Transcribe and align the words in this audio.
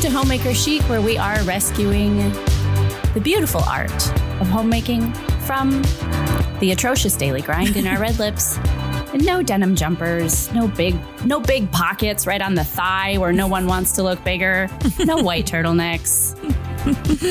Welcome 0.00 0.12
to 0.12 0.18
Homemaker 0.18 0.54
Chic, 0.54 0.80
where 0.84 1.02
we 1.02 1.18
are 1.18 1.42
rescuing 1.42 2.16
the 3.12 3.20
beautiful 3.22 3.60
art 3.64 3.92
of 4.40 4.46
homemaking 4.48 5.12
from 5.44 5.82
the 6.58 6.70
atrocious 6.72 7.14
daily 7.16 7.42
grind 7.42 7.76
in 7.76 7.86
our 7.86 7.98
red 8.00 8.18
lips. 8.18 8.56
And 9.12 9.26
no 9.26 9.42
denim 9.42 9.76
jumpers, 9.76 10.50
no 10.54 10.68
big, 10.68 10.96
no 11.26 11.38
big 11.38 11.70
pockets 11.70 12.26
right 12.26 12.40
on 12.40 12.54
the 12.54 12.64
thigh 12.64 13.18
where 13.18 13.30
no 13.34 13.46
one 13.46 13.66
wants 13.66 13.92
to 13.96 14.02
look 14.02 14.24
bigger, 14.24 14.70
no 15.00 15.18
white 15.18 15.44
turtlenecks, 15.44 16.34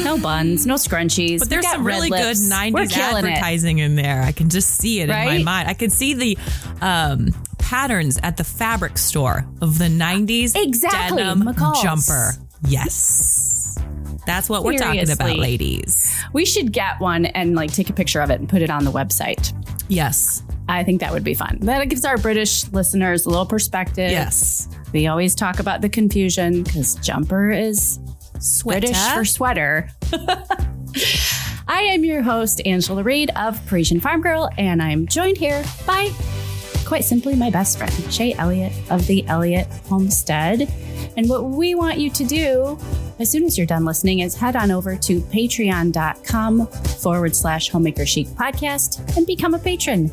no 0.03 0.19
buns, 0.19 0.67
no 0.67 0.75
scrunchies. 0.75 1.39
But 1.39 1.49
there's 1.49 1.67
some 1.67 1.83
really 1.83 2.11
good 2.11 2.23
lips. 2.23 2.51
We're 2.51 2.85
90s 2.85 2.91
killing 2.91 3.25
it. 3.25 3.29
advertising 3.29 3.79
in 3.79 3.95
there. 3.95 4.21
I 4.21 4.31
can 4.31 4.49
just 4.49 4.77
see 4.77 4.99
it 4.99 5.09
in 5.09 5.15
my 5.15 5.41
mind. 5.41 5.69
I 5.69 5.73
can 5.73 5.89
see 5.89 6.13
the 6.13 6.37
um, 6.81 7.29
patterns 7.57 8.19
at 8.21 8.37
the 8.37 8.43
fabric 8.43 8.99
store 8.99 9.47
of 9.59 9.79
the 9.79 9.85
90s 9.85 10.55
Exactly, 10.55 11.17
denim 11.17 11.41
McCall's. 11.41 11.81
jumper. 11.81 12.33
Yes. 12.67 13.77
That's 14.25 14.49
what 14.49 14.63
we're 14.63 14.77
talking 14.77 15.09
about, 15.09 15.37
ladies. 15.37 16.15
We 16.33 16.45
should 16.45 16.71
get 16.71 16.99
one 16.99 17.25
and 17.25 17.55
like 17.55 17.73
take 17.73 17.89
a 17.89 17.93
picture 17.93 18.21
of 18.21 18.29
it 18.29 18.39
and 18.39 18.47
put 18.47 18.61
it 18.61 18.69
on 18.69 18.85
the 18.85 18.91
website. 18.91 19.53
Yes. 19.87 20.43
I 20.67 20.83
think 20.83 21.01
that 21.01 21.11
would 21.11 21.23
be 21.23 21.33
fun. 21.33 21.57
That 21.61 21.83
gives 21.89 22.05
our 22.05 22.17
British 22.17 22.67
listeners 22.71 23.25
a 23.25 23.29
little 23.29 23.45
perspective. 23.45 24.11
Yes. 24.11 24.67
We 24.93 25.07
always 25.07 25.33
talk 25.33 25.59
about 25.59 25.81
the 25.81 25.89
confusion 25.89 26.63
because 26.63 26.95
jumper 26.95 27.49
is 27.49 27.99
British 28.63 28.97
for 29.13 29.25
sweater. 29.25 29.89
I 31.67 31.81
am 31.81 32.03
your 32.03 32.21
host, 32.21 32.61
Angela 32.65 33.03
Reed 33.03 33.31
of 33.35 33.63
Parisian 33.67 33.99
Farm 33.99 34.21
Girl, 34.21 34.49
and 34.57 34.81
I'm 34.81 35.07
joined 35.07 35.37
here 35.37 35.63
by 35.85 36.11
quite 36.89 37.05
simply 37.05 37.35
my 37.35 37.51
best 37.51 37.77
friend, 37.77 37.93
Shaye 37.93 38.35
Elliott 38.39 38.73
of 38.89 39.05
the 39.05 39.23
Elliott 39.27 39.67
Homestead. 39.87 40.67
And 41.15 41.29
what 41.29 41.43
we 41.43 41.75
want 41.75 41.99
you 41.99 42.09
to 42.09 42.25
do 42.25 42.79
as 43.19 43.29
soon 43.29 43.43
as 43.43 43.59
you're 43.59 43.67
done 43.67 43.85
listening 43.85 44.21
is 44.21 44.33
head 44.33 44.55
on 44.55 44.71
over 44.71 44.95
to 44.95 45.21
patreon.com 45.21 46.65
forward 46.65 47.35
slash 47.35 47.69
homemaker 47.69 48.07
chic 48.07 48.25
podcast 48.29 49.15
and 49.15 49.27
become 49.27 49.53
a 49.53 49.59
patron. 49.59 50.11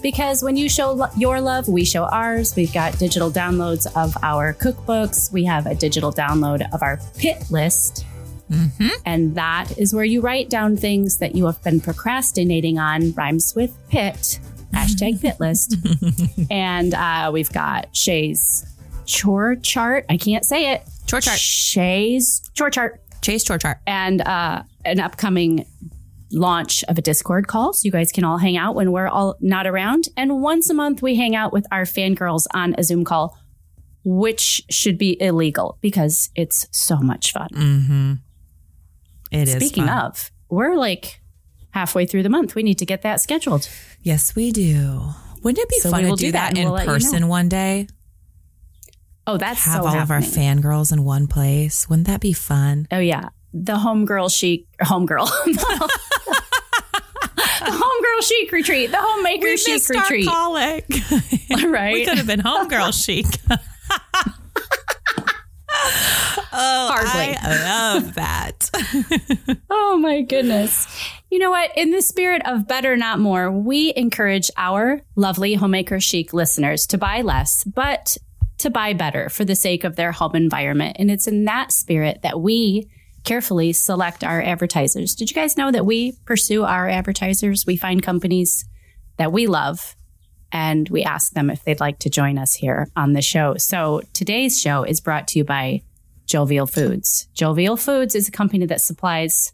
Because 0.00 0.42
when 0.42 0.56
you 0.56 0.70
show 0.70 0.92
lo- 0.92 1.10
your 1.14 1.42
love, 1.42 1.68
we 1.68 1.84
show 1.84 2.04
ours. 2.04 2.56
We've 2.56 2.72
got 2.72 2.98
digital 2.98 3.30
downloads 3.30 3.86
of 3.94 4.16
our 4.22 4.54
cookbooks. 4.54 5.30
We 5.30 5.44
have 5.44 5.66
a 5.66 5.74
digital 5.74 6.10
download 6.10 6.66
of 6.72 6.82
our 6.82 7.00
pit 7.18 7.50
list. 7.50 8.06
Mm-hmm. 8.50 8.88
And 9.04 9.34
that 9.34 9.76
is 9.76 9.92
where 9.92 10.04
you 10.04 10.22
write 10.22 10.48
down 10.48 10.78
things 10.78 11.18
that 11.18 11.34
you 11.34 11.44
have 11.44 11.62
been 11.62 11.80
procrastinating 11.82 12.78
on, 12.78 13.12
rhymes 13.12 13.52
with 13.54 13.76
pit, 13.90 14.40
hashtag 14.74 15.20
pit 15.20 15.38
list. 15.40 15.76
and 16.50 16.94
uh, 16.94 17.30
we've 17.32 17.52
got 17.52 17.92
Shaye's 17.92 18.66
chore 19.06 19.56
chart. 19.56 20.06
I 20.08 20.16
can't 20.16 20.44
say 20.44 20.72
it. 20.72 20.82
Chore 21.06 21.20
chart. 21.20 21.38
Shaye's 21.38 22.42
chore 22.54 22.70
chart. 22.70 23.00
Chase 23.22 23.44
chore 23.44 23.58
chart. 23.58 23.78
And 23.86 24.20
uh, 24.20 24.62
an 24.84 25.00
upcoming 25.00 25.66
launch 26.30 26.84
of 26.84 26.98
a 26.98 27.02
Discord 27.02 27.46
call. 27.46 27.72
So 27.72 27.82
you 27.84 27.90
guys 27.90 28.12
can 28.12 28.24
all 28.24 28.38
hang 28.38 28.56
out 28.56 28.74
when 28.74 28.92
we're 28.92 29.08
all 29.08 29.36
not 29.40 29.66
around. 29.66 30.08
And 30.16 30.42
once 30.42 30.68
a 30.68 30.74
month, 30.74 31.00
we 31.02 31.14
hang 31.14 31.34
out 31.34 31.52
with 31.52 31.66
our 31.70 31.84
fangirls 31.84 32.46
on 32.52 32.74
a 32.76 32.82
Zoom 32.82 33.04
call, 33.04 33.38
which 34.04 34.62
should 34.68 34.98
be 34.98 35.20
illegal 35.20 35.78
because 35.80 36.30
it's 36.34 36.66
so 36.70 36.96
much 36.96 37.32
fun. 37.32 37.48
Mm-hmm. 37.52 38.12
It 39.30 39.48
is. 39.48 39.54
Speaking 39.54 39.88
of, 39.88 40.30
we're 40.48 40.76
like 40.76 41.20
halfway 41.74 42.06
through 42.06 42.22
the 42.22 42.28
month. 42.30 42.54
We 42.54 42.62
need 42.62 42.78
to 42.78 42.86
get 42.86 43.02
that 43.02 43.20
scheduled. 43.20 43.68
Yes, 44.02 44.34
we 44.36 44.52
do. 44.52 45.08
Wouldn't 45.42 45.58
it 45.62 45.68
be 45.68 45.78
So 45.80 45.90
fun 45.90 46.04
we 46.04 46.10
to 46.10 46.16
do 46.16 46.26
do 46.26 46.32
that 46.32 46.54
that, 46.54 46.58
in 46.58 46.66
we'll 46.66 46.74
let 46.74 46.86
you 46.86 46.92
person 46.92 47.20
know. 47.22 47.26
one 47.26 47.48
day? 47.48 47.88
Oh, 49.26 49.36
that's 49.36 49.64
Have 49.64 49.82
so 49.82 49.88
all 49.88 49.98
of 49.98 50.10
our 50.10 50.20
fangirls 50.20 50.92
in 50.92 51.04
one 51.04 51.26
place. 51.26 51.88
Wouldn't 51.88 52.06
that 52.06 52.20
be 52.20 52.32
fun? 52.32 52.86
Oh 52.92 52.98
yeah, 52.98 53.28
the 53.52 53.74
homegirl 53.74 54.32
chic, 54.34 54.66
homegirl, 54.82 55.26
the 55.46 55.90
homegirl 57.70 58.28
chic 58.28 58.52
retreat, 58.52 58.90
the 58.90 58.98
homemaker 59.00 59.56
chic 59.56 59.82
retreat. 59.88 60.28
colic. 60.28 60.84
Right? 61.66 61.94
we 61.94 62.04
could 62.04 62.18
have 62.18 62.26
been 62.26 62.40
homegirl 62.40 62.92
chic. 63.04 63.26
oh, 66.52 66.52
Hardly. 66.52 67.36
I 67.40 67.92
love 67.94 68.14
that. 68.14 68.70
Oh 69.70 69.96
my 69.98 70.22
goodness. 70.22 70.86
You 71.34 71.40
know 71.40 71.50
what? 71.50 71.76
In 71.76 71.90
the 71.90 72.00
spirit 72.00 72.42
of 72.46 72.68
better, 72.68 72.96
not 72.96 73.18
more, 73.18 73.50
we 73.50 73.92
encourage 73.96 74.52
our 74.56 75.00
lovely 75.16 75.54
homemaker 75.54 75.98
chic 75.98 76.32
listeners 76.32 76.86
to 76.86 76.96
buy 76.96 77.22
less, 77.22 77.64
but 77.64 78.16
to 78.58 78.70
buy 78.70 78.92
better 78.92 79.28
for 79.28 79.44
the 79.44 79.56
sake 79.56 79.82
of 79.82 79.96
their 79.96 80.12
home 80.12 80.36
environment. 80.36 80.94
And 81.00 81.10
it's 81.10 81.26
in 81.26 81.44
that 81.46 81.72
spirit 81.72 82.20
that 82.22 82.40
we 82.40 82.88
carefully 83.24 83.72
select 83.72 84.22
our 84.22 84.40
advertisers. 84.40 85.16
Did 85.16 85.28
you 85.28 85.34
guys 85.34 85.56
know 85.56 85.72
that 85.72 85.84
we 85.84 86.12
pursue 86.24 86.62
our 86.62 86.88
advertisers? 86.88 87.66
We 87.66 87.74
find 87.74 88.00
companies 88.00 88.64
that 89.16 89.32
we 89.32 89.48
love 89.48 89.96
and 90.52 90.88
we 90.88 91.02
ask 91.02 91.32
them 91.32 91.50
if 91.50 91.64
they'd 91.64 91.80
like 91.80 91.98
to 91.98 92.10
join 92.10 92.38
us 92.38 92.54
here 92.54 92.86
on 92.94 93.12
the 93.12 93.22
show. 93.22 93.56
So 93.56 94.02
today's 94.12 94.60
show 94.60 94.84
is 94.84 95.00
brought 95.00 95.26
to 95.28 95.40
you 95.40 95.44
by 95.44 95.82
Jovial 96.26 96.68
Foods. 96.68 97.26
Jovial 97.34 97.76
Foods 97.76 98.14
is 98.14 98.28
a 98.28 98.30
company 98.30 98.66
that 98.66 98.80
supplies 98.80 99.52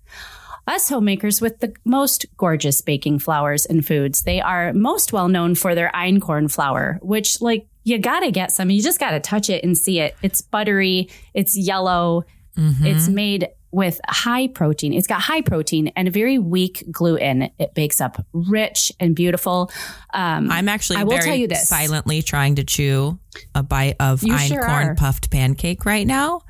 us 0.70 0.88
homemakers 0.88 1.40
with 1.40 1.60
the 1.60 1.72
most 1.84 2.26
gorgeous 2.36 2.80
baking 2.80 3.18
flours 3.18 3.66
and 3.66 3.86
foods. 3.86 4.22
They 4.22 4.40
are 4.40 4.72
most 4.72 5.12
well 5.12 5.28
known 5.28 5.54
for 5.54 5.74
their 5.74 5.90
einkorn 5.94 6.50
flour, 6.50 6.98
which 7.02 7.40
like 7.40 7.66
you 7.84 7.98
gotta 7.98 8.30
get 8.30 8.52
some. 8.52 8.70
You 8.70 8.82
just 8.82 9.00
gotta 9.00 9.20
touch 9.20 9.50
it 9.50 9.64
and 9.64 9.76
see 9.76 10.00
it. 10.00 10.16
It's 10.22 10.40
buttery. 10.40 11.08
It's 11.34 11.56
yellow. 11.56 12.24
It's 12.56 13.08
made 13.08 13.48
with 13.72 14.00
high 14.06 14.48
protein. 14.48 14.92
It's 14.92 15.06
got 15.06 15.22
high 15.22 15.40
protein 15.40 15.88
and 15.96 16.08
a 16.08 16.10
very 16.10 16.38
weak 16.38 16.84
gluten. 16.90 17.50
It 17.58 17.72
bakes 17.74 18.00
up 18.00 18.24
rich 18.32 18.92
and 19.00 19.14
beautiful. 19.14 19.70
Um, 20.12 20.50
I'm 20.50 20.68
actually 20.68 20.98
I 20.98 21.04
will 21.04 21.12
very 21.12 21.24
tell 21.24 21.36
you 21.36 21.48
this. 21.48 21.68
silently 21.68 22.20
trying 22.20 22.56
to 22.56 22.64
chew 22.64 23.18
a 23.54 23.62
bite 23.62 23.96
of 24.00 24.20
sure 24.20 24.36
einkorn 24.36 24.86
are. 24.88 24.94
puffed 24.94 25.30
pancake 25.30 25.86
right 25.86 26.06
now. 26.06 26.42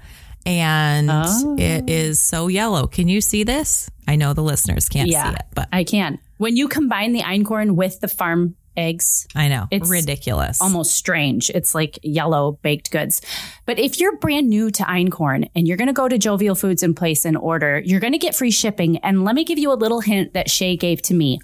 And 0.46 1.10
Oh. 1.10 1.56
it 1.58 1.88
is 1.90 2.18
so 2.18 2.48
yellow. 2.48 2.86
Can 2.86 3.08
you 3.08 3.20
see 3.20 3.44
this? 3.44 3.90
I 4.08 4.16
know 4.16 4.32
the 4.32 4.42
listeners 4.42 4.88
can't 4.88 5.08
see 5.10 5.16
it, 5.16 5.42
but 5.54 5.68
I 5.72 5.84
can. 5.84 6.18
When 6.38 6.56
you 6.56 6.68
combine 6.68 7.12
the 7.12 7.20
einkorn 7.20 7.72
with 7.72 8.00
the 8.00 8.08
farm 8.08 8.56
eggs, 8.76 9.26
I 9.34 9.48
know. 9.48 9.66
It's 9.70 9.90
ridiculous. 9.90 10.60
almost 10.60 10.92
strange. 10.94 11.50
It's 11.50 11.74
like 11.74 11.98
yellow 12.02 12.58
baked 12.62 12.90
goods. 12.90 13.20
But 13.66 13.78
if 13.78 14.00
you're 14.00 14.16
brand 14.16 14.48
new 14.48 14.70
to 14.70 14.82
Einkorn 14.84 15.50
and 15.54 15.68
you're 15.68 15.76
going 15.76 15.88
to 15.88 15.92
go 15.92 16.08
to 16.08 16.16
Jovial 16.18 16.54
Foods 16.54 16.82
and 16.82 16.96
place 16.96 17.24
an 17.24 17.36
order, 17.36 17.80
you're 17.84 18.00
going 18.00 18.14
to 18.14 18.18
get 18.18 18.34
free 18.34 18.50
shipping. 18.50 18.96
And 18.98 19.24
let 19.24 19.34
me 19.34 19.44
give 19.44 19.58
you 19.58 19.70
a 19.72 19.74
little 19.74 20.00
hint 20.00 20.32
that 20.32 20.48
Shaye 20.48 20.78
gave 20.78 21.02
to 21.02 21.14
me. 21.14 21.40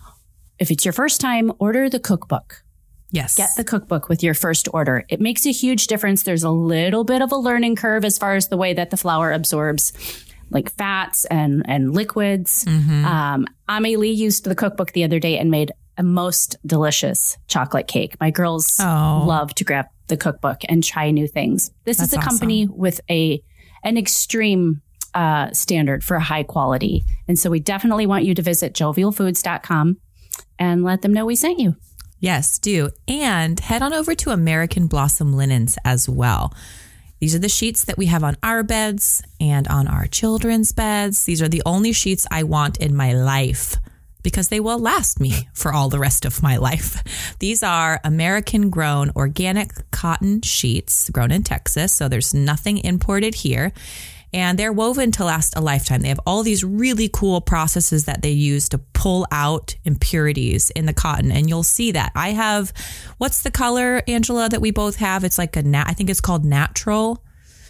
If 0.59 0.71
it's 0.71 0.84
your 0.87 0.93
first 0.93 1.21
time, 1.21 1.53
order 1.59 1.91
the 1.91 2.01
cookbook. 2.01 2.63
Yes. 3.16 3.37
Get 3.37 3.50
the 3.56 3.65
cookbook 3.65 4.09
with 4.09 4.22
your 4.22 4.34
first 4.34 4.69
order. 4.72 5.04
It 5.09 5.21
makes 5.21 5.44
a 5.47 5.53
huge 5.53 5.87
difference. 5.88 6.22
There's 6.22 6.44
a 6.44 6.50
little 6.50 7.03
bit 7.04 7.22
of 7.22 7.32
a 7.32 7.37
learning 7.37 7.77
curve 7.77 8.04
as 8.04 8.19
far 8.19 8.37
as 8.37 8.49
the 8.49 8.56
way 8.56 8.75
that 8.75 8.91
the 8.91 8.97
flour 8.97 9.32
absorbs 9.32 9.93
like 10.50 10.71
fats 10.72 11.25
and, 11.25 11.65
and 11.66 11.93
liquids. 11.94 12.65
Mm-hmm. 12.65 13.04
Um, 13.04 13.47
used 13.69 14.44
the 14.44 14.54
cookbook 14.54 14.93
the 14.93 15.03
other 15.04 15.19
day 15.19 15.38
and 15.38 15.50
made 15.50 15.72
a 15.99 16.03
most 16.03 16.56
delicious 16.65 17.37
chocolate 17.49 17.88
cake. 17.88 18.16
My 18.21 18.31
girls 18.31 18.77
Oh. 18.81 19.25
love 19.27 19.54
to 19.56 19.65
grab 19.65 19.87
the 20.09 20.16
cookbook 20.16 20.60
and 20.69 20.84
try 20.84 21.10
new 21.10 21.27
things. 21.27 21.72
This 21.84 22.00
is 22.00 22.10
That's 22.10 22.25
a 22.25 22.28
company 22.28 22.69
with 22.71 23.00
a 23.10 23.43
an 23.83 23.97
extreme 23.97 24.83
uh, 25.15 25.50
standard 25.53 26.04
for 26.04 26.19
high 26.19 26.43
quality. 26.43 27.03
And 27.27 27.38
so 27.38 27.50
we 27.50 27.60
definitely 27.60 28.06
want 28.06 28.25
you 28.25 28.34
to 28.34 28.43
visit 28.43 28.75
jovialfoods.com 28.75 29.97
and 30.59 30.84
let 30.84 31.03
them 31.03 31.12
know 31.12 31.25
we 31.25 31.37
sent 31.37 31.59
you. 31.59 31.77
Yes, 32.19 32.59
do. 32.59 32.91
And 33.06 33.60
head 33.60 33.82
on 33.82 33.93
over 33.93 34.15
to 34.15 34.31
American 34.31 34.87
Blossom 34.87 35.34
Linens 35.34 35.78
as 35.84 36.09
well. 36.09 36.54
These 37.21 37.34
are 37.34 37.41
the 37.41 37.48
sheets 37.48 37.84
that 37.84 37.97
we 37.97 38.07
have 38.07 38.22
on 38.24 38.36
our 38.42 38.63
beds 38.63 39.22
and 39.41 39.66
on 39.68 39.89
our 39.89 40.07
children's 40.07 40.72
beds. 40.72 41.24
These 41.24 41.41
are 41.41 41.48
the 41.48 41.63
only 41.65 41.92
sheets 41.92 42.27
I 42.30 42.42
want 42.42 42.78
in 42.78 42.95
my 42.95 43.13
life 43.15 43.77
because 44.22 44.48
they 44.48 44.60
will 44.60 44.78
last 44.78 45.21
me 45.21 45.48
for 45.54 45.72
all 45.72 45.89
the 45.89 46.01
rest 46.01 46.24
of 46.24 46.42
my 46.42 46.57
life. 46.57 47.36
These 47.39 47.63
are 47.63 48.01
American 48.03 48.71
grown 48.71 49.10
organic 49.15 49.71
cotton 49.92 50.42
sheets 50.42 51.09
grown 51.10 51.30
in 51.30 51.42
Texas. 51.45 51.92
So 51.92 52.09
there's 52.09 52.34
nothing 52.34 52.78
imported 52.78 53.36
here. 53.36 53.72
And 54.36 54.59
they're 54.59 54.72
woven 54.72 55.12
to 55.12 55.24
last 55.24 55.56
a 55.56 55.62
lifetime. 55.62 56.03
They 56.03 56.09
have 56.09 56.21
all 56.27 56.42
these 56.42 56.62
really 56.62 57.09
cool 57.10 57.41
processes 57.41 58.04
that 58.04 58.21
they 58.21 58.33
use 58.33 58.68
to 58.68 58.78
pull 58.78 59.27
out 59.33 59.74
impurities 59.84 60.68
in 60.71 60.84
the 60.84 60.92
cotton. 60.92 61.33
And 61.33 61.48
you'll 61.48 61.62
see 61.62 61.92
that. 61.92 62.12
I 62.15 62.33
have, 62.33 62.71
what's 63.16 63.41
the 63.42 63.50
color, 63.50 64.03
Angela, 64.06 64.50
that 64.50 64.60
we 64.60 64.72
both 64.72 64.97
have? 64.97 65.24
It's 65.24 65.38
like 65.38 65.56
a 65.56 65.62
nat, 65.62 65.86
I 65.88 65.94
think 65.94 66.10
it's 66.10 66.21
called 66.21 66.44
natural. 66.44 67.24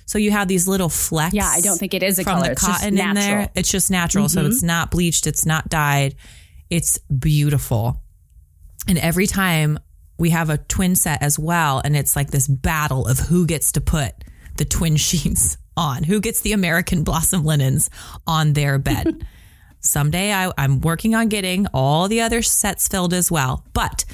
So 0.06 0.18
you 0.18 0.32
have 0.32 0.48
these 0.48 0.66
little 0.66 0.88
flecks. 0.88 1.34
Yeah, 1.34 1.46
I 1.46 1.60
don't 1.60 1.78
think 1.78 1.94
it 1.94 2.02
is 2.02 2.18
a 2.18 2.24
from 2.24 2.34
color. 2.34 2.46
the 2.46 2.52
It's 2.52 2.66
just 2.66 2.80
cotton 2.80 2.88
in 2.88 2.94
there. 2.96 3.14
natural. 3.14 3.44
Mm-hmm. 3.46 3.58
It's 3.58 3.70
just 3.70 3.90
natural. 3.90 4.28
So 4.28 4.44
it's 4.44 4.62
not 4.64 4.90
bleached. 4.90 5.28
It's 5.28 5.46
not 5.46 5.68
dyed. 5.68 6.16
It's 6.68 6.98
beautiful. 6.98 8.02
And 8.88 8.98
every 8.98 9.28
time 9.28 9.78
we 10.18 10.30
have 10.30 10.50
a 10.50 10.58
twin 10.58 10.96
set 10.96 11.22
as 11.22 11.38
well, 11.38 11.80
and 11.84 11.96
it's 11.96 12.16
like 12.16 12.32
this 12.32 12.48
battle 12.48 13.06
of 13.06 13.18
who 13.20 13.46
gets 13.46 13.70
to 13.72 13.80
put 13.80 14.12
the 14.56 14.64
twin 14.64 14.96
sheets 15.08 15.58
on? 15.76 16.04
Who 16.04 16.20
gets 16.20 16.40
the 16.40 16.52
American 16.52 17.04
Blossom 17.04 17.44
linens 17.44 17.90
on 18.26 18.52
their 18.52 18.78
bed? 18.78 19.26
Someday 19.80 20.32
I, 20.32 20.52
I'm 20.58 20.80
working 20.80 21.14
on 21.14 21.28
getting 21.28 21.66
all 21.72 22.08
the 22.08 22.20
other 22.20 22.42
sets 22.42 22.88
filled 22.88 23.14
as 23.14 23.30
well. 23.30 23.64
But 23.72 24.04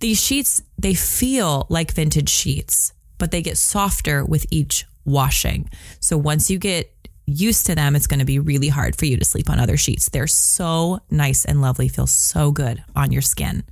these 0.00 0.22
sheets, 0.22 0.62
they 0.78 0.94
feel 0.94 1.66
like 1.68 1.92
vintage 1.92 2.28
sheets, 2.30 2.92
but 3.18 3.30
they 3.30 3.42
get 3.42 3.58
softer 3.58 4.24
with 4.24 4.46
each 4.50 4.86
washing. 5.04 5.68
So 6.00 6.16
once 6.16 6.50
you 6.50 6.58
get 6.58 6.94
used 7.26 7.66
to 7.66 7.74
them, 7.74 7.96
it's 7.96 8.06
going 8.06 8.20
to 8.20 8.26
be 8.26 8.38
really 8.38 8.68
hard 8.68 8.96
for 8.96 9.06
you 9.06 9.16
to 9.16 9.24
sleep 9.24 9.50
on 9.50 9.58
other 9.58 9.76
sheets. 9.76 10.08
They're 10.08 10.26
so 10.26 11.00
nice 11.10 11.44
and 11.44 11.60
lovely, 11.60 11.88
feel 11.88 12.06
so 12.06 12.52
good 12.52 12.82
on 12.94 13.12
your 13.12 13.22
skin. 13.22 13.64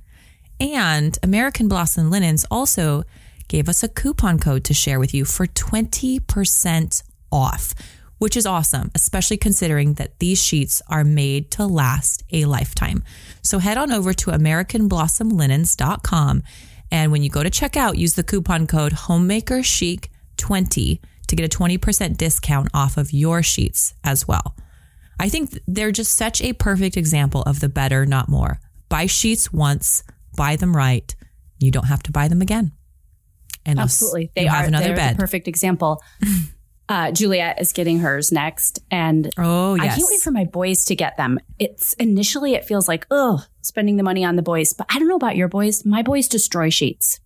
And 0.59 1.17
American 1.23 1.67
Blossom 1.67 2.09
Linens 2.09 2.45
also 2.51 3.03
gave 3.47 3.69
us 3.69 3.83
a 3.83 3.87
coupon 3.87 4.39
code 4.39 4.63
to 4.65 4.73
share 4.73 4.99
with 4.99 5.13
you 5.13 5.23
for 5.23 5.47
20% 5.47 7.03
off, 7.31 7.73
which 8.17 8.35
is 8.37 8.45
awesome, 8.45 8.91
especially 8.95 9.37
considering 9.37 9.93
that 9.95 10.19
these 10.19 10.41
sheets 10.43 10.81
are 10.87 11.03
made 11.03 11.51
to 11.51 11.65
last 11.65 12.23
a 12.31 12.45
lifetime. 12.45 13.03
So 13.41 13.59
head 13.59 13.77
on 13.77 13.91
over 13.91 14.13
to 14.13 14.31
AmericanBlossomLinens.com. 14.31 16.43
And 16.91 17.11
when 17.11 17.23
you 17.23 17.29
go 17.29 17.43
to 17.43 17.49
checkout, 17.49 17.97
use 17.97 18.15
the 18.15 18.23
coupon 18.23 18.67
code 18.67 18.93
HomemakerChic20 18.93 20.99
to 21.27 21.35
get 21.35 21.45
a 21.45 21.57
20% 21.57 22.17
discount 22.17 22.69
off 22.73 22.97
of 22.97 23.11
your 23.11 23.43
sheets 23.43 23.93
as 24.03 24.27
well. 24.27 24.55
I 25.19 25.29
think 25.29 25.57
they're 25.67 25.91
just 25.91 26.13
such 26.13 26.41
a 26.41 26.53
perfect 26.53 26.95
example 26.95 27.41
of 27.43 27.59
the 27.59 27.69
better, 27.69 28.05
not 28.05 28.29
more. 28.29 28.59
Buy 28.89 29.07
sheets 29.07 29.51
once, 29.51 30.03
buy 30.35 30.55
them 30.55 30.75
right. 30.75 31.13
You 31.59 31.71
don't 31.71 31.87
have 31.87 32.03
to 32.03 32.11
buy 32.11 32.27
them 32.27 32.41
again. 32.41 32.71
And 33.65 33.79
absolutely, 33.79 34.31
they 34.35 34.47
are 34.47 34.63
another 34.63 34.95
bed. 34.95 35.15
The 35.15 35.19
perfect 35.19 35.47
example. 35.47 36.01
Uh, 36.89 37.11
Juliet 37.11 37.59
is 37.59 37.73
getting 37.73 37.99
hers 37.99 38.31
next, 38.31 38.79
and 38.89 39.29
oh 39.37 39.75
yes. 39.75 39.93
I 39.93 39.95
can't 39.95 40.07
wait 40.09 40.21
for 40.21 40.31
my 40.31 40.45
boys 40.45 40.85
to 40.85 40.95
get 40.95 41.17
them. 41.17 41.37
It's 41.59 41.93
initially 41.93 42.53
it 42.53 42.63
feels 42.63 42.87
like 42.87 43.05
oh, 43.11 43.43
spending 43.61 43.97
the 43.97 44.03
money 44.03 44.23
on 44.23 44.37
the 44.37 44.41
boys, 44.41 44.73
but 44.73 44.87
I 44.89 44.97
don't 44.97 45.09
know 45.09 45.17
about 45.17 45.35
your 45.35 45.49
boys. 45.49 45.85
My 45.85 46.01
boys 46.01 46.29
destroy 46.29 46.69
sheets. 46.69 47.19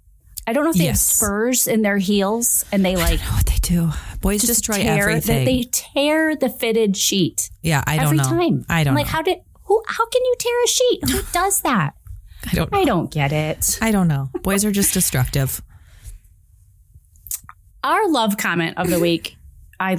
I 0.48 0.54
don't 0.54 0.64
know 0.64 0.72
if 0.72 0.78
they 0.78 0.86
yes. 0.86 1.08
have 1.08 1.16
spurs 1.18 1.68
in 1.68 1.84
their 1.84 1.98
heels 1.98 2.66
and 2.72 2.84
they 2.84 2.96
like 2.96 3.20
what 3.20 3.46
they 3.46 3.58
do. 3.62 3.92
Boys 4.22 4.42
destroy 4.42 4.78
tear, 4.78 5.10
everything. 5.10 5.46
They, 5.46 5.64
they, 5.64 5.70
tear 5.72 6.36
the 6.36 6.50
fitted 6.50 6.98
sheet. 6.98 7.52
Yeah, 7.62 7.84
I 7.86 7.98
don't 7.98 8.06
every 8.06 8.18
know. 8.18 8.24
time. 8.24 8.66
I 8.68 8.84
don't. 8.84 8.92
I'm 8.92 8.96
like, 8.96 9.06
know. 9.06 9.12
how 9.12 9.22
did 9.22 9.38
who? 9.66 9.84
How 9.88 10.08
can 10.08 10.22
you 10.24 10.36
tear 10.40 10.64
a 10.64 10.68
sheet? 10.68 11.10
Who 11.12 11.22
does 11.32 11.62
that? 11.62 11.94
I 12.52 12.56
don't. 12.56 12.72
Know. 12.72 12.80
I 12.80 12.86
don't 12.86 13.12
get 13.12 13.32
it. 13.32 13.78
I 13.82 13.92
don't 13.92 14.08
know. 14.08 14.30
Boys 14.42 14.66
are 14.66 14.72
just 14.72 14.94
destructive. 14.94 15.62
Our 17.84 18.10
love 18.10 18.38
comment 18.38 18.78
of 18.78 18.90
the 18.90 19.00
week. 19.00 19.38
I 19.82 19.98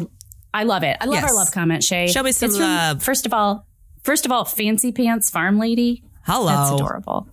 I 0.55 0.64
love 0.64 0.82
it. 0.82 0.96
I 1.00 1.06
love 1.06 1.14
yes. 1.14 1.31
our 1.31 1.34
love 1.34 1.50
comment, 1.50 1.82
Shaye. 1.82 2.08
Show 2.08 2.23
me 2.23 2.32
some 2.32 2.50
it's 2.50 2.58
love. 2.58 2.99
From, 2.99 3.00
first 3.00 3.26
of 3.26 3.32
all, 3.34 3.67
first 4.02 4.26
of 4.26 4.32
all, 4.32 4.44
fancy 4.44 4.93
pants 4.93 5.31
farm 5.31 5.58
lady. 5.58 6.05
Hello. 6.25 6.46
That's 6.46 6.70
adorable. 6.73 7.29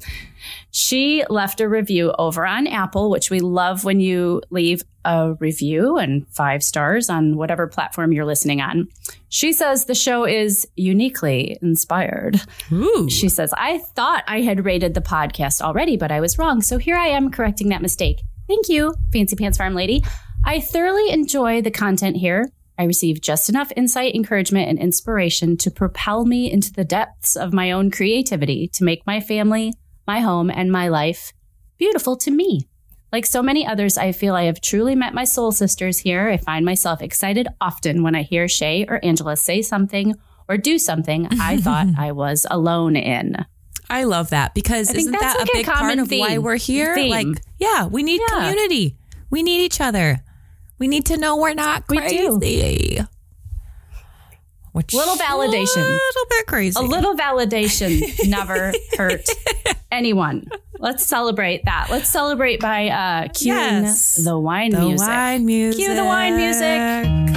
She 0.72 1.24
left 1.30 1.62
a 1.62 1.68
review 1.68 2.14
over 2.18 2.46
on 2.46 2.66
Apple, 2.66 3.10
which 3.10 3.30
we 3.30 3.40
love 3.40 3.84
when 3.84 4.00
you 4.00 4.42
leave 4.50 4.82
a 5.06 5.34
review 5.40 5.98
and 5.98 6.28
five 6.30 6.64
stars 6.64 7.10
on 7.10 7.36
whatever 7.36 7.68
platform 7.68 8.12
you're 8.14 8.26
listening 8.26 8.62
on. 8.62 8.88
She 9.30 9.54
says 9.54 9.86
the 9.86 9.96
show 9.96 10.26
is 10.26 10.68
uniquely 10.76 11.58
inspired. 11.62 12.42
Ooh. 12.72 13.08
She 13.10 13.30
says, 13.30 13.54
I 13.58 13.80
thought 13.80 14.24
I 14.28 14.42
had 14.42 14.66
rated 14.66 14.94
the 14.96 15.02
podcast 15.02 15.62
already, 15.62 15.98
but 15.98 16.12
I 16.12 16.20
was 16.20 16.38
wrong. 16.40 16.62
So 16.62 16.78
here 16.78 16.96
I 16.96 17.08
am 17.08 17.30
correcting 17.30 17.70
that 17.70 17.82
mistake. 17.82 18.22
Thank 18.48 18.70
you, 18.70 18.94
Fancy 19.14 19.36
Pants 19.36 19.58
Farm 19.58 19.76
Lady. 19.76 20.04
I 20.46 20.60
thoroughly 20.60 21.10
enjoy 21.10 21.62
the 21.62 21.72
content 21.72 22.18
here. 22.18 22.50
I 22.78 22.86
receive 22.86 23.22
just 23.22 23.50
enough 23.50 23.72
insight, 23.76 24.16
encouragement, 24.16 24.70
and 24.70 24.80
inspiration 24.80 25.58
to 25.58 25.70
propel 25.70 26.26
me 26.26 26.52
into 26.52 26.72
the 26.72 26.86
depths 26.86 27.36
of 27.36 27.54
my 27.54 27.72
own 27.72 27.92
creativity 27.92 28.70
to 28.70 28.84
make 28.84 29.06
my 29.06 29.20
family, 29.20 29.74
my 30.08 30.22
home, 30.22 30.50
and 30.50 30.72
my 30.72 30.88
life 30.88 31.34
beautiful 31.78 32.16
to 32.18 32.32
me. 32.32 32.68
Like 33.12 33.26
so 33.26 33.42
many 33.42 33.66
others, 33.66 33.98
I 33.98 34.12
feel 34.12 34.36
I 34.36 34.44
have 34.44 34.62
truly 34.62 34.94
met 34.94 35.16
my 35.16 35.24
soul 35.24 35.52
sisters 35.52 35.98
here. 35.98 36.30
I 36.30 36.38
find 36.38 36.64
myself 36.64 37.02
excited 37.02 37.48
often 37.60 38.04
when 38.04 38.16
I 38.16 38.22
hear 38.22 38.46
Shaye 38.46 38.88
or 38.88 39.04
Angela 39.04 39.36
say 39.36 39.64
something 39.64 40.14
or 40.48 40.58
do 40.58 40.78
something 40.78 41.28
I 41.32 41.58
thought 41.62 41.88
I 41.98 42.12
was 42.12 42.46
alone 42.52 42.96
in. 42.96 43.36
I 43.90 44.04
love 44.04 44.30
that 44.30 44.54
because 44.54 44.94
isn't 44.94 45.12
that 45.12 45.38
like 45.40 45.50
a 45.50 45.52
big 45.52 45.68
a 45.68 45.72
part 45.72 45.98
of 45.98 46.08
theme, 46.08 46.20
why 46.20 46.38
we're 46.38 46.58
here? 46.58 46.94
Theme. 46.94 47.10
Like, 47.10 47.42
yeah, 47.58 47.88
we 47.88 48.04
need 48.04 48.22
yeah. 48.30 48.36
community. 48.36 48.96
We 49.32 49.42
need 49.42 49.64
each 49.64 49.82
other. 49.82 50.20
We 50.80 50.88
need 50.88 51.06
to 51.08 51.18
know 51.18 51.36
we're 51.38 51.54
not 51.54 51.88
crazy. 51.88 52.30
We 52.30 52.40
do. 52.40 53.08
Which 54.72 54.94
little 54.94 55.16
validation. 55.16 55.78
A 55.78 55.90
little 55.90 56.26
bit 56.30 56.48
crazy. 56.48 56.80
A 56.80 56.84
little 56.84 57.16
validation 57.16 58.02
never 58.30 58.72
hurt 58.98 59.28
anyone. 59.92 60.48
Let's 60.80 61.06
celebrate 61.06 61.66
that. 61.66 61.88
Let's 61.90 62.10
celebrate 62.10 62.62
by 62.62 62.88
uh, 62.88 63.28
cueing 63.28 63.84
yes. 63.84 64.16
the 64.16 64.40
wine 64.40 64.72
the 64.72 64.80
music. 64.80 65.08
wine 65.08 65.46
music. 65.46 65.84
Cue 65.84 65.94
the 65.94 66.06
wine 66.06 66.38
music. 66.38 67.29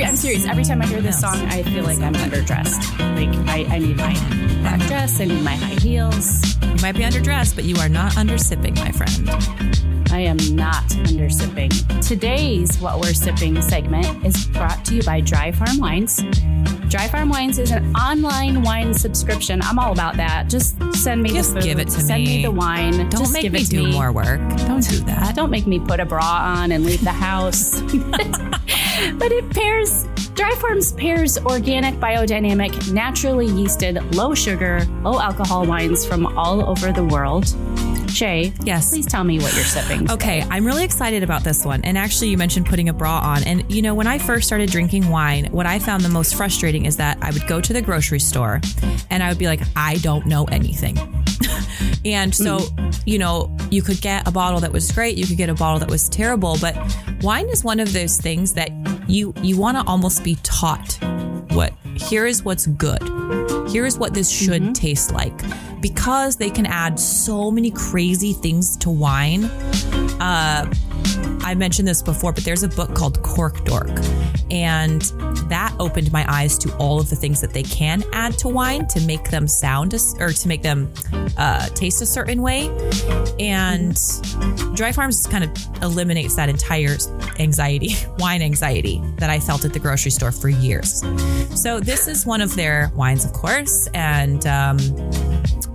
Every, 0.00 0.10
I'm 0.10 0.16
serious. 0.16 0.46
Every 0.46 0.64
time 0.64 0.80
I 0.80 0.86
hear 0.86 1.02
this 1.02 1.20
song, 1.20 1.36
I 1.48 1.62
feel 1.62 1.84
like 1.84 1.98
I'm 2.00 2.14
underdressed. 2.14 2.98
Like 3.16 3.48
I, 3.48 3.74
I 3.74 3.78
need 3.78 3.98
my 3.98 4.14
black 4.62 4.80
dress. 4.88 5.20
I 5.20 5.26
need 5.26 5.42
my 5.42 5.54
high 5.54 5.78
heels. 5.80 6.56
You 6.62 6.76
might 6.80 6.92
be 6.92 7.02
underdressed, 7.02 7.54
but 7.54 7.64
you 7.64 7.76
are 7.76 7.88
not 7.88 8.16
under 8.16 8.38
sipping, 8.38 8.74
my 8.76 8.92
friend. 8.92 9.28
I 10.10 10.20
am 10.20 10.38
not 10.56 10.90
under 11.06 11.28
sipping. 11.28 11.70
Today's 12.00 12.80
What 12.80 12.98
We're 12.98 13.12
Sipping 13.12 13.60
segment 13.60 14.24
is 14.24 14.46
brought 14.46 14.82
to 14.86 14.94
you 14.94 15.02
by 15.02 15.20
Dry 15.20 15.52
Farm 15.52 15.78
Wines. 15.78 16.22
Dry 16.88 17.06
Farm 17.06 17.28
Wines 17.28 17.58
is 17.58 17.70
an 17.70 17.94
online 17.94 18.62
wine 18.62 18.94
subscription. 18.94 19.60
I'm 19.62 19.78
all 19.78 19.92
about 19.92 20.16
that. 20.16 20.48
Just 20.48 20.76
send 20.94 21.22
me 21.22 21.30
Just 21.30 21.54
the 21.54 21.60
food. 21.60 21.68
give 21.68 21.78
it 21.78 21.84
to 21.84 22.00
send 22.00 22.24
me. 22.24 22.38
me 22.38 22.42
the 22.42 22.50
wine. 22.50 22.96
Don't 23.10 23.20
Just 23.20 23.34
make 23.34 23.52
me 23.52 23.64
do 23.64 23.84
me. 23.84 23.92
more 23.92 24.12
work. 24.12 24.40
Don't 24.66 24.88
do 24.88 24.96
that. 25.04 25.36
Don't 25.36 25.50
make 25.50 25.66
me 25.66 25.78
put 25.78 26.00
a 26.00 26.06
bra 26.06 26.54
on 26.56 26.72
and 26.72 26.84
leave 26.84 27.04
the 27.04 27.12
house. 27.12 27.80
but 29.18 29.32
it 29.32 29.48
pairs 29.50 30.06
Dry 30.34 30.54
Farms 30.54 30.92
pairs 30.92 31.36
organic, 31.38 31.96
biodynamic, 31.96 32.92
naturally 32.92 33.46
yeasted, 33.46 34.14
low 34.14 34.34
sugar, 34.34 34.86
low 35.02 35.20
alcohol 35.20 35.66
wines 35.66 36.06
from 36.06 36.26
all 36.38 36.66
over 36.66 36.92
the 36.92 37.04
world. 37.04 37.44
Shaye, 38.10 38.54
yes. 38.64 38.90
Please 38.90 39.06
tell 39.06 39.22
me 39.22 39.38
what 39.38 39.54
you're 39.54 39.64
sipping. 39.64 40.00
Today. 40.00 40.14
Okay, 40.14 40.46
I'm 40.50 40.64
really 40.64 40.82
excited 40.82 41.22
about 41.22 41.44
this 41.44 41.64
one. 41.64 41.82
And 41.84 41.98
actually, 41.98 42.28
you 42.28 42.38
mentioned 42.38 42.66
putting 42.66 42.88
a 42.88 42.92
bra 42.92 43.20
on. 43.20 43.44
And 43.44 43.70
you 43.70 43.82
know, 43.82 43.94
when 43.94 44.06
I 44.06 44.18
first 44.18 44.46
started 44.46 44.70
drinking 44.70 45.08
wine, 45.10 45.44
what 45.52 45.66
I 45.66 45.78
found 45.78 46.04
the 46.04 46.08
most 46.08 46.34
frustrating 46.34 46.86
is 46.86 46.96
that 46.96 47.18
I 47.20 47.30
would 47.30 47.46
go 47.46 47.60
to 47.60 47.72
the 47.72 47.82
grocery 47.82 48.20
store 48.20 48.60
and 49.10 49.22
I 49.22 49.28
would 49.28 49.38
be 49.38 49.46
like, 49.46 49.60
I 49.76 49.96
don't 49.98 50.26
know 50.26 50.44
anything. 50.46 50.96
And 52.04 52.34
so, 52.34 52.58
mm. 52.58 53.02
you 53.06 53.18
know, 53.18 53.56
you 53.70 53.82
could 53.82 54.00
get 54.00 54.26
a 54.26 54.30
bottle 54.30 54.60
that 54.60 54.72
was 54.72 54.90
great, 54.92 55.16
you 55.16 55.26
could 55.26 55.36
get 55.36 55.48
a 55.48 55.54
bottle 55.54 55.78
that 55.78 55.90
was 55.90 56.08
terrible, 56.08 56.56
but 56.60 56.76
wine 57.22 57.48
is 57.48 57.64
one 57.64 57.80
of 57.80 57.92
those 57.92 58.20
things 58.20 58.54
that 58.54 58.70
you 59.08 59.34
you 59.42 59.58
want 59.58 59.76
to 59.76 59.84
almost 59.86 60.22
be 60.24 60.36
taught 60.42 60.98
what 61.52 61.72
here 61.96 62.26
is 62.26 62.44
what's 62.44 62.66
good. 62.66 63.02
Here 63.68 63.86
is 63.86 63.98
what 63.98 64.14
this 64.14 64.30
should 64.30 64.62
mm-hmm. 64.62 64.72
taste 64.72 65.12
like. 65.12 65.34
Because 65.80 66.36
they 66.36 66.50
can 66.50 66.66
add 66.66 66.98
so 66.98 67.50
many 67.50 67.70
crazy 67.70 68.32
things 68.32 68.76
to 68.78 68.90
wine. 68.90 69.44
Uh, 70.20 70.70
I 71.42 71.54
mentioned 71.54 71.88
this 71.88 72.02
before, 72.02 72.32
but 72.32 72.44
there's 72.44 72.62
a 72.62 72.68
book 72.68 72.94
called 72.94 73.22
Cork 73.22 73.64
Dork. 73.64 73.90
And 74.50 75.02
that 75.48 75.74
opened 75.78 76.12
my 76.12 76.24
eyes 76.28 76.58
to 76.58 76.76
all 76.76 77.00
of 77.00 77.08
the 77.08 77.16
things 77.16 77.40
that 77.40 77.52
they 77.52 77.62
can 77.62 78.02
add 78.12 78.36
to 78.38 78.48
wine 78.48 78.86
to 78.88 79.00
make 79.02 79.30
them 79.30 79.46
sound 79.46 79.94
or 80.18 80.32
to 80.32 80.48
make 80.48 80.62
them 80.62 80.92
uh, 81.36 81.68
taste 81.68 82.02
a 82.02 82.06
certain 82.06 82.42
way. 82.42 82.68
And 83.38 83.98
Dry 84.74 84.92
Farms 84.92 85.26
kind 85.26 85.44
of 85.44 85.82
eliminates 85.82 86.36
that 86.36 86.48
entire 86.48 86.96
anxiety, 87.38 87.94
wine 88.18 88.42
anxiety 88.42 89.00
that 89.16 89.30
I 89.30 89.40
felt 89.40 89.64
at 89.64 89.72
the 89.72 89.78
grocery 89.78 90.10
store 90.10 90.32
for 90.32 90.48
years. 90.48 91.02
So 91.60 91.80
this 91.80 92.08
is 92.08 92.26
one 92.26 92.40
of 92.40 92.54
their 92.56 92.90
wines, 92.94 93.24
of 93.24 93.32
course. 93.32 93.88
And 93.94 94.46
um, 94.46 94.78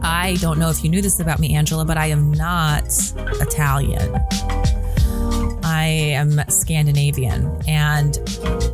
I 0.01 0.37
don't 0.41 0.59
know 0.59 0.69
if 0.69 0.83
you 0.83 0.89
knew 0.89 1.01
this 1.01 1.19
about 1.19 1.39
me, 1.39 1.55
Angela, 1.55 1.85
but 1.85 1.97
I 1.97 2.07
am 2.07 2.31
not 2.31 2.85
Italian. 3.41 4.13
I 5.85 5.89
am 5.89 6.41
Scandinavian 6.49 7.61
and 7.67 8.17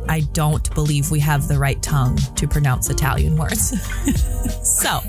I 0.08 0.20
don't 0.32 0.74
believe 0.74 1.10
we 1.10 1.20
have 1.20 1.46
the 1.46 1.58
right 1.58 1.80
tongue 1.82 2.16
to 2.16 2.48
pronounce 2.48 2.88
Italian 2.88 3.36
words. 3.36 3.78
so 4.80 4.88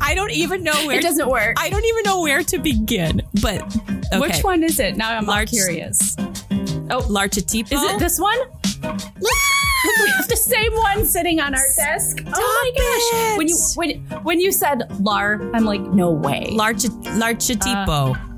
I 0.00 0.14
don't 0.14 0.30
even 0.30 0.64
know 0.64 0.86
where 0.86 0.98
it 0.98 1.02
doesn't 1.02 1.28
work. 1.28 1.56
I 1.60 1.68
don't 1.68 1.84
even 1.84 2.04
know 2.04 2.22
where 2.22 2.42
to 2.42 2.58
begin. 2.58 3.20
But 3.42 3.60
okay. 3.66 4.18
which 4.18 4.40
one 4.42 4.62
is 4.62 4.80
it? 4.80 4.96
Now 4.96 5.10
I'm 5.10 5.26
Larch, 5.26 5.50
curious. 5.50 6.16
Oh, 6.18 7.04
L'archetipo. 7.06 7.72
Is 7.72 7.82
it 7.82 7.98
this 7.98 8.18
one? 8.18 8.38
we 8.82 10.10
have 10.10 10.26
the 10.26 10.40
same 10.40 10.72
one 10.72 11.04
sitting 11.04 11.38
on 11.40 11.54
our 11.54 11.66
desk. 11.76 12.18
Stop 12.20 12.34
oh 12.34 12.72
my 12.74 12.82
gosh! 12.82 13.34
It. 13.34 13.36
When 13.36 13.48
you 13.48 13.58
when 13.74 14.22
when 14.24 14.40
you 14.40 14.52
said 14.52 14.90
lar, 15.00 15.34
I'm 15.54 15.66
like, 15.66 15.82
no 15.82 16.10
way. 16.10 16.48
Larch 16.52 16.86
L'archetipo. 17.18 18.16
Uh, 18.16 18.29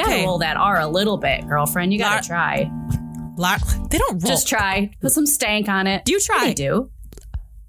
Okay. 0.00 0.24
roll 0.24 0.38
that 0.38 0.56
R 0.56 0.80
a 0.80 0.86
little 0.88 1.16
bit, 1.16 1.46
girlfriend. 1.48 1.92
You 1.92 1.98
gotta 1.98 2.14
Lar- 2.16 2.22
try. 2.22 2.70
Lar- 3.36 3.58
they 3.90 3.98
don't 3.98 4.22
roll. 4.22 4.30
Just 4.30 4.48
try. 4.48 4.90
Put 5.00 5.12
some 5.12 5.26
stank 5.26 5.68
on 5.68 5.86
it. 5.86 6.04
Do 6.04 6.12
you 6.12 6.20
try? 6.20 6.46
They 6.46 6.54
do. 6.54 6.90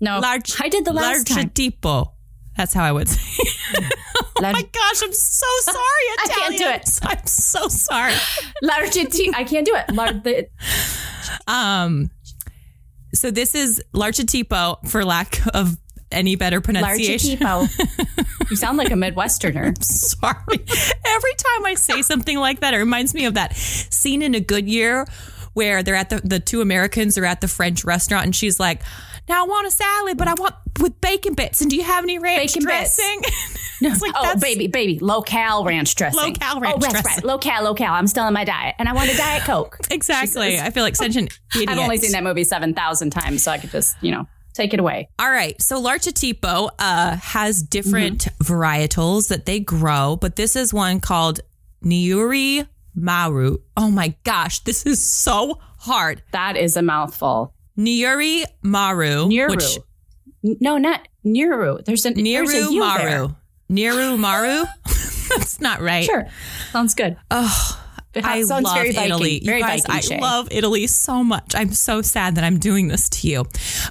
No, 0.02 0.20
large. 0.20 0.60
I 0.62 0.70
did 0.70 0.86
the 0.86 0.94
last 0.94 1.30
large 1.30 1.30
time. 1.30 1.50
tipo. 1.52 2.12
That's 2.58 2.74
how 2.74 2.84
I 2.84 2.92
would 2.92 3.08
say. 3.08 3.44
Large, 4.42 4.54
my 4.56 4.62
gosh, 4.62 5.02
I'm 5.04 5.14
so 5.14 5.46
sorry, 5.62 5.78
I 6.20 6.28
can't 6.30 6.58
do 6.58 6.68
it. 6.68 7.00
I'm 7.04 7.26
so 7.26 7.68
sorry. 7.68 8.14
large 8.62 8.92
T- 8.92 9.32
I 9.34 9.44
can't 9.44 9.66
do 9.66 9.74
it. 9.76 9.92
Large, 9.94 10.46
Um, 11.48 12.12
so 13.14 13.32
this 13.32 13.56
is 13.56 13.82
larchatipo 13.96 14.86
for 14.90 15.06
lack 15.06 15.40
of 15.56 15.78
any 16.14 16.36
better 16.36 16.58
large 16.58 16.66
pronunciation. 16.66 17.40
You 18.50 18.58
sound 18.58 18.78
like 18.78 18.92
a 18.92 18.96
Midwesterner. 18.96 19.76
Sorry. 19.84 20.36
Every 21.06 21.34
time 21.34 21.66
I 21.66 21.74
say 21.76 22.04
something 22.04 22.38
like 22.38 22.60
that, 22.60 22.76
it 22.76 22.78
reminds 22.78 23.14
me 23.16 23.26
of 23.26 23.34
that 23.34 23.56
scene 23.56 24.22
in 24.22 24.36
A 24.36 24.40
Good 24.40 24.68
Year 24.68 25.08
where 25.54 25.82
they're 25.84 25.96
at 25.96 26.10
the 26.10 26.22
the 26.24 26.40
two 26.40 26.62
Americans 26.62 27.18
are 27.18 27.26
at 27.26 27.42
the 27.42 27.48
French 27.48 27.84
restaurant 27.84 28.26
and 28.26 28.36
she's 28.36 28.60
like, 28.60 28.82
"Now 29.30 29.46
I 29.46 29.48
want 29.48 29.68
a 29.68 29.72
salad, 29.72 30.18
but 30.18 30.28
I 30.28 30.34
want 30.36 30.56
with 30.80 31.00
bacon 31.02 31.34
bits. 31.34 31.62
And 31.62 31.70
do 31.70 31.76
you 31.76 31.84
have 31.84 32.04
any 32.04 32.20
ranch 32.20 32.54
Bacon 32.54 32.68
bits. 32.68 32.96
dressing?" 32.96 33.22
it's 33.82 34.02
like 34.02 34.14
oh, 34.16 34.36
baby, 34.40 34.68
baby, 34.68 35.00
locale 35.00 35.64
ranch 35.64 35.96
dressing. 35.96 36.20
Locale 36.20 36.58
oh, 36.58 36.60
ranch 36.60 36.76
oh, 36.78 36.80
that's 36.80 36.94
dressing. 36.94 37.24
right. 37.24 37.26
Locale, 37.26 37.64
locale. 37.64 37.94
I'm 37.94 38.08
still 38.08 38.28
in 38.28 38.34
my 38.34 38.44
diet, 38.44 38.76
and 38.78 38.90
I 38.90 38.94
want 38.94 39.12
a 39.12 39.18
diet 39.18 39.44
coke. 39.44 39.80
exactly. 39.90 40.60
I 40.60 40.70
feel 40.70 40.84
like 40.84 40.96
such 40.96 41.16
an 41.16 41.28
idiot. 41.56 41.70
I've 41.70 41.80
only 41.80 41.98
seen 41.98 42.12
that 42.12 42.24
movie 42.24 42.44
seven 42.44 42.74
thousand 42.74 43.12
times, 43.12 43.44
so 43.44 43.52
I 43.52 43.58
could 43.58 43.72
just, 43.72 43.96
you 44.02 44.12
know, 44.12 44.28
take 44.54 44.74
it 44.74 44.80
away. 44.80 45.10
All 45.20 45.30
right. 45.32 45.60
So 45.62 45.82
L'archetipo 45.82 46.70
uh, 46.80 47.16
has 47.18 47.62
different 47.64 48.26
Mm-hmm. 48.26 48.54
varietals 48.54 49.28
that 49.30 49.46
they 49.46 49.60
grow, 49.60 50.16
but 50.20 50.36
this 50.36 50.56
is 50.56 50.74
one 50.74 51.00
called 51.00 51.40
Niuri 51.84 52.68
Maru. 52.96 53.58
Oh 53.76 53.90
my 53.92 54.16
gosh, 54.24 54.60
this 54.60 54.86
is 54.86 55.04
so 55.04 55.60
hard. 55.80 56.22
That 56.32 56.56
is 56.58 56.78
a 56.78 56.82
mouthful. 56.82 57.54
Niuri 57.78 58.46
Maru. 58.62 59.28
Niru. 59.28 59.50
Which, 59.50 59.80
no, 60.62 60.78
not 60.78 61.08
Niru. 61.26 61.84
There's 61.84 62.06
a 62.06 62.12
there's 62.14 62.54
a 62.54 62.70
Maru. 62.72 63.02
there. 63.04 63.28
Niru 63.72 64.18
Maru? 64.20 64.66
That's 65.30 65.60
not 65.60 65.82
right. 65.82 66.06
Sure, 66.06 66.28
sounds 66.72 66.94
good. 66.94 67.18
Oh, 67.32 67.83
It 68.14 68.26
I 68.26 68.44
sounds 68.44 68.64
love 68.66 68.76
very 68.76 68.92
Viking, 68.92 69.12
Italy. 69.12 69.42
very 69.44 69.60
you 69.60 69.64
guys, 69.64 69.86
Viking 69.86 70.20
I 70.20 70.22
love 70.22 70.48
Italy 70.52 70.88
so 70.88 71.24
much. 71.24 71.54
I'm 71.56 71.74
so 71.74 72.02
sad 72.02 72.36
that 72.36 72.44
I'm 72.44 72.60
doing 72.60 72.88
this 72.88 73.10
to 73.10 73.28
you. 73.28 73.46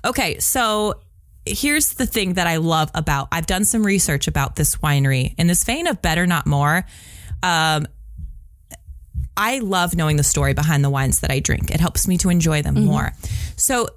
Okay, 0.04 0.38
so 0.38 1.00
here's 1.44 1.94
the 1.94 2.06
thing 2.06 2.34
that 2.34 2.46
I 2.46 2.56
love 2.56 2.90
about. 2.94 3.28
I've 3.32 3.46
done 3.46 3.64
some 3.64 3.84
research 3.84 4.28
about 4.28 4.54
this 4.56 4.76
winery 4.76 5.34
in 5.38 5.48
this 5.48 5.64
vein 5.64 5.86
of 5.88 6.00
better, 6.00 6.26
not 6.26 6.46
more. 6.46 6.84
Um, 7.42 7.86
I 9.36 9.58
love 9.58 9.96
knowing 9.96 10.16
the 10.16 10.22
story 10.22 10.54
behind 10.54 10.84
the 10.84 10.90
wines 10.90 11.20
that 11.20 11.30
I 11.30 11.40
drink. 11.40 11.70
It 11.70 11.80
helps 11.80 12.06
me 12.06 12.18
to 12.18 12.28
enjoy 12.28 12.62
them 12.62 12.84
more. 12.84 13.12
So, 13.56 13.88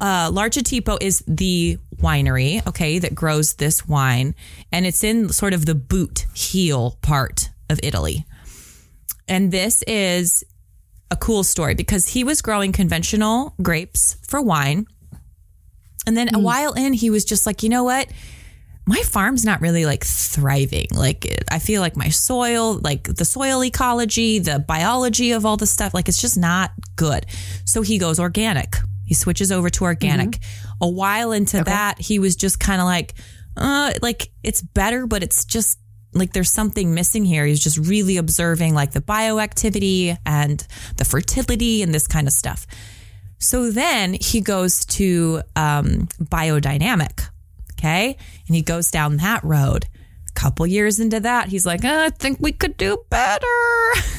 uh, 0.00 0.30
L'archetipo 0.32 0.98
is 1.00 1.24
the 1.26 1.78
winery, 1.96 2.64
okay, 2.68 2.98
that 3.00 3.14
grows 3.14 3.54
this 3.54 3.88
wine, 3.88 4.34
and 4.70 4.86
it's 4.86 5.02
in 5.02 5.30
sort 5.30 5.54
of 5.54 5.66
the 5.66 5.74
boot 5.74 6.26
heel 6.34 6.98
part 7.02 7.50
of 7.68 7.80
Italy. 7.82 8.26
And 9.28 9.52
this 9.52 9.82
is 9.86 10.44
a 11.10 11.16
cool 11.16 11.44
story 11.44 11.74
because 11.74 12.08
he 12.08 12.24
was 12.24 12.42
growing 12.42 12.72
conventional 12.72 13.54
grapes 13.62 14.16
for 14.26 14.40
wine. 14.40 14.86
And 16.06 16.16
then 16.16 16.34
a 16.34 16.38
while 16.38 16.72
in, 16.72 16.92
he 16.94 17.10
was 17.10 17.24
just 17.24 17.46
like, 17.46 17.62
you 17.62 17.68
know 17.68 17.84
what? 17.84 18.08
My 18.86 19.00
farm's 19.02 19.44
not 19.44 19.60
really 19.60 19.84
like 19.84 20.04
thriving. 20.04 20.86
Like, 20.94 21.44
I 21.50 21.58
feel 21.58 21.82
like 21.82 21.96
my 21.96 22.08
soil, 22.08 22.78
like 22.82 23.04
the 23.04 23.26
soil 23.26 23.62
ecology, 23.62 24.38
the 24.38 24.58
biology 24.58 25.32
of 25.32 25.44
all 25.44 25.58
the 25.58 25.66
stuff, 25.66 25.92
like 25.92 26.08
it's 26.08 26.20
just 26.20 26.38
not 26.38 26.72
good. 26.96 27.26
So 27.66 27.82
he 27.82 27.98
goes 27.98 28.18
organic. 28.18 28.76
He 29.04 29.14
switches 29.14 29.52
over 29.52 29.68
to 29.70 29.84
organic. 29.84 30.38
A 30.80 30.88
while 30.88 31.32
into 31.32 31.62
that, 31.64 32.00
he 32.00 32.18
was 32.18 32.36
just 32.36 32.60
kind 32.60 32.80
of 32.80 32.86
like, 32.86 33.14
uh, 33.56 33.92
like 34.00 34.30
it's 34.42 34.62
better, 34.62 35.06
but 35.06 35.22
it's 35.22 35.44
just 35.44 35.78
like 36.18 36.32
there's 36.32 36.52
something 36.52 36.94
missing 36.94 37.24
here. 37.24 37.46
He's 37.46 37.62
just 37.62 37.78
really 37.78 38.16
observing 38.16 38.74
like 38.74 38.92
the 38.92 39.00
bioactivity 39.00 40.16
and 40.26 40.66
the 40.96 41.04
fertility 41.04 41.82
and 41.82 41.94
this 41.94 42.06
kind 42.06 42.26
of 42.26 42.32
stuff. 42.32 42.66
So 43.38 43.70
then 43.70 44.14
he 44.14 44.40
goes 44.40 44.84
to 44.86 45.42
um, 45.56 46.08
biodynamic. 46.22 47.28
Okay. 47.72 48.16
And 48.46 48.56
he 48.56 48.62
goes 48.62 48.90
down 48.90 49.18
that 49.18 49.44
road. 49.44 49.86
A 50.28 50.32
couple 50.40 50.66
years 50.66 51.00
into 51.00 51.20
that, 51.20 51.48
he's 51.48 51.64
like, 51.64 51.84
"Uh, 51.84 52.06
I 52.06 52.10
think 52.10 52.38
we 52.40 52.52
could 52.52 52.76
do 52.76 52.98
better. 53.08 53.46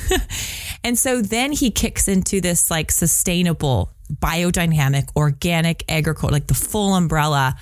and 0.84 0.98
so 0.98 1.22
then 1.22 1.52
he 1.52 1.72
kicks 1.72 2.08
into 2.08 2.42
this 2.42 2.72
like 2.72 2.92
sustainable, 2.92 3.92
biodynamic, 4.14 5.10
organic 5.16 5.84
agriculture, 5.90 6.34
like 6.34 6.48
the 6.48 6.54
full 6.54 6.96
umbrella 6.96 7.56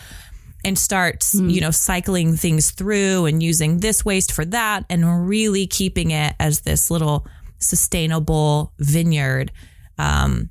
and 0.68 0.78
starts, 0.78 1.34
you 1.34 1.62
know, 1.62 1.72
cycling 1.72 2.36
things 2.36 2.72
through 2.72 3.26
and 3.26 3.42
using 3.42 3.80
this 3.80 4.04
waste 4.04 4.32
for 4.34 4.44
that 4.44 4.86
and 4.90 5.28
really 5.28 5.66
keeping 5.66 6.12
it 6.12 6.36
as 6.40 6.62
this 6.62 6.92
little 6.92 7.26
sustainable 7.58 8.74
vineyard. 8.78 9.52
Um, 9.98 10.50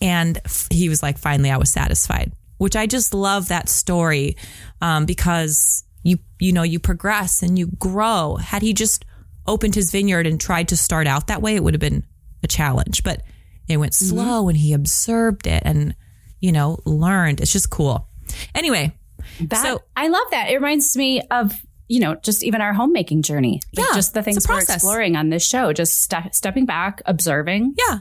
and 0.00 0.38
f- 0.44 0.68
he 0.70 0.88
was 0.88 1.02
like, 1.02 1.18
finally, 1.18 1.50
I 1.50 1.56
was 1.56 1.70
satisfied, 1.70 2.32
which 2.58 2.76
I 2.76 2.86
just 2.86 3.12
love 3.12 3.48
that 3.48 3.68
story 3.68 4.36
um, 4.80 5.06
because 5.06 5.82
you, 6.04 6.18
you 6.38 6.52
know, 6.52 6.62
you 6.62 6.78
progress 6.78 7.42
and 7.42 7.58
you 7.58 7.66
grow. 7.78 8.36
Had 8.36 8.62
he 8.62 8.72
just 8.72 9.04
opened 9.46 9.74
his 9.74 9.90
vineyard 9.90 10.26
and 10.26 10.40
tried 10.40 10.68
to 10.68 10.76
start 10.76 11.08
out 11.08 11.26
that 11.26 11.42
way, 11.42 11.56
it 11.56 11.64
would 11.64 11.74
have 11.74 11.80
been 11.80 12.04
a 12.44 12.46
challenge, 12.46 13.02
but 13.02 13.22
it 13.66 13.78
went 13.78 13.92
slow 13.92 14.48
and 14.48 14.56
he 14.56 14.72
observed 14.72 15.46
it 15.48 15.62
and, 15.66 15.96
you 16.38 16.52
know, 16.52 16.78
learned. 16.84 17.40
It's 17.40 17.52
just 17.52 17.70
cool. 17.70 18.06
Anyway, 18.54 18.94
That, 19.40 19.62
So- 19.62 19.82
I 19.96 20.08
love 20.08 20.26
that. 20.30 20.50
It 20.50 20.54
reminds 20.54 20.96
me 20.96 21.22
of 21.30 21.52
you 21.88 22.00
know 22.00 22.16
just 22.16 22.44
even 22.44 22.60
our 22.60 22.72
homemaking 22.74 23.22
journey. 23.22 23.60
Like 23.76 23.86
Yeah, 23.88 23.94
just 23.94 24.14
the 24.14 24.22
things 24.22 24.46
we're 24.48 24.58
exploring 24.60 25.16
on 25.16 25.30
this 25.30 25.46
show. 25.46 25.72
Just 25.72 26.02
ste- 26.02 26.32
stepping 26.32 26.66
back, 26.66 27.02
observing. 27.06 27.74
Yeah. 27.78 28.00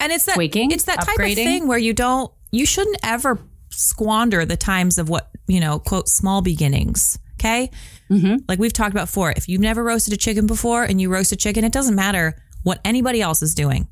And 0.00 0.12
it's 0.12 0.24
that 0.26 0.38
it's 0.38 0.84
that 0.84 1.00
type 1.04 1.18
of 1.18 1.34
thing 1.34 1.66
where 1.66 1.78
you 1.78 1.92
don't 1.92 2.32
you 2.50 2.64
shouldn't 2.64 2.98
ever 3.02 3.38
squander 3.70 4.44
the 4.44 4.56
times 4.56 4.98
of 4.98 5.08
what, 5.08 5.30
you 5.46 5.60
know, 5.60 5.78
quote 5.78 6.08
small 6.08 6.40
beginnings. 6.40 7.18
Okay? 7.34 7.70
Mm-hmm. 8.10 8.36
Like 8.48 8.58
we've 8.58 8.72
talked 8.72 8.92
about 8.92 9.06
before, 9.06 9.32
if 9.32 9.48
you've 9.48 9.60
never 9.60 9.84
roasted 9.84 10.14
a 10.14 10.16
chicken 10.16 10.46
before 10.46 10.82
and 10.82 11.00
you 11.00 11.10
roast 11.12 11.30
a 11.32 11.36
chicken, 11.36 11.64
it 11.64 11.72
doesn't 11.72 11.94
matter 11.94 12.40
what 12.62 12.80
anybody 12.84 13.20
else 13.20 13.42
is 13.42 13.54
doing. 13.54 13.86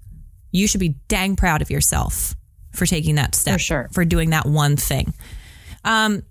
You 0.53 0.67
should 0.67 0.81
be 0.81 0.97
dang 1.09 1.37
proud 1.37 1.61
of 1.62 1.71
yourself 1.71 2.35
for 2.73 2.87
taking 2.87 3.17
that 3.17 3.35
step. 3.35 3.55
For 3.55 3.59
sure. 3.59 3.88
For 3.93 4.05
doing 4.05 4.31
that 4.31 4.47
one 4.47 4.76
thing. 4.76 5.12
Um 5.85 6.23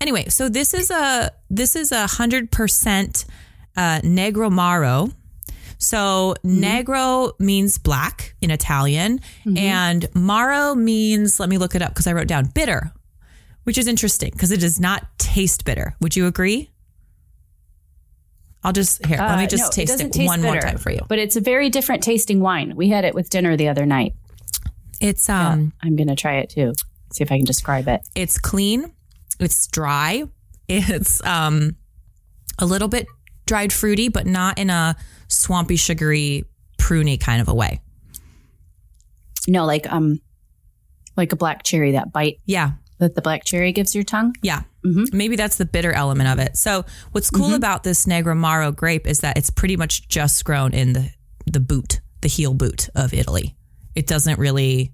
anyway, 0.00 0.26
so 0.28 0.48
this 0.48 0.74
is 0.74 0.90
a 0.90 1.30
this 1.50 1.76
is 1.76 1.92
a 1.92 2.06
hundred 2.06 2.50
percent 2.50 3.24
uh 3.76 4.00
Negro 4.02 4.50
Maro. 4.50 5.10
So 5.80 6.34
negro 6.44 7.38
means 7.38 7.78
black 7.78 8.34
in 8.40 8.50
Italian, 8.50 9.20
and 9.56 10.06
Maro 10.12 10.74
means 10.74 11.38
let 11.38 11.48
me 11.48 11.56
look 11.56 11.76
it 11.76 11.82
up 11.82 11.90
because 11.90 12.08
I 12.08 12.12
wrote 12.14 12.26
down 12.26 12.46
bitter, 12.46 12.90
which 13.62 13.78
is 13.78 13.86
interesting 13.86 14.30
because 14.32 14.50
it 14.50 14.58
does 14.58 14.80
not 14.80 15.06
taste 15.18 15.64
bitter. 15.64 15.94
Would 16.00 16.16
you 16.16 16.26
agree? 16.26 16.70
I'll 18.64 18.72
just 18.72 19.06
here. 19.06 19.18
let 19.18 19.38
me 19.38 19.44
Uh, 19.44 19.46
just 19.46 19.64
no, 19.64 19.70
taste 19.70 19.92
doesn't 19.92 20.08
it 20.08 20.12
taste 20.14 20.26
one 20.26 20.42
more 20.42 20.58
time 20.58 20.78
for 20.78 20.90
you. 20.90 21.00
But 21.08 21.20
it's 21.20 21.36
a 21.36 21.40
very 21.40 21.70
different 21.70 22.02
tasting 22.02 22.40
wine. 22.40 22.74
We 22.74 22.88
had 22.88 23.04
it 23.04 23.14
with 23.14 23.30
dinner 23.30 23.56
the 23.56 23.68
other 23.68 23.86
night. 23.86 24.14
It's 25.00 25.28
um, 25.28 25.72
I'm 25.80 25.94
gonna 25.94 26.16
try 26.16 26.38
it 26.38 26.50
too. 26.50 26.72
See 27.12 27.22
if 27.22 27.30
I 27.30 27.36
can 27.36 27.44
describe 27.44 27.86
it. 27.86 28.00
it's 28.16 28.36
clean, 28.36 28.92
it's 29.38 29.66
dry, 29.68 30.24
it's 30.68 31.24
um, 31.24 31.76
a 32.58 32.66
little 32.66 32.88
bit 32.88 33.06
dried 33.46 33.72
fruity, 33.72 34.08
but 34.08 34.26
not 34.26 34.58
in 34.58 34.70
a 34.70 34.96
swampy, 35.28 35.76
sugary, 35.76 36.44
pruny 36.78 37.18
kind 37.18 37.40
of 37.40 37.48
a 37.48 37.54
way. 37.54 37.80
No, 39.46 39.64
like 39.64 39.90
um, 39.90 40.20
like 41.16 41.32
a 41.32 41.36
black 41.36 41.62
cherry. 41.62 41.92
That 41.92 42.12
bite 42.12 42.40
Yeah, 42.44 42.72
that 42.98 43.14
the 43.14 43.22
black 43.22 43.44
cherry 43.44 43.72
gives 43.72 43.94
your 43.94 44.04
tongue. 44.04 44.34
Yeah. 44.42 44.62
Mm-hmm. 44.84 45.16
Maybe 45.16 45.36
that's 45.36 45.56
the 45.56 45.64
bitter 45.64 45.92
element 45.92 46.28
of 46.28 46.38
it. 46.38 46.56
So 46.56 46.84
what's 47.12 47.30
cool 47.30 47.54
about 47.54 47.82
this 47.82 48.06
Negramaro 48.06 48.74
grape 48.74 49.06
is 49.06 49.20
that 49.20 49.36
it's 49.36 49.50
pretty 49.50 49.76
much 49.76 50.08
just 50.08 50.44
grown 50.44 50.72
in 50.72 50.92
the 50.92 51.10
the 51.46 51.60
boot, 51.60 52.00
the 52.20 52.28
heel 52.28 52.52
boot 52.52 52.88
of 52.94 53.14
Italy. 53.14 53.56
It 53.94 54.06
doesn't 54.06 54.38
really 54.38 54.92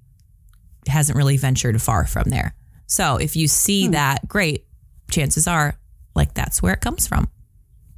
hasn't 0.87 1.17
really 1.17 1.37
ventured 1.37 1.81
far 1.83 2.07
from 2.07 2.25
there. 2.29 2.55
So 2.87 3.17
if 3.17 3.37
you 3.37 3.45
Hmm. 3.47 3.51
see 3.51 3.89
that, 3.89 4.29
great. 4.29 4.67
Chances 5.11 5.47
are 5.47 5.79
like 6.15 6.35
that's 6.35 6.63
where 6.63 6.73
it 6.75 6.81
comes 6.81 7.07
from 7.07 7.29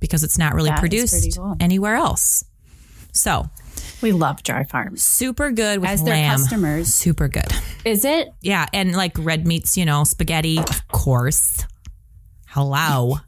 because 0.00 0.22
it's 0.24 0.38
not 0.38 0.54
really 0.54 0.70
That 0.70 0.80
produced 0.80 1.36
cool. 1.36 1.56
anywhere 1.60 1.94
else. 1.96 2.44
So 3.12 3.48
We 4.02 4.12
love 4.12 4.42
dry 4.42 4.64
farms. 4.64 5.02
super 5.02 5.50
good 5.50 5.80
with 5.80 5.88
As 5.90 6.02
their 6.04 6.14
lamb. 6.14 6.38
customers. 6.38 6.92
Super 6.94 7.28
good. 7.28 7.46
Is 7.84 8.04
it? 8.04 8.28
Yeah, 8.42 8.66
and 8.74 8.92
like 8.94 9.12
red 9.18 9.46
meats, 9.46 9.76
you 9.76 9.84
know, 9.86 10.04
spaghetti, 10.04 10.58
of 10.58 10.86
course. 10.88 11.64
Hello. 12.48 13.18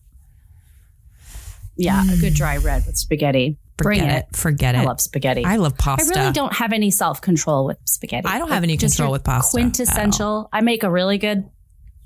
Yeah, 1.77 2.05
a 2.13 2.17
good 2.17 2.35
dry 2.35 2.57
red 2.57 2.85
with 2.87 2.97
spaghetti. 2.97 3.57
Bring 3.85 4.03
it. 4.05 4.27
it. 4.31 4.37
Forget 4.37 4.75
it. 4.75 4.79
I 4.79 4.85
love 4.85 5.01
spaghetti. 5.01 5.45
I 5.45 5.57
love 5.57 5.77
pasta. 5.79 6.13
I 6.15 6.21
really 6.21 6.33
don't 6.33 6.53
have 6.55 6.73
any 6.73 6.91
self 6.91 7.21
control 7.21 7.65
with 7.67 7.79
spaghetti. 7.85 8.27
I 8.29 8.39
don't 8.39 8.51
have 8.51 8.63
any 8.65 8.77
just 8.77 8.97
control 8.97 9.13
with 9.13 9.25
pasta. 9.25 9.53
Quintessential. 9.57 10.49
I 10.53 10.61
make 10.61 10.83
a 10.83 10.91
really 10.91 11.19
good 11.19 11.49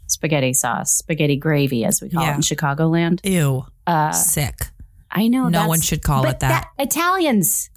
spaghetti 0.09 0.52
sauce, 0.52 0.93
spaghetti 0.93 1.37
gravy, 1.37 1.85
as 1.85 2.00
we 2.02 2.11
call 2.11 2.23
Yeah. 2.23 2.33
it 2.33 2.35
in 2.37 2.41
Chicagoland. 2.43 3.21
Ew. 3.25 3.64
Uh, 3.87 4.12
Sick. 4.12 4.69
I 5.11 5.29
know 5.29 5.49
No 5.49 5.67
one 5.69 5.81
should 5.81 6.02
call 6.02 6.26
it 6.26 6.41
that. 6.41 6.69
Italians, 6.79 7.71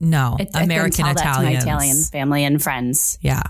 No. 0.00 0.36
I- 0.38 0.42
I 0.42 0.46
then 0.52 0.62
American 0.64 1.04
that 1.06 1.14
my 1.16 1.20
Italians. 1.22 1.62
Italian 1.64 1.96
family 2.04 2.44
and 2.44 2.62
friends. 2.62 3.18
Yeah. 3.22 3.42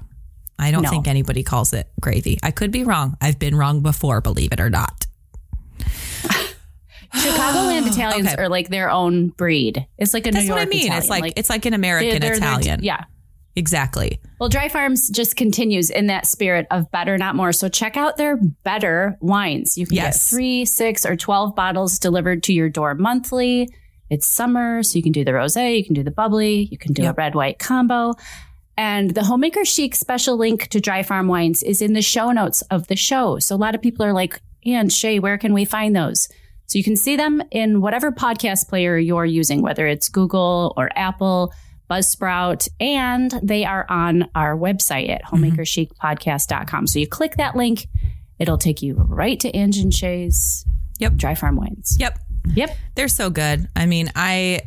I 0.59 0.71
don't 0.71 0.83
No. 0.83 0.91
think 0.91 1.09
anybody 1.09 1.43
calls 1.43 1.73
it 1.73 1.91
gravy. 2.01 2.39
I 2.43 2.51
could 2.51 2.71
be 2.71 2.85
wrong. 2.85 3.17
I've 3.21 3.39
been 3.39 3.57
wrong 3.57 3.81
before, 3.81 4.21
believe 4.21 4.53
it 4.53 4.61
or 4.61 4.71
not. 4.71 5.04
Chicagoland 7.15 7.87
Italians 7.93 8.29
Okay. 8.33 8.43
are 8.43 8.49
like 8.49 8.69
their 8.69 8.91
own 8.91 9.29
breed. 9.29 9.87
It's 9.99 10.15
like 10.15 10.27
a 10.27 10.31
That's 10.31 10.45
New 10.45 10.49
York 10.49 10.59
what 10.59 10.67
I 10.67 10.71
mean. 10.71 10.79
Italian. 10.87 10.99
It's 10.99 11.09
like, 11.11 11.33
it's 11.37 11.51
like 11.51 11.67
an 11.67 11.75
American 11.75 12.21
they're- 12.21 12.31
they're- 12.31 12.37
Italian. 12.37 12.83
yeah. 12.83 13.05
Exactly. 13.57 14.19
Well, 14.41 14.49
Dry 14.49 14.69
Farms 14.69 15.09
just 15.11 15.37
continues 15.37 15.89
in 15.89 16.09
that 16.09 16.27
spirit 16.27 16.67
of 16.73 16.91
better, 16.91 17.17
not 17.17 17.37
more. 17.37 17.53
So 17.53 17.69
check 17.69 17.97
out 17.97 18.17
their 18.17 18.37
better 18.65 19.17
wines. 19.21 19.79
You 19.79 19.87
can 19.87 19.95
Yes. 19.95 20.29
get 20.29 20.35
three, 20.37 20.65
six, 20.65 21.07
or 21.07 21.15
12 21.15 21.55
bottles 21.55 22.01
delivered 22.01 22.43
to 22.45 22.53
your 22.53 22.69
door 22.69 22.97
monthly. 22.97 23.69
It's 24.11 24.27
summer, 24.27 24.83
so 24.83 24.97
you 24.97 25.05
can 25.05 25.13
do 25.13 25.25
the 25.25 25.35
rose, 25.35 25.57
you 25.57 25.85
can 25.85 25.95
do 25.95 26.03
the 26.03 26.11
bubbly, 26.11 26.69
you 26.71 26.77
can 26.79 26.93
do 26.93 27.03
Yep. 27.03 27.13
a 27.13 27.17
red 27.17 27.35
white 27.37 27.59
combo. 27.61 28.15
And 28.77 29.11
the 29.15 29.23
Homemaker 29.23 29.65
Chic 29.65 29.95
special 29.95 30.37
link 30.37 30.67
to 30.71 30.81
Dry 30.81 31.05
Farm 31.05 31.29
wines 31.29 31.63
is 31.63 31.81
in 31.81 31.93
the 31.93 32.03
show 32.03 32.33
notes 32.33 32.63
of 32.63 32.89
the 32.89 32.97
show. 32.97 33.39
So 33.39 33.55
a 33.55 33.57
lot 33.57 33.77
of 33.77 33.81
people 33.81 34.05
are 34.05 34.13
like, 34.13 34.41
and 34.67 34.91
Shaye, 34.91 35.21
where 35.21 35.39
can 35.39 35.53
we 35.55 35.65
find 35.65 35.95
those? 35.95 36.29
So 36.67 36.79
you 36.79 36.85
can 36.85 36.97
see 36.97 37.17
them 37.17 37.43
in 37.51 37.81
whatever 37.81 38.11
podcast 38.11 38.69
player 38.69 38.97
you're 38.97 39.25
using, 39.25 39.63
whether 39.63 39.87
it's 39.87 40.09
Google 40.09 40.73
or 40.77 40.91
Apple, 40.97 41.53
Buzzsprout, 41.91 42.69
and 42.81 43.31
they 43.43 43.65
are 43.65 43.87
on 43.89 44.29
our 44.35 44.57
website 44.57 45.11
at 45.11 45.25
mm-hmm. 45.25 45.45
homemakerchicpodcast.com. 45.45 46.87
So 46.87 46.99
you 46.99 47.07
click 47.07 47.37
that 47.37 47.57
link, 47.57 47.87
it'll 48.39 48.59
take 48.59 48.83
you 48.83 48.95
right 48.95 49.39
to 49.41 49.55
Ange 49.55 49.79
and 49.79 49.93
Shaye's 49.93 50.65
Yep. 50.99 51.15
Dry 51.17 51.35
Farm 51.35 51.57
Wines. 51.57 51.97
Yep. 51.99 52.19
Yep. 52.55 52.77
They're 52.95 53.09
so 53.09 53.31
good. 53.31 53.69
I 53.75 53.87
mean, 53.87 54.11
I, 54.15 54.61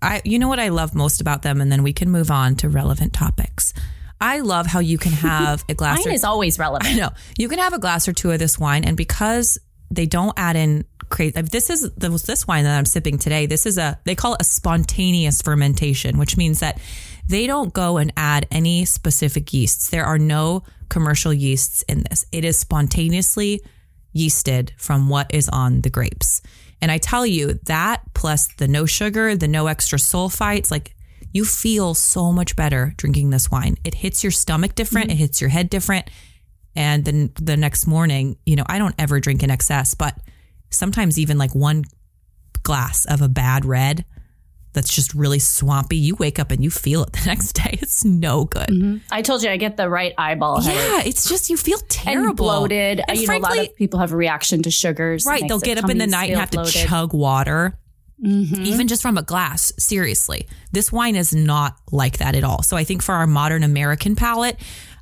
I, 0.00 0.22
you 0.24 0.38
know 0.38 0.48
what 0.48 0.60
I 0.60 0.68
love 0.68 0.94
most 0.94 1.20
about 1.20 1.42
them, 1.42 1.60
and 1.60 1.70
then 1.70 1.82
we 1.82 1.92
can 1.92 2.10
move 2.10 2.30
on 2.30 2.56
to 2.56 2.68
relevant 2.68 3.12
topics. 3.12 3.72
I 4.20 4.40
love 4.40 4.66
how 4.66 4.80
you 4.80 4.98
can 4.98 5.12
have 5.12 5.64
a 5.68 5.74
glass. 5.74 6.04
Mine 6.04 6.12
or, 6.12 6.14
is 6.14 6.24
always 6.24 6.58
relevant. 6.58 6.90
I 6.90 6.94
know 6.94 7.10
you 7.38 7.48
can 7.48 7.58
have 7.58 7.72
a 7.72 7.78
glass 7.78 8.08
or 8.08 8.12
two 8.12 8.30
of 8.30 8.38
this 8.38 8.58
wine, 8.58 8.84
and 8.84 8.96
because 8.96 9.58
they 9.90 10.06
don't 10.06 10.32
add 10.36 10.56
in 10.56 10.84
crazy, 11.08 11.40
this 11.42 11.70
is 11.70 11.92
this 11.94 12.22
this 12.22 12.46
wine 12.46 12.64
that 12.64 12.78
I'm 12.78 12.84
sipping 12.84 13.18
today. 13.18 13.46
This 13.46 13.66
is 13.66 13.78
a 13.78 13.98
they 14.04 14.14
call 14.14 14.34
it 14.34 14.42
a 14.42 14.44
spontaneous 14.44 15.42
fermentation, 15.42 16.18
which 16.18 16.36
means 16.36 16.60
that 16.60 16.80
they 17.28 17.46
don't 17.46 17.72
go 17.72 17.98
and 17.98 18.12
add 18.16 18.46
any 18.50 18.84
specific 18.84 19.52
yeasts. 19.52 19.90
There 19.90 20.04
are 20.04 20.18
no 20.18 20.62
commercial 20.88 21.32
yeasts 21.32 21.82
in 21.82 22.04
this. 22.08 22.26
It 22.32 22.44
is 22.44 22.58
spontaneously 22.58 23.62
yeasted 24.14 24.70
from 24.76 25.08
what 25.08 25.32
is 25.32 25.48
on 25.48 25.82
the 25.82 25.90
grapes. 25.90 26.42
And 26.82 26.90
I 26.90 26.98
tell 26.98 27.26
you 27.26 27.54
that 27.66 28.02
plus 28.14 28.48
the 28.48 28.66
no 28.66 28.86
sugar, 28.86 29.36
the 29.36 29.48
no 29.48 29.66
extra 29.66 29.98
sulfites, 29.98 30.70
like 30.70 30.94
you 31.32 31.44
feel 31.44 31.94
so 31.94 32.32
much 32.32 32.56
better 32.56 32.94
drinking 32.96 33.30
this 33.30 33.50
wine. 33.50 33.76
It 33.84 33.94
hits 33.94 34.24
your 34.24 34.32
stomach 34.32 34.74
different, 34.74 35.08
mm-hmm. 35.08 35.16
it 35.16 35.18
hits 35.18 35.40
your 35.40 35.50
head 35.50 35.70
different. 35.70 36.10
And 36.80 37.04
then 37.04 37.30
the 37.34 37.56
next 37.58 37.86
morning, 37.86 38.36
you 38.46 38.56
know, 38.56 38.64
I 38.66 38.78
don't 38.78 38.94
ever 38.98 39.20
drink 39.20 39.42
in 39.42 39.50
excess, 39.50 39.92
but 39.94 40.16
sometimes 40.70 41.18
even 41.18 41.36
like 41.36 41.54
one 41.54 41.84
glass 42.62 43.04
of 43.04 43.20
a 43.20 43.28
bad 43.28 43.64
red 43.66 44.04
that's 44.72 44.94
just 44.94 45.12
really 45.14 45.40
swampy, 45.40 45.96
you 45.96 46.14
wake 46.16 46.38
up 46.38 46.50
and 46.52 46.62
you 46.64 46.70
feel 46.70 47.02
it 47.02 47.12
the 47.12 47.22
next 47.26 47.52
day. 47.52 47.78
It's 47.82 48.04
no 48.04 48.44
good. 48.44 49.00
I 49.10 49.20
told 49.20 49.42
you 49.42 49.50
I 49.50 49.56
get 49.58 49.76
the 49.76 49.90
right 49.90 50.14
eyeball 50.16 50.62
headache. 50.62 50.80
Yeah, 50.80 51.02
it's 51.08 51.28
just 51.28 51.50
you 51.50 51.56
feel 51.58 51.78
terrible, 51.88 52.28
And 52.28 52.36
bloated. 52.36 53.00
And 53.06 53.18
you 53.18 53.26
know, 53.26 53.36
a 53.36 53.38
lot 53.40 53.50
frankly- 53.52 53.68
of 53.68 53.76
people 53.76 53.98
have 54.00 54.12
a 54.12 54.16
reaction 54.16 54.62
to 54.62 54.70
sugars. 54.70 55.26
Right. 55.26 55.42
They'll 55.46 55.58
get 55.60 55.76
up 55.78 55.90
in 55.90 55.98
the 55.98 56.06
night 56.06 56.30
and 56.30 56.40
have 56.40 56.50
to 56.50 56.64
chug 56.64 57.12
water, 57.12 57.76
Mm-hmm. 58.24 58.64
even 58.66 58.86
just 58.86 59.00
from 59.00 59.16
a 59.16 59.22
glass. 59.22 59.72
Seriously. 59.78 60.46
This 60.72 60.92
wine 60.92 61.16
is 61.16 61.34
not 61.34 61.76
like 61.90 62.18
that 62.18 62.34
at 62.34 62.44
all. 62.44 62.62
So 62.62 62.76
I 62.76 62.84
think 62.84 63.02
for 63.02 63.14
our 63.14 63.26
modern 63.26 63.62
American 63.62 64.14
palate, 64.14 64.56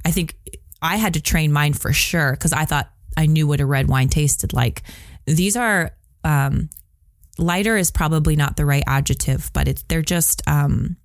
I 0.05 0.13
think 0.13 0.37
I 0.83 0.97
had 0.97 1.15
to 1.15 1.21
train 1.21 1.53
mine 1.53 1.73
for 1.75 1.93
sure 1.93 2.33
because 2.33 2.53
I 2.53 2.65
thought 2.65 2.91
I 3.17 3.27
knew 3.27 3.47
what 3.47 3.61
a 3.61 3.67
red 3.67 3.89
wine 3.89 4.09
tasted 4.09 4.53
like. 4.53 4.83
These 5.27 5.57
are, 5.57 5.91
um, 6.25 6.71
lighter 7.37 7.77
is 7.77 7.91
probably 7.91 8.37
not 8.37 8.57
the 8.57 8.65
right 8.65 8.85
adjective, 8.87 9.51
but 9.53 9.67
it's, 9.69 9.83
they're 9.89 10.03
just, 10.03 10.43
um, 10.49 10.97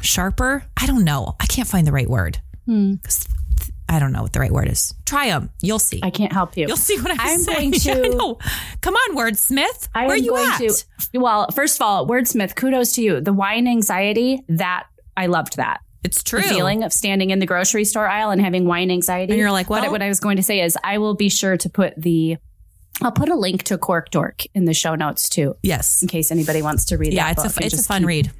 sharper. 0.00 0.64
I 0.80 0.86
don't 0.86 1.04
know. 1.04 1.36
I 1.40 1.46
can't 1.46 1.68
find 1.68 1.86
the 1.86 1.92
right 1.92 2.08
word. 2.08 2.38
Hmm. 2.66 2.94
I 3.88 3.98
don't 3.98 4.12
know 4.12 4.22
what 4.22 4.32
the 4.32 4.40
right 4.40 4.50
word 4.52 4.68
is. 4.68 4.94
Try 5.04 5.28
them. 5.28 5.50
You'll 5.60 5.78
see. 5.78 6.00
I 6.02 6.10
can't 6.10 6.32
help 6.32 6.56
you. 6.56 6.66
You'll 6.66 6.76
see 6.78 6.98
what 7.00 7.10
I'm, 7.10 7.18
I'm 7.20 7.38
saying. 7.38 7.70
going 7.84 8.12
to- 8.12 8.36
Come 8.80 8.94
on, 8.94 9.16
wordsmith. 9.16 9.88
I 9.94 10.06
Where 10.06 10.14
are 10.14 10.18
you 10.18 10.30
going 10.30 10.50
at? 10.50 10.58
to. 10.60 11.18
Well, 11.20 11.50
first 11.50 11.76
of 11.78 11.82
all, 11.82 12.06
wordsmith, 12.06 12.56
kudos 12.56 12.92
to 12.94 13.02
you. 13.02 13.20
The 13.20 13.32
wine 13.34 13.66
anxiety, 13.68 14.42
that 14.48 14.84
I 15.16 15.26
loved 15.26 15.56
that. 15.56 15.80
It's 16.04 16.22
true. 16.22 16.40
The 16.42 16.48
feeling 16.48 16.82
of 16.82 16.92
standing 16.92 17.30
in 17.30 17.38
the 17.38 17.46
grocery 17.46 17.84
store 17.84 18.08
aisle 18.08 18.30
and 18.30 18.40
having 18.40 18.64
wine 18.66 18.90
anxiety. 18.90 19.32
And 19.32 19.38
you're 19.38 19.52
like, 19.52 19.68
But 19.68 19.82
well- 19.82 19.92
what 19.92 20.02
I 20.02 20.08
was 20.08 20.18
going 20.20 20.36
to 20.36 20.42
say 20.42 20.60
is, 20.60 20.76
I 20.82 20.98
will 20.98 21.14
be 21.14 21.28
sure 21.28 21.56
to 21.56 21.68
put 21.70 21.94
the. 21.96 22.36
I'll 23.00 23.12
put 23.12 23.28
a 23.30 23.34
link 23.36 23.62
to 23.64 23.78
Cork 23.78 24.10
Dork 24.10 24.42
in 24.54 24.64
the 24.66 24.74
show 24.74 24.94
notes 24.94 25.28
too, 25.28 25.56
Yes. 25.62 26.02
in 26.02 26.08
case 26.08 26.30
anybody 26.30 26.60
wants 26.62 26.84
to 26.86 26.98
read 26.98 27.12
Yeah, 27.14 27.32
that 27.32 27.44
it's 27.46 27.56
a 27.58 27.64
it's 27.64 27.80
a 27.80 27.84
fun 27.84 28.04
read. 28.04 28.30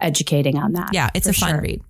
Educating 0.00 0.58
on 0.58 0.72
that. 0.72 0.90
Yeah, 0.92 1.10
it's 1.14 1.26
a 1.28 1.32
fun 1.32 1.50
sure. 1.50 1.60
read. 1.60 1.82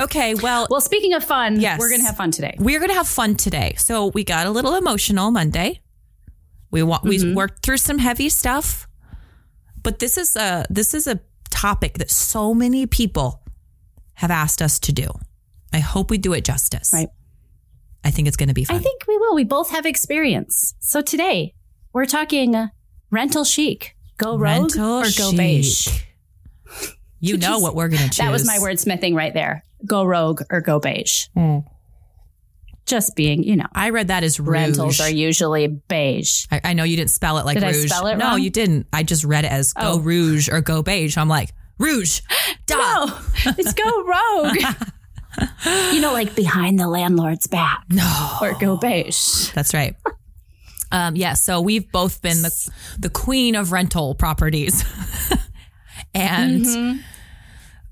Okay, 0.00 0.34
well, 0.36 0.68
Well, 0.70 0.80
speaking 0.80 1.12
of 1.14 1.24
fun, 1.24 1.60
Yes. 1.60 1.78
we're 1.80 1.88
going 1.88 2.00
to 2.00 2.06
have 2.06 2.16
fun 2.16 2.30
today. 2.30 2.54
we're 2.58 2.78
going 2.78 2.90
to 2.90 2.94
have 2.96 3.08
fun 3.08 3.34
today. 3.34 3.74
So 3.76 4.06
we 4.06 4.22
got 4.24 4.46
a 4.46 4.50
little 4.50 4.74
emotional 4.76 5.30
Monday. 5.32 5.80
We 6.70 6.82
want 6.84 7.02
Mm-hmm. 7.04 7.28
we 7.30 7.34
worked 7.34 7.64
through 7.64 7.78
some 7.78 7.98
heavy 7.98 8.28
stuff, 8.28 8.86
but 9.82 9.98
this 9.98 10.16
is 10.16 10.36
a 10.36 10.64
this 10.70 10.94
is 10.94 11.06
a 11.08 11.18
topic 11.50 11.98
that 11.98 12.10
so 12.10 12.54
many 12.54 12.86
people 12.86 13.39
have 14.20 14.30
asked 14.30 14.60
us 14.62 14.78
to 14.80 14.92
do. 14.92 15.08
I 15.72 15.78
hope 15.78 16.10
we 16.10 16.18
do 16.18 16.32
it 16.34 16.44
justice. 16.44 16.92
Right. 16.92 17.08
I 18.04 18.10
think 18.10 18.28
it's 18.28 18.36
going 18.36 18.48
to 18.48 18.54
be 18.54 18.64
fun. 18.64 18.76
I 18.76 18.78
think 18.78 19.02
we 19.08 19.16
will. 19.16 19.34
We 19.34 19.44
both 19.44 19.70
have 19.70 19.86
experience. 19.86 20.74
So 20.80 21.00
today 21.00 21.54
we're 21.94 22.06
talking 22.06 22.54
uh, 22.54 22.68
rental 23.10 23.44
chic. 23.44 23.96
Go 24.18 24.32
rogue 24.36 24.74
Rental 24.76 24.98
or 24.98 25.02
go 25.04 25.30
chic. 25.30 25.36
beige. 25.38 25.88
You 27.22 27.36
know 27.36 27.58
what 27.58 27.74
we're 27.74 27.88
going 27.88 28.00
to 28.00 28.08
choose. 28.08 28.16
That 28.16 28.30
was 28.32 28.46
my 28.46 28.56
wordsmithing 28.56 29.14
right 29.14 29.34
there. 29.34 29.62
Go 29.84 30.04
rogue 30.04 30.40
or 30.50 30.62
go 30.62 30.80
beige. 30.80 31.26
Just 32.86 33.14
being, 33.14 33.42
you 33.44 33.56
know, 33.56 33.66
I 33.74 33.90
read 33.90 34.08
that 34.08 34.24
as 34.24 34.40
rouge. 34.40 34.48
rentals 34.48 35.00
are 35.00 35.10
usually 35.10 35.66
beige. 35.68 36.46
I, 36.50 36.60
I 36.64 36.72
know 36.72 36.82
you 36.84 36.96
didn't 36.96 37.10
spell 37.10 37.36
it 37.36 37.44
like 37.44 37.54
Did 37.56 37.64
I 37.64 37.72
spell 37.72 38.06
it 38.06 38.16
no, 38.16 38.30
wrong? 38.30 38.40
you 38.40 38.48
didn't. 38.50 38.86
I 38.92 39.02
just 39.02 39.22
read 39.24 39.44
it 39.44 39.52
as 39.52 39.74
go 39.74 39.92
Oh. 39.92 39.98
rouge 40.00 40.48
or 40.48 40.60
go 40.62 40.82
beige. 40.82 41.18
I'm 41.18 41.28
like 41.28 41.50
rouge. 41.80 42.20
Duh. 42.66 42.76
No, 42.76 43.18
it's 43.58 43.72
go 43.72 44.04
rogue. 44.04 44.56
you 45.94 46.00
know, 46.00 46.12
like 46.12 46.34
behind 46.36 46.78
the 46.78 46.86
landlord's 46.86 47.46
back. 47.48 47.84
No, 47.90 48.38
Or 48.40 48.54
go 48.58 48.76
beige. 48.76 49.50
that's 49.52 49.74
right. 49.74 49.96
Um, 50.92 51.14
yeah, 51.16 51.34
so 51.34 51.60
we've 51.60 51.90
both 51.92 52.20
been 52.22 52.42
the 52.42 52.70
the 52.98 53.10
queen 53.10 53.54
of 53.54 53.70
rental 53.72 54.14
properties, 54.14 54.84
and 56.14 56.64
Mm-hmm. 56.64 56.98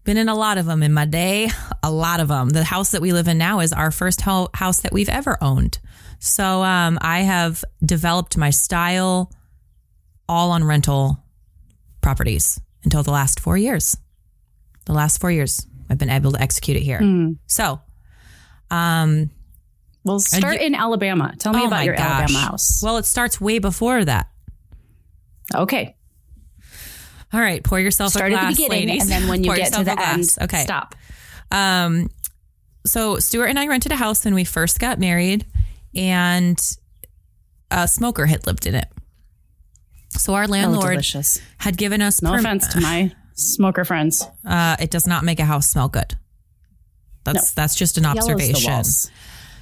been 0.05 0.16
in 0.16 0.29
a 0.29 0.35
lot 0.35 0.59
of 0.59 0.66
them 0.66 0.83
in 0.83 0.92
my 0.92 1.05
day. 1.05 1.48
A 1.83 1.90
lot 1.92 2.18
of 2.20 2.29
them. 2.29 2.48
The 2.51 2.64
house 2.64 2.90
that 2.90 3.01
we 3.01 3.12
live 3.12 3.29
in 3.29 3.38
now 3.38 3.61
is 3.61 3.72
our 3.72 3.90
first 3.92 4.20
ho- 4.22 4.48
house 4.55 4.81
that 4.81 4.92
we've 4.92 5.09
ever 5.09 5.38
owned. 5.40 5.79
So 6.18 6.62
um, 6.64 6.98
I 7.01 7.20
have 7.20 7.64
developed 7.85 8.37
my 8.37 8.51
style 8.51 9.31
all 10.29 10.51
on 10.51 10.64
rental 10.64 11.22
properties 12.01 12.61
until 12.88 13.03
the 13.03 13.11
last 13.11 13.38
four 13.38 13.59
years. 13.59 13.96
The 14.87 14.94
last 14.94 15.20
four 15.20 15.31
years, 15.31 15.66
I've 15.90 15.98
been 15.98 16.09
able 16.09 16.33
to 16.33 16.40
execute 16.40 16.79
it 16.79 16.83
here. 16.83 16.98
Hmm. 17.01 17.33
So, 17.46 17.81
um, 18.70 19.31
We'll 20.05 20.20
start 20.20 20.62
in 20.62 20.74
Alabama. 20.74 21.35
Tell 21.38 21.53
me 21.53 21.61
oh 21.64 21.66
about 21.66 21.85
your 21.85 21.94
gosh. 21.94 22.22
Alabama 22.22 22.38
house. 22.38 22.81
Well, 22.83 22.96
it 22.96 23.05
starts 23.05 23.38
way 23.38 23.59
before 23.59 24.03
that. 24.07 24.29
Okay. 25.55 25.94
All 27.31 27.40
right, 27.40 27.62
pour 27.62 27.79
yourself 27.79 28.12
Start 28.12 28.33
a 28.33 28.37
at 28.37 28.40
the 28.40 28.46
glass, 28.46 28.57
beginning, 28.57 28.88
ladies. 28.88 29.03
and 29.03 29.11
then 29.11 29.29
when 29.29 29.44
you 29.44 29.51
Pour 29.51 29.57
get 29.57 29.72
to 29.74 29.85
the 29.85 29.94
glass. 29.94 30.38
end, 30.38 30.48
okay. 30.48 30.62
stop. 30.62 30.94
Um, 31.51 32.09
so 32.87 33.18
Stuart 33.18 33.48
and 33.48 33.59
I 33.59 33.66
rented 33.66 33.92
a 33.92 33.96
house 33.96 34.24
when 34.24 34.35
we 34.35 34.44
first 34.44 34.79
got 34.81 34.98
married, 34.98 35.44
and 35.94 36.59
a 37.70 37.87
smoker 37.87 38.24
had 38.24 38.46
lived 38.46 38.66
in 38.66 38.74
it. 38.74 38.87
So 40.18 40.35
our 40.35 40.44
Oh, 40.44 40.46
landlord 40.46 40.92
delicious. 40.92 41.40
had 41.59 41.76
given 41.76 42.02
us 42.02 42.20
No 42.22 42.31
perm- 42.33 42.40
offense 42.40 42.66
to 42.68 42.81
my 42.81 43.12
smoker 43.35 43.85
friends. 43.85 44.24
Uh, 44.44 44.76
it 44.81 44.90
does 44.90 45.07
not 45.07 45.24
make 45.24 45.40
a 45.40 45.44
house 45.44 45.70
smell 45.70 45.88
good. 45.88 46.14
That's 47.24 47.52
that's 47.52 47.74
just 47.74 47.96
an 47.98 48.04
Yellow's 48.04 48.31
observation. 48.31 48.83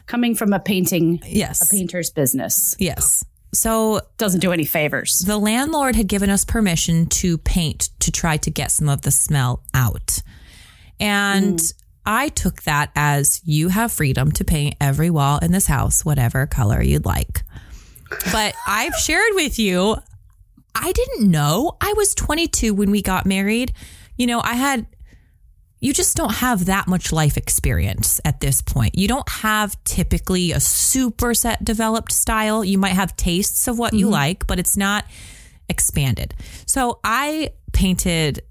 Coming 0.06 0.34
from 0.36 0.52
a 0.52 0.60
painting, 0.60 1.20
Yes. 1.26 1.60
a 1.62 1.74
painter's 1.74 2.10
business. 2.10 2.76
Yes. 2.78 3.24
So 3.52 4.00
Doesn't 4.18 4.40
do 4.40 4.52
any 4.52 4.64
favors. 4.64 5.20
the 5.26 5.38
landlord 5.38 5.96
had 5.96 6.06
given 6.08 6.30
us 6.30 6.44
permission 6.44 7.06
to 7.06 7.38
paint 7.38 7.88
to 8.00 8.12
try 8.12 8.36
to 8.36 8.50
get 8.50 8.70
some 8.70 8.88
of 8.88 9.02
the 9.02 9.10
smell 9.10 9.62
out. 9.74 10.20
And 11.00 11.60
I 12.04 12.28
took 12.28 12.62
that 12.62 12.90
as 12.94 13.40
you 13.44 13.68
have 13.70 13.90
freedom 13.92 14.30
to 14.32 14.44
paint 14.44 14.76
every 14.80 15.10
wall 15.10 15.38
in 15.38 15.52
this 15.52 15.66
house, 15.66 16.04
whatever 16.04 16.46
color 16.46 16.82
you'd 16.82 17.04
like. 17.06 17.42
But 18.30 18.54
I've 18.66 18.94
shared 18.94 19.32
with 19.34 19.58
you, 19.58 19.96
I 20.82 20.92
didn't 20.92 21.30
know. 21.30 21.76
I 21.80 21.94
was 21.96 22.14
22 22.14 22.74
when 22.74 22.90
we 22.90 23.02
got 23.02 23.26
married. 23.26 23.72
You 24.16 24.26
know, 24.26 24.40
I 24.40 24.54
had, 24.54 24.86
you 25.80 25.92
just 25.92 26.16
don't 26.16 26.34
have 26.34 26.66
that 26.66 26.88
much 26.88 27.12
life 27.12 27.36
experience 27.36 28.20
at 28.24 28.40
this 28.40 28.62
point. 28.62 28.96
You 28.96 29.08
don't 29.08 29.28
have 29.28 29.82
typically 29.84 30.52
a 30.52 30.60
super 30.60 31.34
set 31.34 31.64
developed 31.64 32.12
style. 32.12 32.64
You 32.64 32.78
might 32.78 32.94
have 32.94 33.16
tastes 33.16 33.68
of 33.68 33.78
what 33.78 33.92
you 33.92 34.08
like, 34.08 34.46
but 34.46 34.58
it's 34.58 34.76
not 34.76 35.04
expanded. 35.68 36.34
So 36.66 37.00
I 37.04 37.50
painted, 37.72 38.42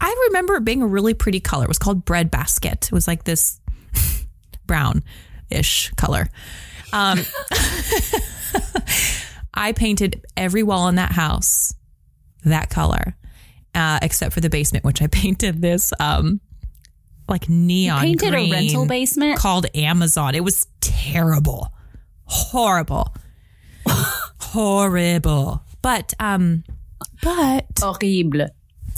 I 0.00 0.26
remember 0.28 0.54
it 0.56 0.64
being 0.64 0.82
a 0.82 0.86
really 0.86 1.14
pretty 1.14 1.40
color. 1.40 1.64
It 1.64 1.68
was 1.68 1.78
called 1.78 2.04
Bread 2.04 2.30
Basket. 2.30 2.86
It 2.86 2.92
was 2.92 3.06
like 3.06 3.24
this 3.24 3.60
brown 4.66 5.02
ish 5.50 5.90
color. 5.96 6.28
Um, 6.92 7.18
I 9.54 9.72
painted 9.72 10.24
every 10.36 10.62
wall 10.62 10.88
in 10.88 10.96
that 10.96 11.12
house 11.12 11.74
that 12.44 12.70
color, 12.70 13.16
uh, 13.74 13.98
except 14.02 14.34
for 14.34 14.40
the 14.40 14.50
basement, 14.50 14.84
which 14.84 15.00
I 15.02 15.06
painted 15.10 15.60
this 15.62 15.92
um, 16.00 16.40
like 17.28 17.48
neon 17.48 18.00
Painted 18.00 18.32
green 18.32 18.52
a 18.52 18.56
rental 18.56 18.86
basement. 18.86 19.38
called 19.38 19.66
Amazon. 19.74 20.34
It 20.34 20.44
was 20.44 20.66
terrible, 20.80 21.72
horrible, 22.24 23.14
horrible. 23.86 25.62
But 25.82 26.14
um, 26.20 26.64
but 27.22 27.66
Horrible. 27.80 28.46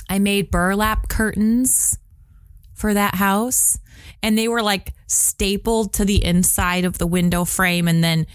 I 0.08 0.18
made 0.18 0.50
burlap 0.50 1.08
curtains 1.08 1.98
for 2.74 2.94
that 2.94 3.14
house 3.14 3.78
and 4.22 4.36
they 4.36 4.48
were 4.48 4.62
like 4.62 4.92
stapled 5.06 5.92
to 5.94 6.04
the 6.04 6.22
inside 6.24 6.84
of 6.84 6.98
the 6.98 7.06
window 7.06 7.44
frame 7.44 7.88
and 7.88 8.02
then 8.02 8.26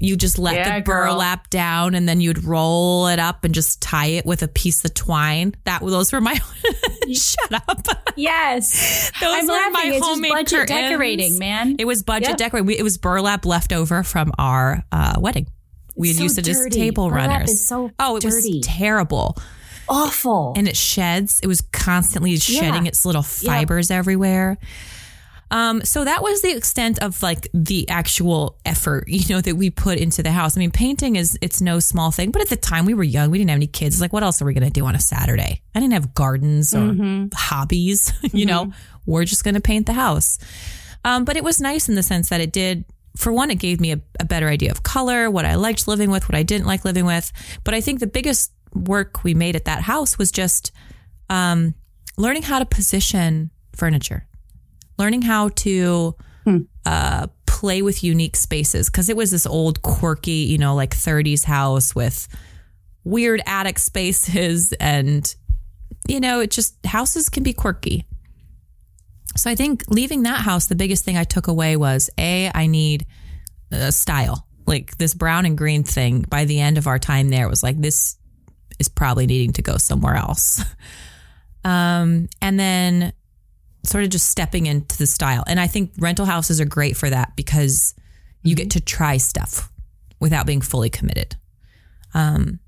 you 0.00 0.16
just 0.16 0.38
let 0.38 0.54
Yeah, 0.54 0.78
the 0.78 0.84
girl. 0.84 1.12
burlap 1.14 1.50
down 1.50 1.94
and 1.94 2.08
then 2.08 2.20
you'd 2.20 2.44
roll 2.44 3.08
it 3.08 3.18
up 3.18 3.44
and 3.44 3.52
just 3.54 3.80
tie 3.82 4.06
it 4.06 4.24
with 4.26 4.42
a 4.42 4.48
piece 4.48 4.84
of 4.84 4.94
twine. 4.94 5.54
That 5.64 5.80
those 5.80 6.12
were 6.12 6.20
my 6.20 6.34
shut 7.12 7.52
up. 7.52 7.86
Yes. 8.16 9.10
Those 9.20 9.34
I'm 9.40 9.46
were 9.46 9.52
laughing. 9.52 9.72
my 9.72 9.82
it's 9.86 9.96
just 9.98 10.08
homemade 10.08 10.32
budget 10.32 10.58
curtains. 10.60 10.80
decorating, 10.80 11.38
man. 11.38 11.76
It 11.78 11.84
was 11.86 12.02
budget 12.02 12.28
Yep. 12.30 12.36
decorating. 12.38 12.70
It 12.78 12.82
was 12.82 12.98
burlap 12.98 13.46
left 13.46 13.72
over 13.72 14.02
from 14.02 14.32
our 14.38 14.84
uh, 14.92 15.14
wedding. 15.18 15.46
We 15.96 16.08
had 16.08 16.16
so 16.18 16.22
used 16.24 16.38
it 16.38 16.46
as 16.48 16.58
dirty. 16.58 16.70
table 16.78 17.08
Burlap 17.08 17.28
runners. 17.30 17.66
so 17.66 17.90
oh, 17.98 18.16
it 18.16 18.22
dirty. 18.22 18.58
was 18.58 18.66
terrible. 18.66 19.36
Awful. 19.88 20.52
and 20.56 20.68
it 20.68 20.76
sheds. 20.76 21.40
It 21.42 21.46
was 21.46 21.60
constantly 21.60 22.36
shedding 22.36 22.86
its 22.86 23.04
little 23.06 23.22
fibers 23.22 23.90
everywhere. 23.90 24.58
Um, 25.50 25.82
so 25.82 26.04
that 26.04 26.22
was 26.22 26.42
the 26.42 26.54
extent 26.54 27.02
of 27.02 27.22
like 27.22 27.48
the 27.54 27.88
actual 27.88 28.58
effort, 28.64 29.04
you 29.08 29.34
know, 29.34 29.40
that 29.40 29.56
we 29.56 29.70
put 29.70 29.98
into 29.98 30.22
the 30.22 30.30
house. 30.30 30.56
I 30.56 30.60
mean, 30.60 30.70
painting 30.70 31.16
is 31.16 31.38
it's 31.40 31.60
no 31.60 31.80
small 31.80 32.10
thing, 32.10 32.30
but 32.30 32.42
at 32.42 32.48
the 32.48 32.56
time 32.56 32.84
we 32.84 32.94
were 32.94 33.04
young, 33.04 33.30
we 33.30 33.38
didn't 33.38 33.50
have 33.50 33.58
any 33.58 33.66
kids. 33.66 34.00
Like, 34.00 34.12
what 34.12 34.22
else 34.22 34.42
are 34.42 34.44
we 34.44 34.54
going 34.54 34.70
to 34.70 34.70
do 34.70 34.84
on 34.84 34.94
a 34.94 35.00
Saturday? 35.00 35.62
I 35.74 35.80
didn't 35.80 35.94
have 35.94 36.14
gardens 36.14 36.74
or 36.74 37.28
hobbies, 37.34 38.12
you 38.32 38.46
know. 38.46 38.72
We're 39.06 39.24
just 39.24 39.42
going 39.42 39.54
to 39.54 39.60
paint 39.60 39.86
the 39.86 39.94
house. 39.94 40.38
Um, 41.04 41.24
but 41.24 41.36
it 41.36 41.44
was 41.44 41.60
nice 41.60 41.88
in 41.88 41.94
the 41.94 42.02
sense 42.02 42.28
that 42.28 42.40
it 42.40 42.52
did. 42.52 42.84
For 43.16 43.32
one, 43.32 43.50
it 43.50 43.56
gave 43.56 43.80
me 43.80 43.92
a, 43.92 44.00
a 44.20 44.24
better 44.24 44.48
idea 44.48 44.70
of 44.70 44.82
color, 44.82 45.30
what 45.30 45.44
I 45.44 45.54
liked 45.54 45.88
living 45.88 46.10
with, 46.10 46.28
what 46.28 46.36
I 46.36 46.42
didn't 46.42 46.66
like 46.66 46.84
living 46.84 47.06
with. 47.06 47.32
But 47.64 47.74
I 47.74 47.80
think 47.80 48.00
the 48.00 48.06
biggest 48.06 48.52
work 48.74 49.24
we 49.24 49.34
made 49.34 49.56
at 49.56 49.64
that 49.64 49.82
house 49.82 50.18
was 50.18 50.30
just 50.30 50.72
um, 51.30 51.74
learning 52.16 52.42
how 52.42 52.58
to 52.58 52.66
position 52.66 53.50
furniture, 53.74 54.26
learning 54.98 55.22
how 55.22 55.48
to 55.50 56.14
uh, 56.86 57.26
play 57.46 57.82
with 57.82 58.02
unique 58.04 58.36
spaces 58.36 58.88
because 58.88 59.08
it 59.08 59.16
was 59.16 59.30
this 59.30 59.46
old, 59.46 59.82
quirky, 59.82 60.30
you 60.30 60.58
know, 60.58 60.74
like 60.74 60.90
30s 60.90 61.44
house 61.44 61.94
with 61.94 62.28
weird 63.04 63.42
attic 63.46 63.78
spaces. 63.90 64.72
And, 64.74 65.34
you 66.08 66.20
know, 66.20 66.40
it 66.40 66.50
just, 66.50 66.74
houses 66.86 67.28
can 67.28 67.42
be 67.42 67.52
quirky. 67.52 68.06
So 69.36 69.50
I 69.50 69.54
think 69.54 69.84
leaving 69.88 70.22
that 70.22 70.40
house, 70.40 70.66
the 70.66 70.74
biggest 70.74 71.04
thing 71.04 71.16
I 71.16 71.24
took 71.24 71.48
away 71.48 71.76
was 71.76 72.10
A, 72.18 72.50
I 72.54 72.66
need 72.66 73.06
a 73.70 73.92
style. 73.92 74.46
Like 74.66 74.96
this 74.98 75.14
brown 75.14 75.46
and 75.46 75.56
green 75.56 75.82
thing 75.84 76.24
by 76.28 76.44
the 76.44 76.60
end 76.60 76.78
of 76.78 76.86
our 76.86 76.98
time 76.98 77.28
there 77.28 77.48
was 77.48 77.62
like, 77.62 77.80
this 77.80 78.16
is 78.78 78.88
probably 78.88 79.26
needing 79.26 79.52
to 79.54 79.62
go 79.62 79.76
somewhere 79.76 80.14
else. 80.14 80.64
Um, 81.64 82.28
and 82.40 82.58
then 82.58 83.12
sort 83.88 84.04
of 84.04 84.10
just 84.10 84.28
stepping 84.28 84.66
into 84.66 84.96
the 84.98 85.06
style. 85.06 85.44
And 85.46 85.58
I 85.58 85.66
think 85.66 85.92
rental 85.98 86.26
houses 86.26 86.60
are 86.60 86.66
great 86.66 86.96
for 86.96 87.08
that 87.08 87.34
because 87.36 87.94
you 88.42 88.54
get 88.54 88.70
to 88.72 88.80
try 88.80 89.16
stuff 89.16 89.70
without 90.20 90.46
being 90.46 90.60
fully 90.60 90.90
committed. 90.90 91.36
Um, 92.14 92.60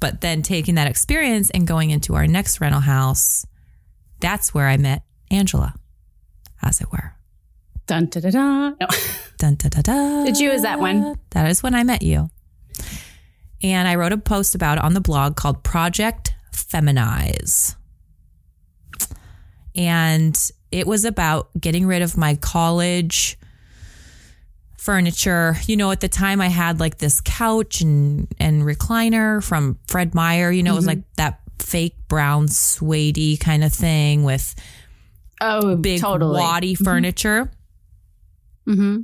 but 0.00 0.20
then 0.20 0.42
taking 0.42 0.74
that 0.74 0.88
experience 0.88 1.50
and 1.50 1.66
going 1.66 1.90
into 1.90 2.14
our 2.14 2.26
next 2.26 2.60
rental 2.60 2.80
house, 2.80 3.46
that's 4.20 4.52
where 4.52 4.68
I 4.68 4.76
met 4.76 5.02
Angela, 5.30 5.74
as 6.62 6.80
it 6.80 6.92
were. 6.92 7.14
Dun, 7.86 8.06
da, 8.06 8.20
da, 8.20 8.30
da. 8.30 8.68
No. 8.70 8.86
Dun, 9.38 9.56
da, 9.56 9.68
da, 9.68 9.80
da. 9.82 10.24
Did 10.24 10.38
you? 10.38 10.50
Is 10.50 10.62
that 10.62 10.80
when? 10.80 11.18
That 11.30 11.50
is 11.50 11.62
when 11.62 11.74
I 11.74 11.84
met 11.84 12.02
you. 12.02 12.30
And 13.62 13.88
I 13.88 13.94
wrote 13.94 14.12
a 14.12 14.18
post 14.18 14.54
about 14.54 14.78
it 14.78 14.84
on 14.84 14.94
the 14.94 15.00
blog 15.00 15.36
called 15.36 15.62
Project 15.64 16.34
Feminize. 16.52 17.76
And 19.74 20.38
it 20.70 20.86
was 20.86 21.04
about 21.04 21.48
getting 21.60 21.86
rid 21.86 22.02
of 22.02 22.16
my 22.16 22.36
college 22.36 23.38
furniture. 24.78 25.56
You 25.66 25.76
know, 25.76 25.90
at 25.90 26.00
the 26.00 26.08
time 26.08 26.40
I 26.40 26.48
had 26.48 26.80
like 26.80 26.98
this 26.98 27.20
couch 27.20 27.80
and, 27.80 28.28
and 28.38 28.62
recliner 28.62 29.42
from 29.42 29.78
Fred 29.88 30.14
Meyer. 30.14 30.50
You 30.50 30.62
know, 30.62 30.72
it 30.72 30.76
was 30.76 30.86
like 30.86 31.02
that 31.16 31.40
fake 31.58 31.96
brown 32.08 32.48
suede 32.48 33.38
kind 33.40 33.64
of 33.64 33.72
thing 33.72 34.24
with 34.24 34.54
Oh, 35.40 35.76
big 35.76 36.00
totally. 36.00 36.38
waddy 36.40 36.74
furniture. 36.74 37.50
Mm-hmm. 38.66 39.00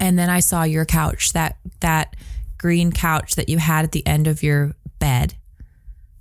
and 0.00 0.18
then 0.18 0.30
I 0.30 0.40
saw 0.40 0.62
your 0.62 0.86
couch, 0.86 1.34
that 1.34 1.58
that 1.80 2.16
green 2.56 2.92
couch 2.92 3.34
that 3.34 3.50
you 3.50 3.58
had 3.58 3.84
at 3.84 3.92
the 3.92 4.06
end 4.06 4.26
of 4.26 4.42
your 4.42 4.72
bed 5.00 5.34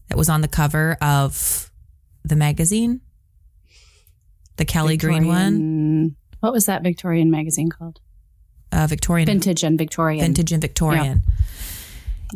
that 0.10 0.18
was 0.18 0.28
on 0.28 0.42
the 0.42 0.50
cover 0.50 0.98
of 1.02 1.72
the 2.26 2.36
magazine. 2.36 3.00
The 4.58 4.66
Kelly 4.66 4.98
Green 4.98 5.28
one, 5.28 6.16
What 6.42 6.54
was 6.54 6.66
that 6.66 6.84
Victorian 6.84 7.32
magazine 7.32 7.70
called? 7.70 8.00
uh, 8.72 8.88
Victorian 8.88 9.26
Vintage 9.26 9.64
and 9.64 9.78
Victorian. 9.78 10.22
vintage 10.24 10.52
and 10.54 10.62
Victorian. 10.62 11.22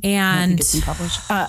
And 0.04 0.60
it's 0.60 0.74
been 0.74 0.82
published. 0.82 1.20
Uh, 1.32 1.48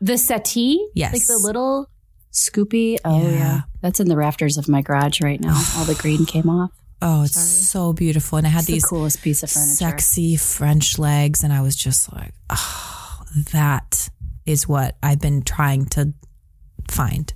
the 0.00 0.16
settee? 0.16 0.88
Yes. 0.94 1.12
Like 1.12 1.26
the 1.26 1.38
little 1.44 1.88
scoopy. 2.32 2.98
Oh, 3.04 3.22
Yeah. 3.22 3.30
yeah. 3.30 3.60
That's 3.80 3.98
in 4.00 4.08
the 4.08 4.16
rafters 4.16 4.56
of 4.56 4.68
my 4.68 4.82
garage 4.82 5.20
right 5.20 5.40
now. 5.40 5.60
All 5.76 5.84
the 5.84 5.94
green 5.96 6.24
came 6.26 6.48
off. 6.48 6.70
oh, 7.02 7.22
it's 7.24 7.40
so 7.40 7.92
beautiful. 7.92 8.38
And 8.38 8.46
I 8.46 8.50
had 8.50 8.60
It's 8.60 8.66
these 8.68 8.82
the 8.82 8.88
coolest 8.88 9.22
piece 9.22 9.42
of 9.42 9.50
furniture. 9.50 9.74
sexy 9.74 10.36
French 10.36 10.98
legs. 10.98 11.42
And 11.42 11.52
I 11.52 11.60
was 11.62 11.74
just 11.74 12.12
like, 12.12 12.32
oh, 12.50 13.22
that 13.52 14.08
is 14.46 14.68
what 14.68 14.96
I've 15.02 15.20
been 15.20 15.42
trying 15.42 15.86
to 15.86 16.12
find. 16.88 17.32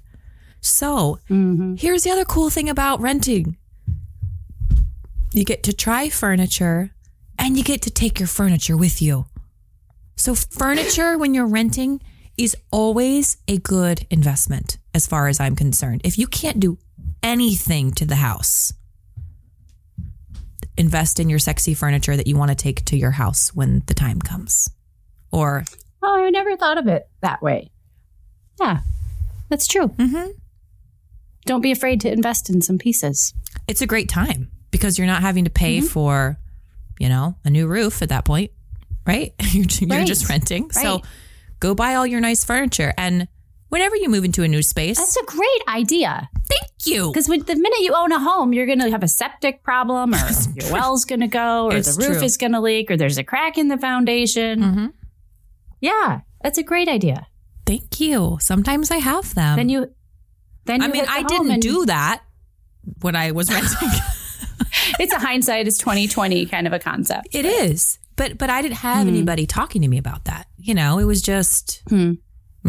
So 0.62 1.18
Mm-hmm. 1.29 1.75
here's 1.77 2.05
the 2.05 2.11
other 2.11 2.25
cool 2.25 2.48
thing 2.48 2.68
about 2.70 3.01
renting 3.01 3.57
you 5.35 5.44
get 5.44 5.62
to 5.64 5.72
try 5.72 6.09
furniture 6.09 6.90
and 7.38 7.57
you 7.57 7.64
get 7.64 7.83
to 7.83 7.90
take 7.90 8.18
your 8.20 8.27
furniture 8.29 8.77
with 8.77 9.01
you. 9.03 9.25
So, 10.14 10.35
furniture 10.35 11.16
when 11.18 11.33
you're 11.35 11.46
renting 11.46 12.01
is 12.37 12.55
always 12.70 13.38
a 13.48 13.57
good 13.59 14.07
investment, 14.11 14.77
as 14.94 15.07
far 15.07 15.29
as 15.29 15.40
I'm 15.40 15.57
concerned. 15.57 16.03
If 16.05 16.18
you 16.18 16.27
can't 16.27 16.61
do 16.61 16.77
anything 17.22 17.92
to 17.92 18.05
the 18.05 18.16
house, 18.16 18.75
invest 20.77 21.18
in 21.18 21.31
your 21.31 21.38
sexy 21.38 21.72
furniture 21.72 22.14
that 22.16 22.27
you 22.27 22.37
want 22.37 22.51
to 22.51 22.55
take 22.55 22.85
to 22.85 22.96
your 22.96 23.12
house 23.12 23.55
when 23.55 23.83
the 23.87 23.94
time 23.94 24.20
comes. 24.20 24.68
Or, 25.31 25.64
Oh, 26.03 26.25
I 26.25 26.29
never 26.31 26.57
thought 26.59 26.77
of 26.79 26.87
it 26.88 27.09
that 27.22 27.40
way. 27.42 27.70
Yeah, 28.61 28.81
that's 29.48 29.66
true. 29.66 29.88
mm-hmm. 29.88 30.31
Don't 31.46 31.61
be 31.61 31.72
afraid 31.72 32.00
to 32.02 32.12
invest 32.12 32.48
in 32.50 32.61
some 32.62 32.78
pieces. 32.78 33.35
it's 33.68 33.83
a 33.83 33.87
great 33.87 34.09
time 34.09 34.50
because 34.70 34.96
you're 34.98 35.07
not 35.07 35.22
having 35.22 35.44
to 35.44 35.50
pay 35.50 35.81
for, 35.81 36.38
you 36.98 37.09
know, 37.09 37.37
a 37.44 37.50
new 37.50 37.66
roof 37.66 38.00
at 38.02 38.09
that 38.11 38.24
point, 38.24 38.50
right? 39.07 39.35
You're, 39.52 39.64
you're 39.81 39.88
Right. 39.98 40.07
just 40.07 40.28
renting. 40.28 40.70
So 40.70 41.02
go 41.61 41.74
buy 41.74 41.94
all 41.96 42.07
your 42.07 42.20
nice 42.20 42.44
furniture. 42.44 42.92
And 42.96 43.28
whenever 43.68 43.96
you 43.96 44.09
move 44.09 44.24
into 44.24 44.42
a 44.42 44.48
new 44.48 44.62
space, 44.62 44.98
That's 44.98 45.16
a 45.16 45.24
great 45.26 45.62
idea. 45.68 46.28
Thank 46.48 46.87
you. 46.87 47.11
Because 47.12 47.26
the 47.26 47.37
minute 47.57 47.81
you 47.81 47.92
own 47.94 48.12
a 48.12 48.18
home, 48.20 48.52
you're 48.52 48.66
going 48.66 48.81
to 48.81 48.90
have 48.90 49.02
a 49.02 49.09
septic 49.09 49.62
problem, 49.62 50.14
or 50.14 50.18
your 50.55 50.72
well's 50.72 51.05
going 51.05 51.20
to 51.20 51.28
go, 51.28 51.66
or 51.66 51.76
It's 51.76 51.96
the 51.96 52.07
roof 52.07 52.18
true. 52.18 52.24
is 52.26 52.37
going 52.37 52.52
to 52.52 52.61
leak, 52.61 52.90
or 52.90 52.96
there's 52.96 53.18
a 53.18 53.24
crack 53.24 53.59
in 53.59 53.68
the 53.68 53.78
foundation. 53.78 54.62
hmm 54.62 54.87
Yeah, 55.81 56.20
that's 56.42 56.59
a 56.59 56.62
great 56.62 56.88
idea. 56.88 57.26
Thank 57.66 58.00
you. 58.00 58.38
Sometimes 58.40 58.90
I 58.90 58.96
have 58.98 59.35
them. 59.35 59.57
then 59.57 59.68
you, 59.68 59.92
then 60.64 60.81
you 60.83 60.88
I 60.88 60.90
mean, 60.90 61.05
I 61.09 61.22
didn't 61.22 61.51
and- 61.51 61.62
do 61.62 61.87
that 61.87 62.22
when 63.01 63.16
I 63.16 63.31
was 63.33 63.51
renting. 63.51 63.88
It's 64.98 65.12
a 65.12 65.18
hindsight 65.18 65.66
is 65.66 65.79
twenty 65.79 66.09
twenty 66.09 66.44
kind 66.46 66.66
of 66.66 66.72
a 66.72 66.79
concept. 66.79 67.29
it 67.33 67.44
is, 67.44 67.98
but 68.16 68.38
but 68.38 68.51
I 68.51 68.62
didn't 68.62 68.77
have 68.79 69.07
anybody 69.07 69.46
talking 69.46 69.83
to 69.83 69.88
me 69.88 69.98
about 69.98 70.25
that. 70.25 70.46
You 70.59 70.75
know, 70.75 70.98
it 70.98 71.05
was 71.05 71.20
just 71.22 71.83
Hmm. 71.88 72.14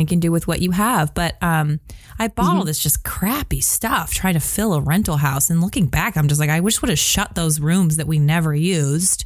can 0.08 0.20
do 0.20 0.32
with 0.32 0.48
what 0.48 0.62
you 0.62 0.72
have. 0.72 1.14
But 1.14 1.42
um, 1.42 1.80
I 2.20 2.28
bought 2.28 2.58
all 2.58 2.66
this 2.66 2.80
just 2.80 3.04
crappy 3.04 3.62
stuff 3.62 4.14
trying 4.14 4.34
to 4.36 4.40
fill 4.40 4.74
a 4.74 4.82
rental 4.82 5.18
house, 5.18 5.50
and 5.50 5.62
looking 5.62 5.88
back, 5.88 6.18
I'm 6.18 6.28
just 6.28 6.40
like, 6.42 6.50
I 6.50 6.60
wish 6.60 6.82
we 6.82 6.88
would 6.88 6.92
have 6.92 7.00
shut 7.00 7.36
those 7.36 7.60
rooms 7.60 7.98
that 7.98 8.08
we 8.08 8.20
never 8.20 8.54
used, 8.56 9.26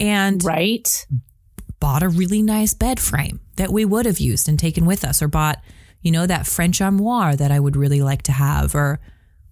and 0.00 0.42
Right. 0.44 1.06
bought 1.80 2.02
a 2.02 2.08
really 2.08 2.42
nice 2.42 2.74
bed 2.74 2.98
frame 3.00 3.40
that 3.56 3.72
we 3.72 3.84
would 3.84 4.06
have 4.06 4.18
used 4.20 4.48
and 4.48 4.58
taken 4.58 4.86
with 4.86 5.04
us, 5.04 5.22
or 5.22 5.28
bought, 5.28 5.60
you 6.02 6.10
know, 6.10 6.26
that 6.26 6.46
French 6.46 6.80
armoire 6.80 7.36
that 7.36 7.50
I 7.50 7.58
would 7.60 7.76
really 7.76 8.02
like 8.02 8.22
to 8.22 8.32
have, 8.32 8.74
or 8.74 9.00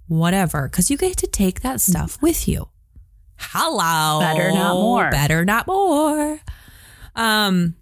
whatever, 0.08 0.68
because 0.68 0.90
you 0.90 0.96
get 0.96 1.16
to 1.18 1.26
take 1.26 1.60
that 1.60 1.80
stuff 1.80 2.20
with 2.20 2.46
you. 2.48 2.68
Hello. 3.38 4.20
Better, 4.20 4.50
not 4.52 4.74
more. 4.74 5.10
Better, 5.10 5.44
not 5.44 5.66
more. 5.66 6.40
Um, 7.16 7.74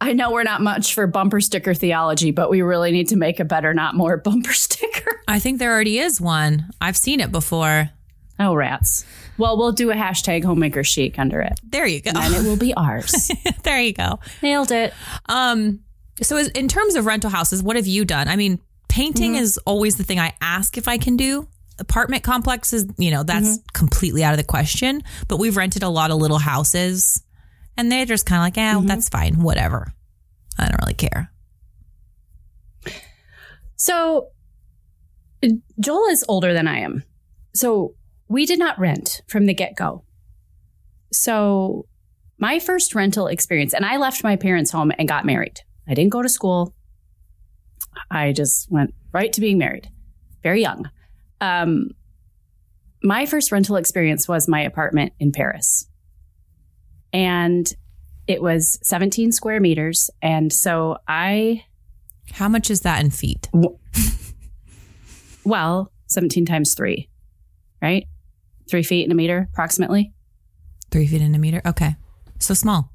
I 0.00 0.12
know 0.12 0.30
we're 0.32 0.42
not 0.42 0.60
much 0.62 0.94
for 0.94 1.06
bumper 1.06 1.40
sticker 1.40 1.74
theology, 1.74 2.30
but 2.30 2.50
we 2.50 2.62
really 2.62 2.90
need 2.90 3.08
to 3.08 3.16
make 3.16 3.40
a 3.40 3.44
better, 3.44 3.72
not 3.74 3.94
more 3.94 4.16
bumper 4.24 4.52
sticker. 4.52 5.20
I 5.28 5.38
think 5.38 5.58
there 5.58 5.72
already 5.72 5.98
is 5.98 6.20
one. 6.20 6.70
I've 6.80 6.96
seen 6.96 7.20
it 7.20 7.30
before. 7.32 7.90
Oh, 8.38 8.54
rats. 8.54 9.04
Well, 9.36 9.56
we'll 9.58 9.72
do 9.72 9.90
a 9.90 9.94
hashtag 9.94 10.44
homemaker 10.44 10.82
chic 10.84 11.18
under 11.18 11.40
it, 11.40 11.58
There 11.62 11.86
you 11.86 12.00
go. 12.00 12.12
and 12.14 12.34
it 12.34 12.42
will 12.42 12.56
be 12.56 12.72
ours. 12.74 13.30
there 13.62 13.80
you 13.80 13.92
go. 13.92 14.18
Nailed 14.42 14.70
it. 14.70 14.92
Um, 15.28 15.80
so 16.22 16.36
as, 16.36 16.48
in 16.48 16.68
terms 16.68 16.94
of 16.94 17.06
rental 17.06 17.30
houses, 17.30 17.62
what 17.62 17.76
have 17.76 17.86
you 17.86 18.04
done? 18.04 18.28
I 18.28 18.36
mean, 18.36 18.60
painting 18.88 19.32
mm-hmm. 19.32 19.42
is 19.42 19.58
always 19.58 19.96
the 19.96 20.04
thing 20.04 20.18
I 20.18 20.32
ask 20.40 20.76
if 20.76 20.88
I 20.88 20.98
can 20.98 21.16
do. 21.16 21.48
Apartment 21.78 22.22
complexes, 22.22 22.86
you 22.98 23.10
know, 23.10 23.22
that's 23.22 23.58
mm-hmm. 23.58 23.66
completely 23.72 24.22
out 24.22 24.32
of 24.32 24.36
the 24.36 24.44
question. 24.44 25.02
But 25.28 25.38
we've 25.38 25.56
rented 25.56 25.82
a 25.82 25.88
lot 25.88 26.10
of 26.10 26.18
little 26.18 26.38
houses, 26.38 27.22
and 27.76 27.90
they're 27.90 28.04
just 28.04 28.26
kind 28.26 28.40
of 28.40 28.44
like, 28.44 28.56
yeah, 28.56 28.80
that's 28.84 29.08
fine, 29.08 29.42
whatever. 29.42 29.92
I 30.58 30.66
don't 30.66 30.80
really 30.82 30.94
care. 30.94 31.32
So, 33.76 34.28
Joel 35.78 36.06
is 36.08 36.22
older 36.28 36.52
than 36.52 36.68
I 36.68 36.80
am. 36.80 37.02
So, 37.54 37.94
we 38.28 38.44
did 38.44 38.58
not 38.58 38.78
rent 38.78 39.22
from 39.26 39.46
the 39.46 39.54
get 39.54 39.74
go. 39.74 40.04
So, 41.12 41.86
my 42.38 42.58
first 42.58 42.94
rental 42.94 43.26
experience, 43.26 43.72
and 43.72 43.86
I 43.86 43.96
left 43.96 44.22
my 44.22 44.36
parents' 44.36 44.70
home 44.70 44.92
and 44.98 45.08
got 45.08 45.24
married. 45.24 45.60
I 45.90 45.94
didn't 45.94 46.12
go 46.12 46.22
to 46.22 46.28
school. 46.28 46.72
I 48.10 48.32
just 48.32 48.70
went 48.70 48.94
right 49.12 49.32
to 49.32 49.40
being 49.40 49.58
married, 49.58 49.90
very 50.42 50.62
young. 50.62 50.88
Um, 51.40 51.90
my 53.02 53.26
first 53.26 53.50
rental 53.50 53.74
experience 53.74 54.28
was 54.28 54.46
my 54.46 54.60
apartment 54.60 55.12
in 55.18 55.32
Paris. 55.32 55.88
And 57.12 57.66
it 58.28 58.40
was 58.40 58.78
17 58.82 59.32
square 59.32 59.58
meters. 59.58 60.10
And 60.22 60.52
so 60.52 60.98
I 61.08 61.64
How 62.34 62.48
much 62.48 62.70
is 62.70 62.82
that 62.82 63.02
in 63.04 63.10
feet? 63.10 63.48
Well, 65.44 65.90
17 66.06 66.46
times 66.46 66.74
three, 66.74 67.08
right? 67.82 68.06
Three 68.68 68.84
feet 68.84 69.04
in 69.06 69.10
a 69.10 69.16
meter, 69.16 69.48
approximately. 69.52 70.12
Three 70.92 71.06
feet 71.08 71.22
in 71.22 71.34
a 71.34 71.38
meter. 71.38 71.60
Okay, 71.66 71.96
so 72.38 72.54
small. 72.54 72.92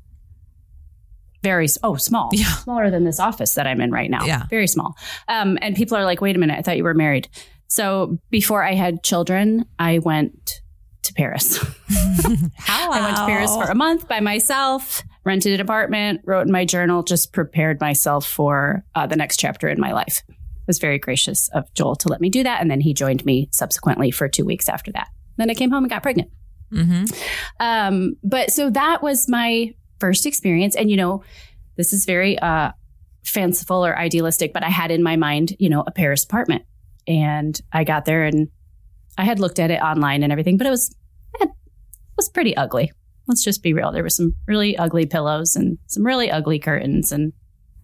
Very, 1.45 1.67
oh, 1.83 1.95
small. 1.95 2.29
Yeah. 2.33 2.45
Smaller 2.45 2.89
than 2.89 3.03
this 3.03 3.19
office 3.19 3.53
that 3.53 3.67
I'm 3.67 3.79
in 3.79 3.91
right 3.91 4.09
now. 4.09 4.25
Yeah. 4.25 4.47
Very 4.49 4.67
small. 4.67 4.97
Um, 5.27 5.57
and 5.61 5.75
people 5.75 5.95
are 5.95 6.03
like, 6.03 6.19
wait 6.19 6.35
a 6.35 6.39
minute, 6.39 6.57
I 6.57 6.61
thought 6.61 6.77
you 6.77 6.83
were 6.83 6.93
married. 6.93 7.29
So 7.67 8.17
before 8.29 8.63
I 8.63 8.73
had 8.73 9.03
children, 9.03 9.65
I 9.79 9.99
went 9.99 10.61
to 11.03 11.13
Paris. 11.13 11.57
How 12.57 12.91
I 12.91 13.01
went 13.01 13.17
to 13.17 13.25
Paris 13.25 13.55
for 13.55 13.65
a 13.65 13.75
month 13.75 14.07
by 14.07 14.19
myself, 14.19 15.03
rented 15.23 15.53
an 15.53 15.61
apartment, 15.61 16.21
wrote 16.25 16.45
in 16.47 16.51
my 16.51 16.65
journal, 16.65 17.03
just 17.03 17.31
prepared 17.31 17.79
myself 17.79 18.25
for 18.25 18.83
uh, 18.95 19.07
the 19.07 19.15
next 19.15 19.37
chapter 19.37 19.67
in 19.67 19.79
my 19.79 19.93
life. 19.93 20.23
It 20.29 20.67
was 20.67 20.79
very 20.79 20.97
gracious 20.97 21.47
of 21.49 21.71
Joel 21.75 21.95
to 21.97 22.09
let 22.09 22.21
me 22.21 22.29
do 22.29 22.43
that. 22.43 22.59
And 22.59 22.71
then 22.71 22.81
he 22.81 22.93
joined 22.93 23.23
me 23.23 23.49
subsequently 23.51 24.09
for 24.09 24.27
two 24.27 24.45
weeks 24.45 24.67
after 24.67 24.91
that. 24.93 25.09
Then 25.37 25.49
I 25.49 25.53
came 25.53 25.69
home 25.69 25.83
and 25.83 25.91
got 25.91 26.01
pregnant. 26.01 26.31
hmm 26.71 27.05
Um, 27.59 28.15
but 28.23 28.51
so 28.51 28.71
that 28.71 29.03
was 29.03 29.29
my 29.29 29.75
first 29.99 30.25
experience. 30.25 30.75
And, 30.75 30.89
you 30.89 30.97
know, 30.97 31.23
this 31.77 31.93
is 31.93 32.05
very 32.05 32.37
uh, 32.39 32.71
fanciful 33.23 33.85
or 33.85 33.97
idealistic, 33.97 34.53
but 34.53 34.63
I 34.63 34.69
had 34.69 34.91
in 34.91 35.03
my 35.03 35.15
mind, 35.15 35.55
you 35.59 35.69
know, 35.69 35.83
a 35.85 35.91
Paris 35.91 36.23
apartment. 36.23 36.63
And 37.07 37.59
I 37.71 37.83
got 37.83 38.05
there 38.05 38.23
and 38.23 38.49
I 39.17 39.25
had 39.25 39.39
looked 39.39 39.59
at 39.59 39.71
it 39.71 39.81
online 39.81 40.23
and 40.23 40.31
everything, 40.31 40.57
but 40.57 40.67
it 40.67 40.71
was, 40.71 40.95
it 41.39 41.49
was 42.17 42.29
pretty 42.29 42.55
ugly. 42.57 42.91
Let's 43.27 43.43
just 43.43 43.63
be 43.63 43.73
real. 43.73 43.91
There 43.91 44.03
were 44.03 44.09
some 44.09 44.35
really 44.47 44.77
ugly 44.77 45.05
pillows 45.05 45.55
and 45.55 45.77
some 45.87 46.05
really 46.05 46.29
ugly 46.29 46.59
curtains 46.59 47.11
and 47.11 47.33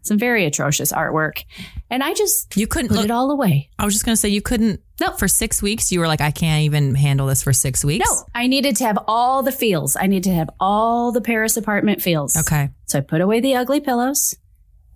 some 0.03 0.17
very 0.17 0.45
atrocious 0.45 0.91
artwork. 0.91 1.43
And 1.89 2.03
I 2.03 2.13
just 2.13 2.55
You 2.57 2.67
couldn't 2.67 2.89
put 2.89 2.97
look. 2.97 3.05
it 3.05 3.11
all 3.11 3.31
away. 3.31 3.69
I 3.77 3.85
was 3.85 3.93
just 3.93 4.05
gonna 4.05 4.15
say 4.15 4.29
you 4.29 4.41
couldn't. 4.41 4.81
No. 4.99 5.11
for 5.13 5.27
six 5.27 5.61
weeks. 5.63 5.91
You 5.91 5.99
were 5.99 6.07
like, 6.07 6.21
I 6.21 6.29
can't 6.29 6.61
even 6.61 6.93
handle 6.93 7.25
this 7.25 7.41
for 7.41 7.53
six 7.53 7.83
weeks. 7.83 8.07
No, 8.07 8.23
I 8.35 8.45
needed 8.47 8.75
to 8.77 8.83
have 8.85 8.99
all 9.07 9.41
the 9.41 9.51
feels. 9.51 9.95
I 9.95 10.05
need 10.05 10.23
to 10.25 10.33
have 10.33 10.49
all 10.59 11.11
the 11.11 11.21
Paris 11.21 11.57
apartment 11.57 12.03
feels. 12.03 12.35
Okay. 12.35 12.69
So 12.85 12.99
I 12.99 13.01
put 13.01 13.19
away 13.21 13.39
the 13.39 13.55
ugly 13.55 13.79
pillows. 13.79 14.35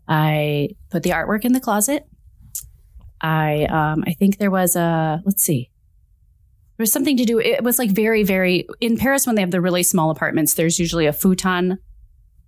I 0.07 0.69
put 0.91 1.01
the 1.01 1.09
artwork 1.09 1.43
in 1.43 1.53
the 1.53 1.59
closet. 1.59 2.05
I 3.21 3.65
um 3.65 4.03
I 4.05 4.13
think 4.13 4.37
there 4.37 4.51
was 4.51 4.75
a 4.75 5.21
let's 5.25 5.41
see. 5.43 5.71
There 6.77 6.83
was 6.83 6.91
something 6.91 7.17
to 7.17 7.25
do. 7.25 7.39
It 7.39 7.63
was 7.63 7.79
like 7.79 7.89
very, 7.91 8.23
very 8.23 8.67
in 8.81 8.97
Paris 8.97 9.25
when 9.25 9.35
they 9.35 9.41
have 9.41 9.51
the 9.51 9.61
really 9.61 9.81
small 9.83 10.09
apartments, 10.11 10.53
there's 10.55 10.77
usually 10.77 11.05
a 11.05 11.13
futon 11.13 11.77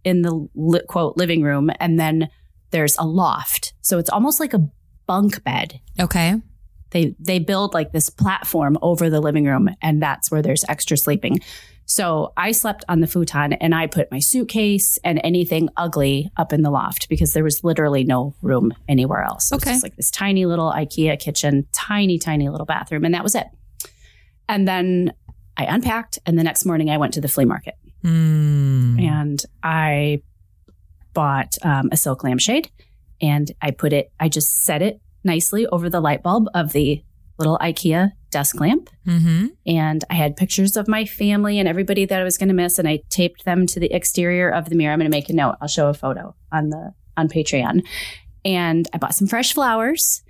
in 0.03 0.21
the 0.21 0.47
li- 0.53 0.81
quote 0.87 1.17
living 1.17 1.41
room, 1.41 1.69
and 1.79 1.99
then 1.99 2.27
there's 2.71 2.97
a 2.97 3.06
loft. 3.06 3.73
So 3.82 3.97
it's 3.97 4.10
almost 4.10 4.39
like 4.39 4.53
a 4.53 4.67
bunk 5.06 5.43
bed. 5.43 5.80
Okay. 5.99 6.36
They 6.91 7.15
they 7.19 7.39
build 7.39 7.73
like 7.73 7.91
this 7.91 8.10
platform 8.10 8.77
over 8.82 9.10
the 9.10 9.19
living 9.19 9.45
room, 9.45 9.69
and 9.82 10.01
that's 10.01 10.32
where 10.32 10.41
there's 10.41 10.63
extra 10.69 10.95
sleeping. 10.97 11.39
So 11.86 12.34
I 12.36 12.51
slept 12.51 12.84
on 12.89 12.99
the 12.99 13.08
futon 13.08 13.53
and 13.53 13.73
I 13.73 13.88
put 13.88 14.12
my 14.12 14.19
suitcase 14.19 14.99
and 15.06 15.21
anything 15.23 15.69
ugly 15.77 16.30
up 16.36 16.51
in 16.51 16.62
the 16.62 16.69
loft 16.69 17.08
because 17.08 17.32
there 17.32 17.45
was 17.45 17.63
literally 17.63 18.03
no 18.03 18.36
room 18.41 18.73
anywhere 18.89 19.23
else. 19.23 19.53
Okay. 19.53 19.71
It's 19.73 19.84
like 19.84 19.95
this 19.95 20.12
tiny 20.12 20.45
little 20.45 20.69
IKEA 20.69 21.17
kitchen, 21.17 21.65
tiny, 21.71 22.19
tiny 22.19 22.49
little 22.49 22.65
bathroom, 22.65 23.06
and 23.06 23.13
that 23.13 23.23
was 23.23 23.36
it. 23.36 23.47
And 24.49 24.67
then 24.67 25.13
I 25.56 25.63
unpacked, 25.65 26.19
and 26.25 26.38
the 26.38 26.43
next 26.43 26.65
morning 26.65 26.89
I 26.89 26.97
went 26.97 27.13
to 27.13 27.21
the 27.21 27.27
flea 27.30 27.45
market 27.45 27.75
Hmm. 28.01 28.99
and 28.99 29.43
I 29.63 30.21
bought 31.17 31.58
um, 31.63 31.89
a 31.91 31.97
silk 31.97 32.23
lampshade 32.23 32.69
and 33.19 33.51
I 33.60 33.71
put 33.71 33.91
it, 33.91 34.12
I 34.19 34.30
just 34.30 34.63
set 34.63 34.84
it 34.84 35.01
nicely 35.23 35.65
over 35.65 35.89
the 35.89 35.99
light 35.99 36.21
bulb 36.21 36.47
of 36.53 36.73
the 36.73 37.03
little 37.39 37.58
IKEA 37.58 38.12
desk 38.30 38.60
lamp. 38.60 38.91
Mm-hmm. 39.08 39.47
And 39.65 40.03
I 40.12 40.13
had 40.13 40.36
pictures 40.36 40.77
of 40.77 40.88
my 40.88 41.06
family 41.06 41.58
and 41.58 41.67
everybody 41.67 42.06
that 42.06 42.21
I 42.21 42.23
was 42.23 42.38
going 42.38 42.49
to 42.49 42.53
miss. 42.53 42.77
And 42.77 42.88
I 42.88 43.01
taped 43.10 43.45
them 43.45 43.65
to 43.65 43.80
the 43.80 43.91
exterior 43.91 44.47
of 44.47 44.69
the 44.69 44.75
mirror. 44.75 44.93
I'm 44.93 44.99
going 44.99 45.10
to 45.10 45.17
make 45.17 45.30
a 45.30 45.34
note. 45.34 45.56
I'll 45.60 45.67
show 45.67 45.88
a 45.88 45.93
photo 45.95 46.36
on 46.51 46.69
the, 46.69 46.93
on 47.17 47.30
Patreon. 47.30 47.84
And 48.45 48.88
I 48.93 48.99
bought 48.99 49.15
some 49.15 49.27
fresh 49.27 49.53
flowers 49.56 50.21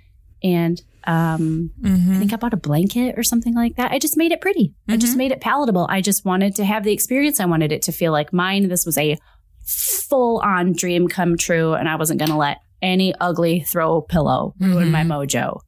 and, 0.42 0.80
um, 1.04 1.70
Mm-hmm. 1.82 2.14
I 2.14 2.18
think 2.18 2.32
I 2.32 2.36
bought 2.36 2.54
a 2.54 2.58
blanket 2.58 3.18
or 3.18 3.22
something 3.22 3.54
like 3.54 3.76
that. 3.76 3.92
I 3.92 3.98
just 3.98 4.16
made 4.16 4.32
it 4.32 4.40
pretty. 4.40 4.74
I 4.88 4.96
just 4.96 5.16
made 5.18 5.32
it 5.32 5.40
palatable. 5.40 5.86
I 5.90 6.00
just 6.00 6.24
wanted 6.24 6.56
to 6.56 6.64
have 6.64 6.82
the 6.82 6.92
experience. 6.92 7.40
I 7.40 7.44
wanted 7.44 7.72
it 7.72 7.82
to 7.82 7.92
feel 7.92 8.12
like 8.12 8.32
mine. 8.32 8.68
This 8.68 8.86
was 8.86 8.96
a 8.96 9.18
full 9.68 10.38
on 10.38 10.72
dream 10.72 11.08
come 11.08 11.36
true. 11.36 11.74
And 11.74 11.88
I 11.88 11.96
wasn't 11.96 12.18
going 12.18 12.30
to 12.30 12.36
let 12.36 12.58
any 12.82 13.14
ugly 13.20 13.60
throw 13.60 14.00
pillow 14.00 14.54
ruin 14.60 14.90
my 14.90 15.02
mojo. 15.04 15.60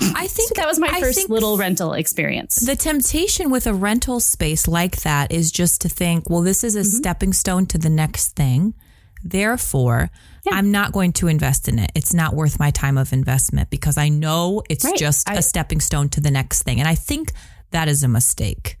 I 0.00 0.26
think 0.28 0.48
So 0.50 0.54
that 0.56 0.66
was 0.66 0.78
my 0.78 0.88
I 0.88 1.00
first 1.00 1.28
little 1.28 1.56
rental 1.56 1.92
experience. 1.92 2.56
The 2.56 2.76
temptation 2.76 3.50
with 3.50 3.66
a 3.66 3.74
rental 3.74 4.20
space 4.20 4.66
like 4.68 5.02
that 5.02 5.30
is 5.32 5.50
just 5.50 5.80
to 5.82 5.88
think, 5.88 6.30
well, 6.30 6.40
this 6.42 6.62
is 6.64 6.74
a 6.76 6.80
Mm-hmm. 6.80 6.88
stepping 6.98 7.32
stone 7.32 7.66
to 7.66 7.78
the 7.78 7.90
next 7.90 8.28
thing. 8.36 8.74
Therefore, 9.22 10.10
I'm 10.50 10.70
not 10.70 10.92
going 10.92 11.12
to 11.14 11.26
invest 11.28 11.68
in 11.68 11.78
it. 11.78 11.90
It's 11.94 12.14
not 12.14 12.34
worth 12.34 12.58
my 12.58 12.70
time 12.70 12.96
of 12.96 13.12
investment 13.12 13.68
because 13.68 13.98
I 13.98 14.08
know 14.08 14.62
it's 14.70 14.84
Right. 14.84 14.96
just 14.96 15.28
I- 15.28 15.34
a 15.34 15.42
stepping 15.42 15.80
stone 15.80 16.08
to 16.10 16.20
the 16.20 16.30
next 16.30 16.62
thing. 16.62 16.78
And 16.80 16.88
I 16.88 16.94
think 16.94 17.32
that 17.72 17.88
is 17.88 18.02
a 18.02 18.08
mistake 18.08 18.78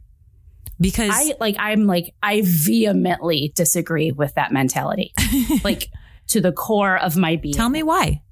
because 0.80 1.10
I 1.12 1.34
like, 1.40 1.56
I'm 1.58 1.86
like, 1.86 2.14
I 2.22 2.42
vehemently 2.44 3.52
disagree 3.54 4.12
with 4.12 4.34
that 4.34 4.52
mentality. 4.52 5.12
like 5.64 5.90
to 6.28 6.40
the 6.40 6.52
core 6.52 6.96
of 6.96 7.16
my 7.16 7.36
being. 7.36 7.54
tell 7.54 7.68
me 7.68 7.82
why. 7.82 8.22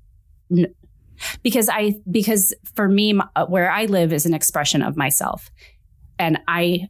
because 1.43 1.69
I 1.69 1.95
because 2.11 2.55
for 2.75 2.89
me 2.89 3.19
uh, 3.35 3.47
where 3.47 3.71
I 3.71 3.87
live 3.87 4.13
is 4.13 4.27
an 4.27 4.35
expression 4.35 4.83
of 4.83 4.97
myself. 4.97 5.51
And 6.19 6.39
I 6.47 6.89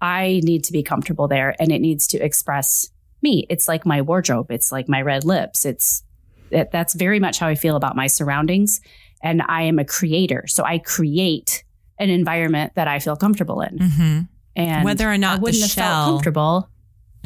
I 0.00 0.40
need 0.44 0.64
to 0.64 0.72
be 0.72 0.82
comfortable 0.82 1.28
there 1.28 1.54
and 1.58 1.72
it 1.72 1.80
needs 1.80 2.06
to 2.08 2.18
express 2.18 2.90
me. 3.22 3.46
It's 3.48 3.68
like 3.68 3.84
my 3.86 4.02
wardrobe. 4.02 4.50
It's 4.50 4.72
like 4.72 4.88
my 4.88 5.02
red 5.02 5.24
lips. 5.24 5.64
It's 5.64 6.02
that, 6.50 6.72
that's 6.72 6.94
very 6.94 7.20
much 7.20 7.38
how 7.38 7.46
I 7.46 7.54
feel 7.54 7.76
about 7.76 7.96
my 7.96 8.06
surroundings. 8.06 8.80
And 9.22 9.42
I 9.46 9.62
am 9.62 9.78
a 9.78 9.84
creator. 9.84 10.46
So 10.46 10.64
I 10.64 10.78
create 10.78 11.62
an 11.98 12.08
environment 12.08 12.72
that 12.76 12.88
I 12.88 12.98
feel 12.98 13.16
comfortable 13.16 13.60
in. 13.60 13.78
Hmm 13.78 14.20
and 14.56 14.84
Whether 14.84 15.10
or 15.10 15.18
not 15.18 15.40
the 15.42 15.52
shell- 15.52 16.06
comfortable 16.12 16.68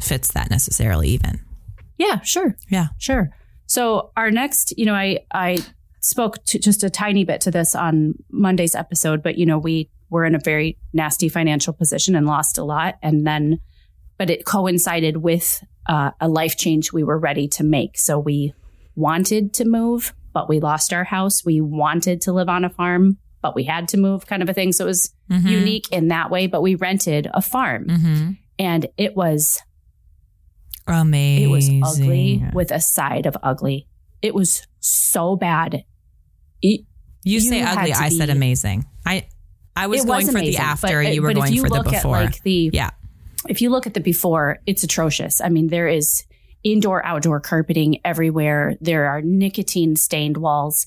Fits 0.01 0.31
that 0.33 0.49
necessarily 0.49 1.09
even. 1.09 1.39
yeah 1.97 2.21
sure 2.21 2.55
Yeah. 2.69 2.87
Sure. 2.97 3.29
So 3.67 4.11
our 4.15 4.29
next, 4.29 4.77
you 4.77 4.85
know, 4.85 4.93
I 4.93 5.19
I 5.31 5.57
spoke 6.01 6.43
to 6.45 6.59
just 6.59 6.83
a 6.83 6.89
tiny 6.89 7.23
bit 7.25 7.41
to 7.41 7.51
this 7.51 7.73
on 7.73 8.13
Monday's 8.29 8.75
episode, 8.75 9.23
but 9.23 9.37
you 9.39 9.45
know, 9.45 9.57
we 9.57 9.89
were 10.11 10.23
in 10.23 10.35
a 10.35 10.39
very 10.39 10.77
nasty 10.93 11.29
financial 11.29 11.73
position 11.73 12.15
and 12.15 12.27
lost 12.27 12.59
a 12.59 12.63
lot, 12.63 12.95
and 13.01 13.25
then, 13.25 13.59
but 14.19 14.29
it 14.29 14.45
coincided 14.45 15.17
with 15.17 15.63
uh, 15.87 16.11
a 16.21 16.27
life 16.27 16.57
change 16.57 16.93
we 16.93 17.03
were 17.03 17.17
ready 17.17 17.47
to 17.47 17.63
make. 17.63 17.97
So 17.97 18.19
we 18.19 18.53
wanted 18.95 19.51
to 19.55 19.65
move, 19.65 20.13
but 20.31 20.47
we 20.47 20.59
lost 20.59 20.93
our 20.93 21.03
house. 21.05 21.43
We 21.43 21.59
wanted 21.59 22.21
to 22.21 22.33
live 22.33 22.49
on 22.49 22.63
a 22.65 22.69
farm, 22.69 23.17
but 23.45 23.53
we 23.53 23.63
had 23.63 23.87
to 23.89 23.97
move, 23.97 24.25
kind 24.25 24.41
of 24.41 24.49
a 24.49 24.53
thing. 24.55 24.71
So 24.71 24.85
it 24.85 24.87
was 24.87 25.13
Mhm. 25.31 25.47
unique 25.59 25.87
in 25.91 26.07
that 26.07 26.31
way. 26.31 26.47
But 26.47 26.61
we 26.63 26.73
rented 26.73 27.27
a 27.31 27.41
farm, 27.43 27.85
Mhm. 27.85 28.37
and 28.57 28.87
it 28.97 29.15
was 29.15 29.61
Amazing. 30.87 31.43
it 31.43 31.47
was 31.47 31.69
ugly 31.99 32.43
with 32.53 32.71
a 32.71 32.79
side 32.79 33.25
of 33.25 33.37
ugly. 33.43 33.87
It 34.23 34.33
was 34.33 34.65
so 34.79 35.35
bad. 35.35 35.83
It, 36.61 36.81
You 37.23 37.39
say 37.39 37.59
you 37.59 37.65
had 37.65 37.77
ugly. 37.79 37.93
I 37.93 38.09
said 38.09 38.29
amazing. 38.29 38.85
I 39.05 39.25
I 39.75 39.87
was 39.87 40.05
going 40.05 40.25
was 40.27 40.33
for 40.35 40.39
the 40.41 40.57
after. 40.57 41.03
but- 41.03 41.13
you 41.13 41.21
were 41.21 41.33
going 41.33 41.53
you 41.53 41.61
for 41.61 41.69
the 41.69 41.83
before. 41.83 42.11
Like 42.23 42.41
the 42.43 42.69
yeah. 42.73 42.91
if 43.47 43.61
you 43.61 43.69
look 43.69 43.85
at 43.85 43.93
the 43.93 43.99
before, 43.99 44.59
it's 44.65 44.83
atrocious. 44.83 45.39
I 45.41 45.49
mean, 45.49 45.67
there 45.67 45.87
is 45.87 46.23
indoor 46.65 47.05
outdoor 47.05 47.39
carpeting 47.39 47.99
everywhere. 48.03 48.75
There 48.81 49.05
are 49.05 49.21
nicotine 49.21 49.95
stained 49.95 50.35
walls, 50.37 50.85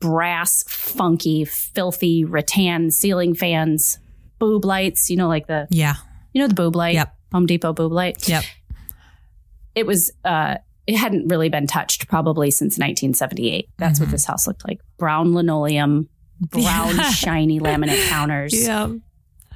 brass, 0.00 0.64
funky, 0.68 1.44
filthy 1.46 2.24
rattan 2.26 2.90
ceiling 2.90 3.34
fans, 3.34 3.98
boob 4.38 4.64
lights. 4.66 5.08
You 5.08 5.16
know, 5.16 5.28
like 5.28 5.46
the 5.46 5.66
Yeah. 5.70 5.94
you 6.34 6.42
know 6.42 6.48
the 6.48 6.54
boob 6.54 6.76
light, 6.76 6.94
Yep. 6.94 7.14
Home 7.32 7.46
Depot 7.46 7.72
boob 7.72 7.92
light. 7.92 8.28
Yep. 8.28 8.44
It 9.74 9.86
was. 9.86 10.10
uh 10.24 10.56
it 10.84 10.96
hadn't 10.96 11.28
really 11.28 11.48
been 11.48 11.68
touched 11.68 12.08
probably 12.08 12.50
since 12.50 12.76
1978. 12.76 13.68
That's 13.78 14.00
Mhm. 14.00 14.02
what 14.02 14.10
this 14.10 14.24
house 14.24 14.48
looked 14.48 14.66
like. 14.66 14.80
Brown 14.98 15.32
linoleum, 15.32 16.08
brown 16.40 16.98
shiny 17.12 17.60
laminate 17.60 18.08
counters 18.08 18.52
Yeah. 18.52 18.88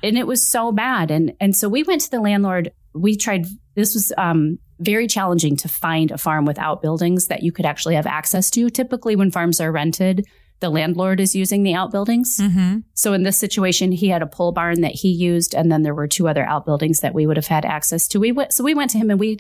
and 0.05 0.17
it 0.19 0.25
was 0.29 0.47
so 0.47 0.71
bad 0.71 1.11
and 1.11 1.33
and 1.41 1.57
so 1.57 1.69
we 1.69 1.83
went 1.83 2.03
to 2.03 2.11
the 2.13 2.21
landlord 2.21 2.71
we 2.95 3.17
tried 3.17 3.45
this 3.75 3.95
was 3.95 4.13
um 4.17 4.59
very 4.79 5.07
challenging 5.07 5.57
to 5.57 5.69
find 5.69 6.11
a 6.11 6.19
farm 6.19 6.45
with 6.45 6.59
outbuildings 6.59 7.29
that 7.29 7.43
you 7.43 7.53
could 7.53 7.67
actually 7.67 7.95
have 7.95 8.07
access 8.07 8.51
to. 8.51 8.69
Typically 8.69 9.17
when 9.17 9.31
farms 9.31 9.61
are 9.61 9.73
rented 9.73 10.27
the 10.61 10.71
landlord 10.71 11.21
is 11.21 11.35
using 11.35 11.63
the 11.63 11.75
outbuildings. 11.75 12.39
Mm-hmm. 12.39 12.79
so 12.95 13.13
in 13.13 13.23
this 13.23 13.37
situation 13.37 13.93
he 13.93 14.09
had 14.09 14.23
a 14.23 14.27
pole 14.27 14.53
barn 14.53 14.81
that 14.81 14.93
he 14.93 15.09
used 15.09 15.55
and 15.55 15.71
then 15.71 15.83
there 15.83 15.95
were 15.95 16.09
two 16.09 16.29
other 16.29 16.45
outbuildings 16.45 17.01
that 17.01 17.15
we 17.15 17.27
would 17.27 17.37
have 17.37 17.47
had 17.47 17.65
access 17.65 18.09
to. 18.09 18.21
We 18.21 18.33
went 18.33 18.53
so 18.53 18.65
we 18.65 18.75
went 18.75 18.91
to 18.93 18.99
him 18.99 19.11
and 19.11 19.21
we 19.21 19.39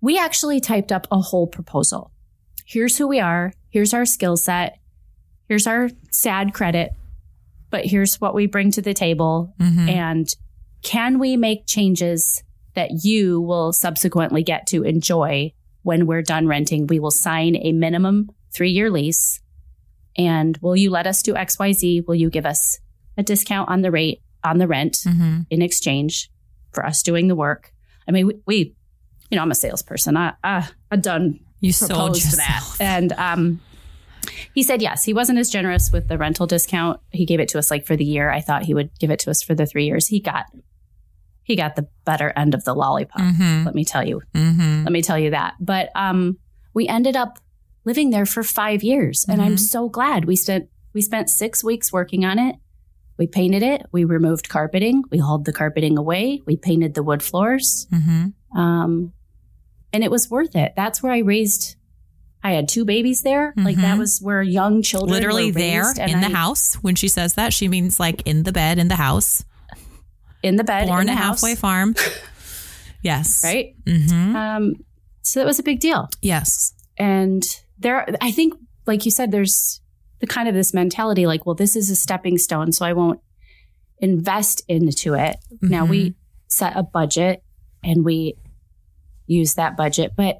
we 0.00 0.18
actually 0.18 0.60
typed 0.60 0.92
up 0.92 1.06
a 1.10 1.20
whole 1.20 1.46
proposal. 1.46 2.12
Here's 2.66 2.98
who 2.98 3.06
we 3.06 3.20
are. 3.20 3.52
Here's 3.70 3.94
our 3.94 4.04
skill 4.04 4.36
set. 4.36 4.78
Here's 5.48 5.66
our 5.66 5.90
sad 6.10 6.52
credit. 6.52 6.90
But 7.70 7.86
here's 7.86 8.20
what 8.20 8.34
we 8.34 8.46
bring 8.46 8.70
to 8.72 8.82
the 8.82 8.94
table. 8.94 9.54
Mm-hmm. 9.60 9.88
and 9.88 10.28
can 10.82 11.20
we 11.20 11.36
make 11.36 11.66
changes 11.66 12.42
that 12.74 13.04
you 13.04 13.40
will 13.40 13.72
subsequently 13.72 14.42
get 14.42 14.66
to 14.68 14.82
enjoy 14.82 15.52
when 15.82 16.06
we're 16.06 16.22
done 16.22 16.46
renting? 16.46 16.86
We 16.86 16.98
will 17.00 17.10
sign 17.10 17.56
a 17.56 17.72
minimum 17.72 18.30
three 18.52 18.70
year 18.70 18.90
lease. 18.90 19.40
And 20.16 20.56
will 20.58 20.76
you 20.76 20.90
let 20.90 21.06
us 21.06 21.22
do 21.22 21.34
XYZ? 21.34 22.06
Will 22.06 22.14
you 22.14 22.28
give 22.30 22.44
us 22.46 22.78
a 23.16 23.22
discount 23.22 23.68
on 23.70 23.82
the 23.82 23.90
rate 23.90 24.20
on 24.44 24.58
the 24.58 24.66
rent 24.68 24.98
Mm-hmm. 25.06 25.40
in 25.50 25.62
exchange 25.62 26.30
for 26.72 26.84
us 26.84 27.02
doing 27.02 27.28
the 27.28 27.34
work? 27.36 27.72
I 28.08 28.10
mean, 28.12 28.26
we, 28.26 28.34
we 28.46 28.56
you 29.30 29.36
know, 29.36 29.42
I'm 29.42 29.50
a 29.50 29.54
salesperson. 29.54 30.16
I, 30.16 30.34
I, 30.44 30.68
I've 30.90 31.00
done 31.02 31.40
You 31.60 31.72
sold 31.72 31.90
proposed 31.90 32.36
that. 32.36 32.48
yourself. 32.48 32.80
And 32.80 33.12
um, 33.14 33.60
he 34.54 34.62
said 34.62 34.82
yes. 34.82 35.04
He 35.04 35.14
wasn't 35.14 35.38
as 35.38 35.48
generous 35.48 35.90
with 35.90 36.08
the 36.08 36.18
rental 36.18 36.46
discount. 36.46 37.00
He 37.10 37.24
gave 37.24 37.40
it 37.40 37.48
to 37.50 37.58
us 37.58 37.70
like 37.70 37.86
for 37.86 37.96
the 37.96 38.04
year. 38.04 38.30
I 38.30 38.42
thought 38.42 38.64
he 38.64 38.74
would 38.74 38.90
give 38.98 39.10
it 39.10 39.20
to 39.20 39.30
us 39.30 39.42
for 39.42 39.54
the 39.54 39.64
three 39.64 39.86
years. 39.86 40.06
He 40.08 40.20
got 40.20 40.46
he 41.44 41.56
got 41.56 41.76
the 41.76 41.88
better 42.04 42.32
end 42.36 42.54
of 42.54 42.64
the 42.64 42.74
lollipop. 42.74 43.20
Mm-hmm. 43.20 43.64
Let 43.64 43.74
me 43.74 43.84
tell 43.84 44.06
you. 44.06 44.22
Mm-hmm. 44.34 44.84
Let 44.84 44.92
me 44.92 45.02
tell 45.02 45.18
you 45.18 45.30
that. 45.30 45.54
But 45.60 45.90
um, 45.94 46.38
we 46.74 46.86
ended 46.88 47.16
up 47.16 47.38
living 47.84 48.10
there 48.10 48.26
for 48.26 48.42
five 48.42 48.82
years, 48.82 49.26
and 49.28 49.42
I'm 49.42 49.54
Mhm. 49.56 49.60
so 49.60 49.88
glad 49.88 50.24
we 50.24 50.36
spent 50.36 50.68
we 50.94 51.00
spent 51.00 51.30
six 51.30 51.64
weeks 51.64 51.92
working 51.92 52.24
on 52.24 52.38
it. 52.38 52.56
We 53.18 53.26
painted 53.26 53.62
it. 53.62 53.86
We 53.92 54.04
removed 54.04 54.48
carpeting. 54.48 55.02
We 55.10 55.18
hauled 55.18 55.44
the 55.46 55.52
carpeting 55.52 55.96
away. 55.96 56.42
We 56.46 56.56
painted 56.56 56.94
the 56.94 57.02
wood 57.02 57.22
floors. 57.22 57.86
Mm-hmm. 57.92 58.58
Um, 58.60 59.12
and 59.92 60.04
it 60.04 60.10
was 60.10 60.30
worth 60.30 60.54
it. 60.54 60.72
That's 60.76 61.02
where 61.02 61.12
I 61.12 61.18
raised. 61.18 61.76
I 62.44 62.52
had 62.52 62.68
two 62.68 62.84
babies 62.84 63.22
there. 63.22 63.54
Like 63.56 63.76
that 63.76 63.96
Mhm. 63.96 64.00
was 64.00 64.18
where 64.20 64.42
young 64.42 64.82
children 64.82 65.12
Literally 65.12 65.46
were 65.52 65.58
there 65.58 65.92
in 65.92 66.20
the 66.20 66.28
house. 66.28 66.74
When 66.82 66.94
she 66.94 67.08
says 67.08 67.34
that, 67.34 67.52
she 67.52 67.68
means 67.68 67.98
like 68.00 68.22
in 68.26 68.42
the 68.42 68.52
bed 68.52 68.78
in 68.78 68.88
the 68.88 68.96
house. 68.96 69.44
In 70.42 70.56
the 70.56 70.64
bed, 70.64 70.88
Born 70.88 71.02
in 71.02 71.06
the 71.06 71.12
a 71.12 71.16
house, 71.16 71.40
halfway 71.40 71.54
farm. 71.54 71.94
Yes. 73.04 73.42
right? 73.42 73.74
Mm-hmm. 73.84 74.36
Um, 74.36 74.74
so 75.22 75.40
that 75.40 75.46
was 75.46 75.58
a 75.58 75.64
big 75.64 75.80
deal. 75.80 76.08
Yes. 76.20 76.72
And 76.96 77.42
there, 77.76 78.06
I 78.20 78.30
think, 78.30 78.54
like 78.86 79.04
you 79.04 79.10
said, 79.10 79.32
there's 79.32 79.80
the 80.20 80.28
kind 80.28 80.46
of 80.48 80.54
this 80.54 80.72
mentality, 80.72 81.26
like, 81.26 81.44
well, 81.44 81.56
this 81.56 81.74
is 81.74 81.90
a 81.90 81.96
stepping 81.96 82.38
stone, 82.38 82.70
so 82.70 82.86
I 82.86 82.92
won't 82.92 83.18
invest 83.98 84.62
into 84.68 85.14
it. 85.14 85.34
Now 85.60 85.84
Mhm. 85.84 85.88
we 85.90 86.14
set 86.46 86.76
a 86.76 86.84
budget 86.84 87.42
and 87.82 88.04
we 88.04 88.36
use 89.26 89.54
that 89.54 89.76
budget, 89.76 90.12
but 90.16 90.36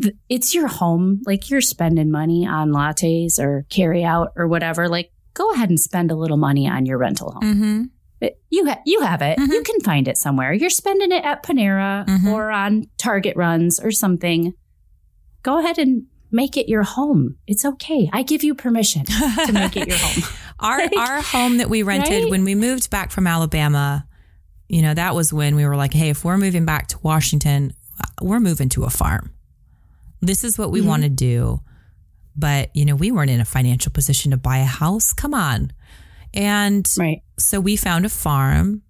th- 0.00 0.16
it's 0.28 0.54
your 0.54 0.68
home. 0.68 1.22
Like 1.24 1.48
you're 1.50 1.60
spending 1.62 2.10
money 2.10 2.46
on 2.46 2.70
lattes 2.70 3.38
or 3.38 3.64
carry 3.70 4.04
out 4.04 4.32
or 4.36 4.46
whatever. 4.46 4.88
Like 4.88 5.10
go 5.34 5.52
ahead 5.52 5.70
and 5.70 5.80
spend 5.80 6.10
a 6.10 6.16
little 6.16 6.36
money 6.36 6.68
on 6.68 6.84
your 6.86 6.98
rental 6.98 7.32
home. 7.32 7.42
Mm-hmm. 7.42 7.82
You 8.50 8.66
ha- 8.68 8.80
you 8.86 9.00
have 9.02 9.22
it. 9.22 9.38
Mhm. 9.38 9.48
You 9.48 9.62
can 9.62 9.80
find 9.80 10.06
it 10.08 10.16
somewhere. 10.16 10.52
You're 10.52 10.70
spending 10.70 11.10
it 11.12 11.24
at 11.24 11.42
Panera 11.42 12.06
Mhm. 12.06 12.26
or 12.32 12.50
on 12.50 12.86
Target 12.98 13.36
runs 13.36 13.80
or 13.80 13.90
something. 13.90 14.54
Go 15.42 15.58
ahead 15.58 15.78
and 15.78 16.04
make 16.30 16.56
it 16.56 16.68
your 16.68 16.82
home. 16.84 17.36
It's 17.46 17.64
okay. 17.64 18.08
I 18.12 18.22
give 18.22 18.44
you 18.44 18.54
permission 18.54 19.04
to 19.06 19.50
make 19.52 19.76
it 19.76 19.88
your 19.88 19.98
home. 19.98 20.22
Our 20.60 20.78
Like, 20.78 20.96
our 20.96 21.20
home 21.22 21.56
that 21.58 21.68
we 21.68 21.82
rented 21.82 22.22
right? 22.24 22.30
when 22.30 22.44
we 22.44 22.54
moved 22.54 22.88
back 22.90 23.10
from 23.10 23.26
Alabama, 23.26 24.06
you 24.68 24.80
know, 24.80 24.94
that 24.94 25.14
was 25.16 25.32
when 25.32 25.56
we 25.56 25.66
were 25.66 25.74
like, 25.76 25.92
hey, 25.92 26.08
if 26.10 26.24
we're 26.24 26.38
moving 26.38 26.64
back 26.64 26.86
to 26.88 26.98
Washington, 27.02 27.72
we're 28.22 28.38
moving 28.38 28.68
to 28.70 28.84
a 28.84 28.90
farm. 28.90 29.32
This 30.20 30.44
is 30.44 30.56
what 30.56 30.70
we 30.70 30.80
Mhm. 30.80 30.86
want 30.86 31.02
to 31.02 31.08
do. 31.08 31.60
But, 32.36 32.70
you 32.74 32.84
know, 32.84 32.94
we 32.94 33.10
weren't 33.10 33.30
in 33.30 33.40
a 33.40 33.44
financial 33.44 33.90
position 33.92 34.30
to 34.30 34.36
buy 34.36 34.58
a 34.58 34.64
house. 34.64 35.12
Come 35.12 35.34
on. 35.34 35.72
And 36.34 36.88
Right. 36.98 37.22
so 37.38 37.60
we 37.60 37.76
found 37.76 38.04
a 38.04 38.08
farm 38.08 38.82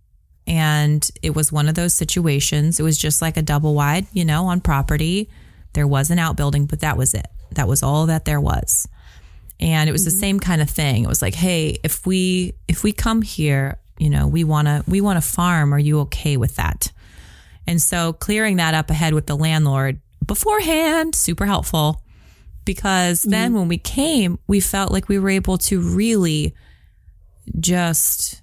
and 0.46 1.08
it 1.22 1.34
was 1.34 1.52
one 1.52 1.68
of 1.68 1.74
those 1.74 1.94
situations. 1.94 2.80
It 2.80 2.82
was 2.82 2.98
just 2.98 3.22
like 3.22 3.36
a 3.36 3.42
double 3.42 3.74
wide, 3.74 4.06
you 4.12 4.24
know, 4.24 4.46
on 4.46 4.60
property. 4.60 5.28
There 5.72 5.86
was 5.86 6.10
an 6.10 6.18
outbuilding, 6.18 6.66
but 6.66 6.80
that 6.80 6.96
was 6.96 7.14
it. 7.14 7.26
That 7.52 7.68
was 7.68 7.82
all 7.82 8.06
that 8.06 8.24
there 8.24 8.40
was. 8.40 8.88
And 9.60 9.88
it 9.88 9.92
was 9.92 10.04
the 10.04 10.10
mm-hmm. 10.10 10.18
same 10.18 10.40
kind 10.40 10.60
of 10.60 10.68
thing. 10.68 11.04
It 11.04 11.08
was 11.08 11.22
like, 11.22 11.34
hey, 11.34 11.78
if 11.84 12.04
we 12.06 12.54
if 12.66 12.82
we 12.82 12.92
come 12.92 13.22
here, 13.22 13.78
you 13.98 14.10
know, 14.10 14.26
we 14.26 14.42
want 14.42 14.66
to 14.66 14.82
we 14.88 15.00
want 15.00 15.22
to 15.22 15.28
farm. 15.28 15.72
Are 15.72 15.78
you 15.78 16.00
okay 16.00 16.36
with 16.36 16.56
that? 16.56 16.90
And 17.66 17.80
so 17.80 18.12
clearing 18.12 18.56
that 18.56 18.74
up 18.74 18.90
ahead 18.90 19.14
with 19.14 19.26
the 19.26 19.36
landlord 19.36 20.00
beforehand, 20.26 21.14
super 21.14 21.46
helpful. 21.46 22.02
Because 22.64 23.20
mm-hmm. 23.20 23.30
then 23.30 23.54
when 23.54 23.68
we 23.68 23.78
came, 23.78 24.38
we 24.48 24.58
felt 24.58 24.90
like 24.90 25.08
we 25.08 25.18
were 25.18 25.30
able 25.30 25.58
to 25.58 25.80
really 25.80 26.54
just 27.58 28.42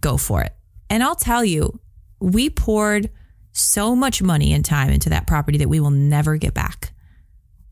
go 0.00 0.16
for 0.16 0.42
it. 0.42 0.54
And 0.90 1.02
I'll 1.02 1.16
tell 1.16 1.44
you, 1.44 1.80
we 2.20 2.50
poured 2.50 3.10
so 3.52 3.96
much 3.96 4.22
money 4.22 4.52
and 4.52 4.64
time 4.64 4.90
into 4.90 5.10
that 5.10 5.26
property 5.26 5.58
that 5.58 5.68
we 5.68 5.80
will 5.80 5.90
never 5.90 6.36
get 6.36 6.54
back 6.54 6.92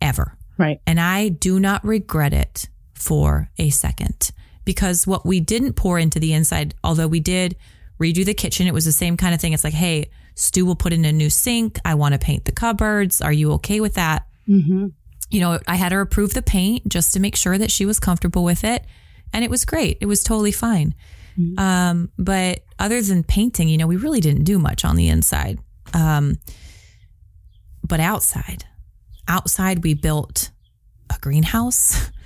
ever. 0.00 0.36
Right. 0.58 0.80
And 0.86 0.98
I 0.98 1.28
do 1.28 1.60
not 1.60 1.84
regret 1.84 2.32
it 2.32 2.68
for 2.94 3.50
a 3.58 3.70
second 3.70 4.30
because 4.64 5.06
what 5.06 5.24
we 5.24 5.40
didn't 5.40 5.74
pour 5.74 5.98
into 5.98 6.18
the 6.18 6.32
inside, 6.32 6.74
although 6.82 7.08
we 7.08 7.20
did 7.20 7.56
redo 8.00 8.24
the 8.24 8.34
kitchen, 8.34 8.66
it 8.66 8.74
was 8.74 8.84
the 8.84 8.92
same 8.92 9.16
kind 9.16 9.34
of 9.34 9.40
thing. 9.40 9.52
It's 9.52 9.64
like, 9.64 9.74
hey, 9.74 10.10
Stu 10.34 10.66
will 10.66 10.76
put 10.76 10.92
in 10.92 11.04
a 11.04 11.12
new 11.12 11.30
sink. 11.30 11.78
I 11.84 11.94
want 11.94 12.12
to 12.12 12.18
paint 12.18 12.44
the 12.44 12.52
cupboards. 12.52 13.22
Are 13.22 13.32
you 13.32 13.52
okay 13.52 13.80
with 13.80 13.94
that? 13.94 14.26
Mm-hmm. 14.48 14.88
you 15.30 15.40
know, 15.40 15.58
I 15.66 15.74
had 15.74 15.90
her 15.90 16.00
approve 16.00 16.34
the 16.34 16.42
paint 16.42 16.88
just 16.88 17.12
to 17.14 17.20
make 17.20 17.34
sure 17.34 17.58
that 17.58 17.70
she 17.70 17.84
was 17.84 17.98
comfortable 17.98 18.44
with 18.44 18.62
it. 18.62 18.84
And 19.36 19.44
it 19.44 19.50
was 19.50 19.66
great. 19.66 19.98
It 20.00 20.06
was 20.06 20.24
totally 20.24 20.50
fine. 20.50 20.94
Mm-hmm. 21.38 21.58
Um, 21.58 22.10
but 22.16 22.64
other 22.78 23.02
than 23.02 23.22
painting, 23.22 23.68
you 23.68 23.76
know, 23.76 23.86
we 23.86 23.96
really 23.96 24.22
didn't 24.22 24.44
do 24.44 24.58
much 24.58 24.82
on 24.82 24.96
the 24.96 25.10
inside. 25.10 25.58
Um, 25.92 26.38
but 27.86 28.00
outside, 28.00 28.64
outside, 29.28 29.84
we 29.84 29.92
built 29.92 30.50
a 31.14 31.18
greenhouse. 31.20 32.10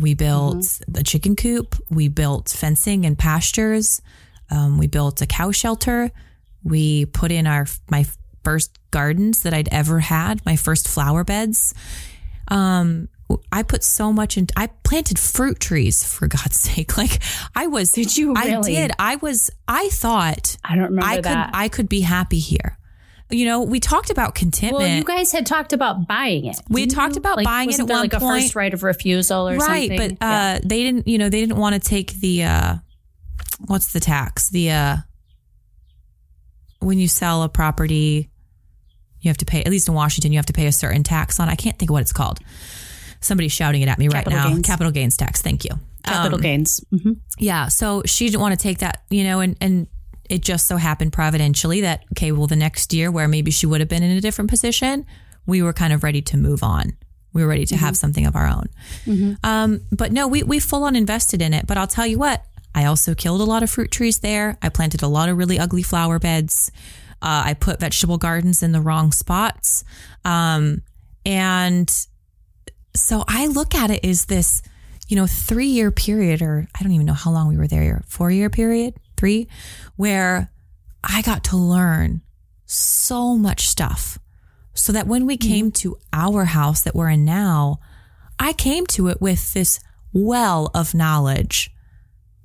We 0.00 0.14
built 0.14 0.58
mm-hmm. 0.58 1.00
a 1.00 1.02
chicken 1.02 1.34
coop. 1.34 1.74
We 1.90 2.06
built 2.06 2.50
fencing 2.50 3.04
and 3.04 3.18
pastures. 3.18 4.00
Um, 4.48 4.78
we 4.78 4.86
built 4.86 5.20
a 5.22 5.26
cow 5.26 5.50
shelter. 5.50 6.12
We 6.62 7.06
put 7.06 7.32
in 7.32 7.48
our 7.48 7.66
my 7.90 8.06
first 8.44 8.78
gardens 8.92 9.42
that 9.42 9.52
I'd 9.52 9.68
ever 9.72 9.98
had, 9.98 10.46
my 10.46 10.54
first 10.54 10.86
flower 10.86 11.24
beds. 11.24 11.74
Um, 12.46 13.08
I 13.52 13.62
put 13.62 13.84
so 13.84 14.12
much 14.12 14.36
in. 14.36 14.46
I 14.56 14.68
planted 14.84 15.18
fruit 15.18 15.60
trees 15.60 16.02
for 16.02 16.28
God's 16.28 16.56
sake. 16.60 16.96
Like 16.96 17.20
I 17.54 17.66
was. 17.66 17.92
Did 17.92 18.16
you? 18.16 18.34
Really? 18.34 18.76
I 18.76 18.80
did. 18.80 18.92
I 18.98 19.16
was. 19.16 19.50
I 19.66 19.88
thought. 19.90 20.56
I 20.64 20.74
don't 20.74 20.84
remember 20.84 21.06
I 21.06 21.20
that. 21.20 21.46
could. 21.46 21.56
I 21.56 21.68
could 21.68 21.88
be 21.88 22.00
happy 22.00 22.38
here. 22.38 22.78
You 23.30 23.44
know, 23.44 23.62
we 23.62 23.78
talked 23.78 24.08
about 24.08 24.34
contentment. 24.34 24.82
Well, 24.82 24.96
you 24.96 25.04
guys 25.04 25.32
had 25.32 25.44
talked 25.44 25.74
about 25.74 26.08
buying 26.08 26.46
it. 26.46 26.56
We 26.70 26.80
had 26.82 26.90
talked 26.90 27.18
about 27.18 27.36
like, 27.36 27.44
buying 27.44 27.68
it 27.68 27.78
at 27.78 27.86
one 27.86 28.00
like 28.00 28.12
point. 28.12 28.22
a 28.22 28.26
first 28.26 28.56
right 28.56 28.72
of 28.72 28.82
refusal 28.82 29.50
or 29.50 29.56
right, 29.56 29.60
something. 29.60 29.98
Right, 29.98 30.18
but 30.18 30.24
uh, 30.24 30.30
yeah. 30.30 30.58
they 30.64 30.82
didn't. 30.82 31.06
You 31.06 31.18
know, 31.18 31.28
they 31.28 31.40
didn't 31.40 31.56
want 31.56 31.74
to 31.74 31.80
take 31.80 32.12
the. 32.12 32.44
Uh, 32.44 32.74
what's 33.66 33.92
the 33.92 34.00
tax? 34.00 34.48
The 34.48 34.70
uh, 34.70 34.96
when 36.80 36.98
you 36.98 37.08
sell 37.08 37.42
a 37.42 37.50
property, 37.50 38.30
you 39.20 39.28
have 39.28 39.38
to 39.38 39.44
pay. 39.44 39.62
At 39.62 39.70
least 39.70 39.88
in 39.88 39.94
Washington, 39.94 40.32
you 40.32 40.38
have 40.38 40.46
to 40.46 40.54
pay 40.54 40.66
a 40.66 40.72
certain 40.72 41.02
tax 41.02 41.38
on. 41.38 41.50
I 41.50 41.54
can't 41.54 41.78
think 41.78 41.90
of 41.90 41.92
what 41.92 42.02
it's 42.02 42.14
called. 42.14 42.38
Somebody's 43.20 43.52
shouting 43.52 43.82
it 43.82 43.88
at 43.88 43.98
me 43.98 44.08
Capital 44.08 44.38
right 44.38 44.44
now. 44.44 44.54
Gains. 44.54 44.66
Capital 44.66 44.92
gains 44.92 45.16
tax. 45.16 45.42
Thank 45.42 45.64
you. 45.64 45.70
Capital 46.04 46.36
um, 46.36 46.42
gains. 46.42 46.84
Mm-hmm. 46.92 47.12
Yeah. 47.38 47.68
So 47.68 48.02
she 48.06 48.26
didn't 48.26 48.40
want 48.40 48.58
to 48.58 48.62
take 48.62 48.78
that. 48.78 49.02
You 49.10 49.24
know, 49.24 49.40
and 49.40 49.56
and 49.60 49.86
it 50.28 50.42
just 50.42 50.66
so 50.66 50.76
happened 50.76 51.12
providentially 51.12 51.80
that, 51.82 52.04
okay, 52.12 52.32
well, 52.32 52.46
the 52.46 52.56
next 52.56 52.92
year 52.92 53.10
where 53.10 53.28
maybe 53.28 53.50
she 53.50 53.66
would 53.66 53.80
have 53.80 53.88
been 53.88 54.02
in 54.02 54.16
a 54.16 54.20
different 54.20 54.50
position, 54.50 55.06
we 55.46 55.62
were 55.62 55.72
kind 55.72 55.92
of 55.92 56.02
ready 56.02 56.20
to 56.22 56.36
move 56.36 56.62
on. 56.62 56.92
We 57.32 57.42
were 57.42 57.48
ready 57.48 57.64
to 57.66 57.74
mm-hmm. 57.74 57.84
have 57.84 57.96
something 57.96 58.26
of 58.26 58.36
our 58.36 58.46
own. 58.46 58.66
Mm-hmm. 59.06 59.32
Um, 59.42 59.80
but 59.90 60.12
no, 60.12 60.28
we, 60.28 60.42
we 60.42 60.60
full 60.60 60.84
on 60.84 60.96
invested 60.96 61.40
in 61.40 61.54
it. 61.54 61.66
But 61.66 61.78
I'll 61.78 61.86
tell 61.86 62.06
you 62.06 62.18
what, 62.18 62.44
I 62.74 62.84
also 62.84 63.14
killed 63.14 63.40
a 63.40 63.44
lot 63.44 63.62
of 63.62 63.70
fruit 63.70 63.90
trees 63.90 64.18
there. 64.18 64.58
I 64.60 64.68
planted 64.68 65.02
a 65.02 65.08
lot 65.08 65.28
of 65.28 65.38
really 65.38 65.58
ugly 65.58 65.82
flower 65.82 66.18
beds. 66.18 66.70
Uh, 67.22 67.42
I 67.46 67.54
put 67.54 67.80
vegetable 67.80 68.18
gardens 68.18 68.62
in 68.62 68.72
the 68.72 68.80
wrong 68.80 69.12
spots. 69.12 69.84
Um, 70.24 70.82
and 71.24 71.90
so 72.98 73.24
I 73.26 73.46
look 73.46 73.74
at 73.74 73.90
it 73.90 74.04
as 74.04 74.26
this, 74.26 74.62
you 75.06 75.16
know, 75.16 75.26
three 75.26 75.66
year 75.66 75.90
period, 75.90 76.42
or 76.42 76.68
I 76.78 76.82
don't 76.82 76.92
even 76.92 77.06
know 77.06 77.14
how 77.14 77.30
long 77.30 77.48
we 77.48 77.56
were 77.56 77.68
there, 77.68 78.02
four 78.06 78.30
year 78.30 78.50
period 78.50 78.94
three, 79.16 79.48
where 79.96 80.50
I 81.02 81.22
got 81.22 81.44
to 81.44 81.56
learn 81.56 82.22
so 82.66 83.36
much 83.36 83.68
stuff. 83.68 84.18
So 84.74 84.92
that 84.92 85.06
when 85.06 85.26
we 85.26 85.36
mm-hmm. 85.36 85.48
came 85.48 85.72
to 85.72 85.98
our 86.12 86.44
house 86.44 86.82
that 86.82 86.94
we're 86.94 87.08
in 87.08 87.24
now, 87.24 87.80
I 88.38 88.52
came 88.52 88.86
to 88.88 89.08
it 89.08 89.20
with 89.20 89.52
this 89.52 89.80
well 90.12 90.70
of 90.74 90.94
knowledge 90.94 91.70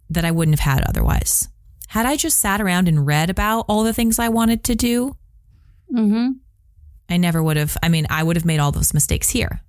that 0.09 0.25
I 0.25 0.31
wouldn't 0.31 0.59
have 0.59 0.73
had 0.75 0.83
otherwise. 0.87 1.47
Had 1.89 2.07
I 2.07 2.15
just 2.15 2.39
sat 2.39 2.59
around 2.59 2.87
and 2.87 3.05
read 3.05 3.29
about 3.29 3.65
all 3.67 3.83
the 3.83 3.93
things 3.93 4.17
I 4.17 4.29
wanted 4.29 4.63
to 4.63 4.75
do, 4.75 5.15
mm-hmm. 5.91 6.31
I 7.07 7.17
never 7.17 7.43
would 7.43 7.57
have. 7.57 7.77
I 7.83 7.89
mean, 7.89 8.07
I 8.09 8.23
would 8.23 8.35
have 8.35 8.45
made 8.45 8.59
all 8.59 8.71
those 8.71 8.95
mistakes 8.95 9.29
here 9.29 9.61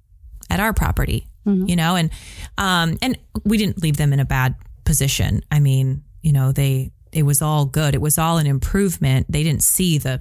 at 0.51 0.61
our 0.61 0.73
property, 0.73 1.29
mm-hmm. 1.47 1.69
you 1.69 1.77
know, 1.77 1.97
and 1.97 2.11
um, 2.59 2.97
and 3.03 3.19
we 3.45 3.59
didn't 3.59 3.83
leave 3.83 3.97
them 3.97 4.13
in 4.13 4.21
a 4.21 4.25
bad 4.25 4.55
position. 4.85 5.43
I 5.51 5.61
mean, 5.61 6.03
you 6.23 6.33
know, 6.33 6.53
they 6.53 6.93
it 7.13 7.23
was 7.23 7.43
all 7.43 7.65
good. 7.65 7.95
It 7.95 8.01
was 8.01 8.19
all 8.19 8.39
an 8.39 8.47
improvement. 8.47 9.27
They 9.29 9.43
didn't 9.43 9.63
see 9.63 9.99
the 9.99 10.21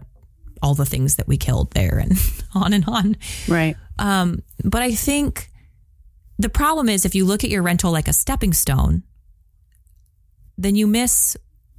all 0.62 0.76
the 0.76 0.86
things 0.86 1.16
that 1.16 1.28
we 1.28 1.38
killed 1.38 1.72
there 1.72 1.98
and 1.98 2.14
on 2.56 2.74
and 2.74 2.86
on. 2.88 3.18
Right. 3.48 3.76
Um, 4.00 4.44
but 4.64 4.82
I 4.82 4.94
think 4.94 5.52
the 6.40 6.50
problem 6.50 6.90
is 6.90 7.06
if 7.06 7.16
you 7.16 7.26
look 7.26 7.44
at 7.44 7.50
your 7.50 7.62
rental 7.62 7.92
like 7.92 8.08
a 8.08 8.14
stepping 8.14 8.54
stone, 8.54 9.04
then 10.58 10.76
you 10.76 10.88
miss 10.88 11.36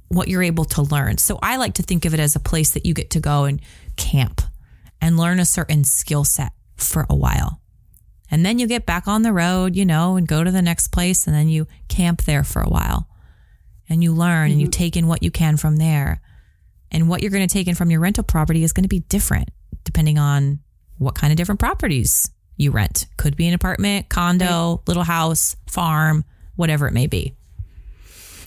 what 0.09 0.27
you're 0.27 0.43
able 0.43 0.65
to 0.65 0.81
learn. 0.83 1.17
So 1.17 1.39
I 1.41 1.57
like 1.57 1.73
to 1.75 1.83
think 1.83 2.05
of 2.05 2.13
it 2.13 2.19
as 2.19 2.35
a 2.35 2.39
place 2.39 2.71
that 2.71 2.85
you 2.85 2.93
get 2.93 3.09
to 3.11 3.19
go 3.19 3.45
and 3.45 3.59
camp 3.95 4.41
and 5.01 5.17
learn 5.17 5.39
a 5.39 5.45
certain 5.45 5.83
skill 5.83 6.23
set 6.23 6.51
for 6.77 7.05
a 7.09 7.15
while. 7.15 7.61
And 8.31 8.45
then 8.45 8.59
you 8.59 8.67
get 8.67 8.85
back 8.85 9.07
on 9.07 9.21
the 9.21 9.33
road, 9.33 9.75
you 9.75 9.85
know, 9.85 10.15
and 10.15 10.27
go 10.27 10.43
to 10.43 10.51
the 10.51 10.61
next 10.61 10.87
place 10.87 11.27
and 11.27 11.35
then 11.35 11.47
you 11.47 11.67
camp 11.87 12.23
there 12.23 12.43
for 12.43 12.61
a 12.61 12.69
while 12.69 13.07
and 13.87 14.03
you 14.03 14.13
learn 14.13 14.45
mm-hmm. 14.45 14.51
and 14.53 14.61
you 14.61 14.67
mm-hmm. 14.67 14.83
take 14.83 14.97
in 14.97 15.07
what 15.07 15.23
you 15.23 15.31
can 15.31 15.57
from 15.57 15.77
there. 15.77 16.21
And 16.91 17.09
what 17.09 17.21
you're 17.21 17.31
going 17.31 17.47
to 17.47 17.53
take 17.53 17.67
in 17.67 17.75
from 17.75 17.91
your 17.91 17.99
rental 17.99 18.23
property 18.23 18.63
is 18.63 18.71
going 18.71 18.83
to 18.83 18.89
be 18.89 19.01
different 19.01 19.49
depending 19.83 20.17
on 20.17 20.59
what 20.97 21.15
kind 21.15 21.31
of 21.31 21.37
different 21.37 21.59
properties 21.59 22.29
you 22.57 22.71
rent. 22.71 23.07
Could 23.17 23.35
be 23.35 23.47
an 23.47 23.53
apartment, 23.53 24.09
condo, 24.09 24.81
little 24.87 25.03
house, 25.03 25.55
farm, 25.67 26.23
whatever 26.55 26.87
it 26.87 26.93
may 26.93 27.07
be. 27.07 27.35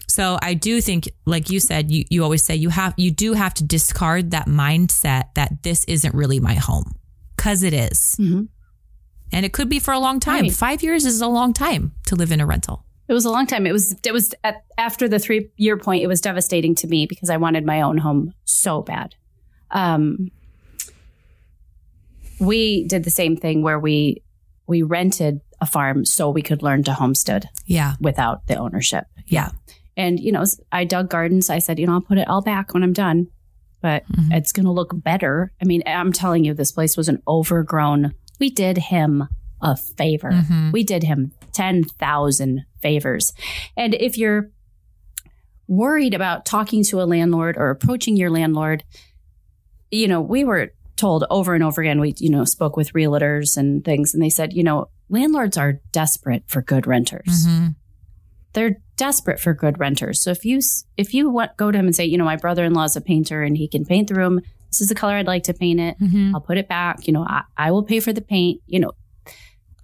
So 0.08 0.38
I 0.40 0.54
do 0.54 0.80
think, 0.80 1.08
like 1.26 1.50
you 1.50 1.60
said, 1.60 1.90
you, 1.90 2.04
you 2.08 2.24
always 2.24 2.42
say 2.42 2.56
you 2.56 2.70
have 2.70 2.94
you 2.96 3.10
do 3.10 3.34
have 3.34 3.54
to 3.54 3.64
discard 3.64 4.30
that 4.30 4.46
mindset 4.46 5.34
that 5.34 5.62
this 5.62 5.84
isn't 5.84 6.14
really 6.14 6.40
my 6.40 6.54
home. 6.54 6.94
Cause 7.36 7.62
it 7.62 7.72
is. 7.72 8.16
Mm-hmm. 8.18 8.44
And 9.32 9.44
it 9.44 9.52
could 9.52 9.68
be 9.68 9.78
for 9.78 9.92
a 9.92 9.98
long 9.98 10.20
time. 10.20 10.42
Right. 10.42 10.52
Five 10.52 10.82
years 10.82 11.04
is 11.04 11.20
a 11.20 11.26
long 11.26 11.52
time 11.52 11.92
to 12.06 12.16
live 12.16 12.32
in 12.32 12.40
a 12.40 12.46
rental. 12.46 12.84
It 13.08 13.14
was 13.14 13.24
a 13.24 13.30
long 13.30 13.46
time. 13.46 13.66
It 13.66 13.72
was 13.72 13.96
it 14.04 14.12
was 14.12 14.34
at, 14.44 14.64
after 14.76 15.08
the 15.08 15.18
three 15.18 15.50
year 15.56 15.78
point. 15.78 16.02
It 16.02 16.08
was 16.08 16.20
devastating 16.20 16.74
to 16.76 16.86
me 16.86 17.06
because 17.06 17.30
I 17.30 17.38
wanted 17.38 17.64
my 17.64 17.80
own 17.80 17.98
home 17.98 18.34
so 18.44 18.82
bad. 18.82 19.14
Um, 19.70 20.30
we 22.38 22.86
did 22.86 23.04
the 23.04 23.10
same 23.10 23.36
thing 23.36 23.62
where 23.62 23.78
we 23.78 24.22
we 24.66 24.82
rented 24.82 25.40
a 25.60 25.66
farm 25.66 26.04
so 26.04 26.30
we 26.30 26.42
could 26.42 26.62
learn 26.62 26.84
to 26.84 26.92
homestead. 26.92 27.48
Yeah, 27.64 27.94
without 28.00 28.46
the 28.46 28.56
ownership. 28.56 29.06
Yeah, 29.26 29.50
and 29.96 30.20
you 30.20 30.30
know, 30.30 30.44
I 30.70 30.84
dug 30.84 31.08
gardens. 31.08 31.50
I 31.50 31.58
said, 31.58 31.78
you 31.78 31.86
know, 31.86 31.94
I'll 31.94 32.00
put 32.02 32.18
it 32.18 32.28
all 32.28 32.42
back 32.42 32.74
when 32.74 32.82
I'm 32.82 32.92
done, 32.92 33.28
but 33.80 34.04
mm-hmm. 34.06 34.32
it's 34.32 34.52
going 34.52 34.66
to 34.66 34.72
look 34.72 34.92
better. 34.92 35.52
I 35.60 35.64
mean, 35.64 35.82
I'm 35.86 36.12
telling 36.12 36.44
you, 36.44 36.54
this 36.54 36.72
place 36.72 36.96
was 36.96 37.08
an 37.08 37.22
overgrown. 37.26 38.14
We 38.38 38.50
did 38.50 38.78
him 38.78 39.28
a 39.60 39.76
favor. 39.76 40.30
Mm-hmm. 40.30 40.70
We 40.70 40.84
did 40.84 41.02
him 41.02 41.32
10,000 41.52 42.64
favors. 42.80 43.32
And 43.76 43.94
if 43.94 44.16
you're 44.16 44.50
worried 45.66 46.14
about 46.14 46.46
talking 46.46 46.84
to 46.84 47.00
a 47.00 47.04
landlord 47.04 47.56
or 47.56 47.70
approaching 47.70 48.16
your 48.16 48.30
landlord, 48.30 48.84
you 49.90 50.08
know, 50.08 50.20
we 50.20 50.44
were 50.44 50.72
told 50.96 51.24
over 51.30 51.54
and 51.54 51.64
over 51.64 51.80
again, 51.80 52.00
we, 52.00 52.14
you 52.18 52.30
know, 52.30 52.44
spoke 52.44 52.76
with 52.76 52.92
realtors 52.92 53.56
and 53.56 53.84
things, 53.84 54.12
and 54.12 54.22
they 54.22 54.30
said, 54.30 54.52
you 54.52 54.62
know, 54.62 54.88
landlords 55.08 55.56
are 55.56 55.80
desperate 55.92 56.42
for 56.46 56.60
good 56.60 56.86
renters. 56.86 57.46
Mm-hmm. 57.46 57.68
They're 58.52 58.76
desperate 58.96 59.40
for 59.40 59.54
good 59.54 59.78
renters. 59.78 60.20
So 60.20 60.30
if 60.30 60.44
you 60.44 60.60
if 60.96 61.14
you 61.14 61.30
want, 61.30 61.56
go 61.56 61.70
to 61.70 61.78
him 61.78 61.86
and 61.86 61.94
say, 61.94 62.04
you 62.04 62.18
know, 62.18 62.24
my 62.24 62.36
brother 62.36 62.64
in 62.64 62.74
law 62.74 62.84
is 62.84 62.96
a 62.96 63.00
painter 63.00 63.42
and 63.42 63.56
he 63.56 63.68
can 63.68 63.84
paint 63.84 64.08
the 64.08 64.14
room. 64.14 64.40
This 64.70 64.80
is 64.80 64.88
the 64.88 64.94
color 64.94 65.14
I'd 65.14 65.26
like 65.26 65.44
to 65.44 65.54
paint 65.54 65.80
it. 65.80 65.98
Mm-hmm. 65.98 66.34
I'll 66.34 66.40
put 66.40 66.58
it 66.58 66.68
back. 66.68 67.06
You 67.06 67.12
know, 67.12 67.24
I, 67.26 67.42
I 67.56 67.70
will 67.70 67.82
pay 67.82 68.00
for 68.00 68.12
the 68.12 68.20
paint. 68.20 68.60
You 68.66 68.80
know, 68.80 68.92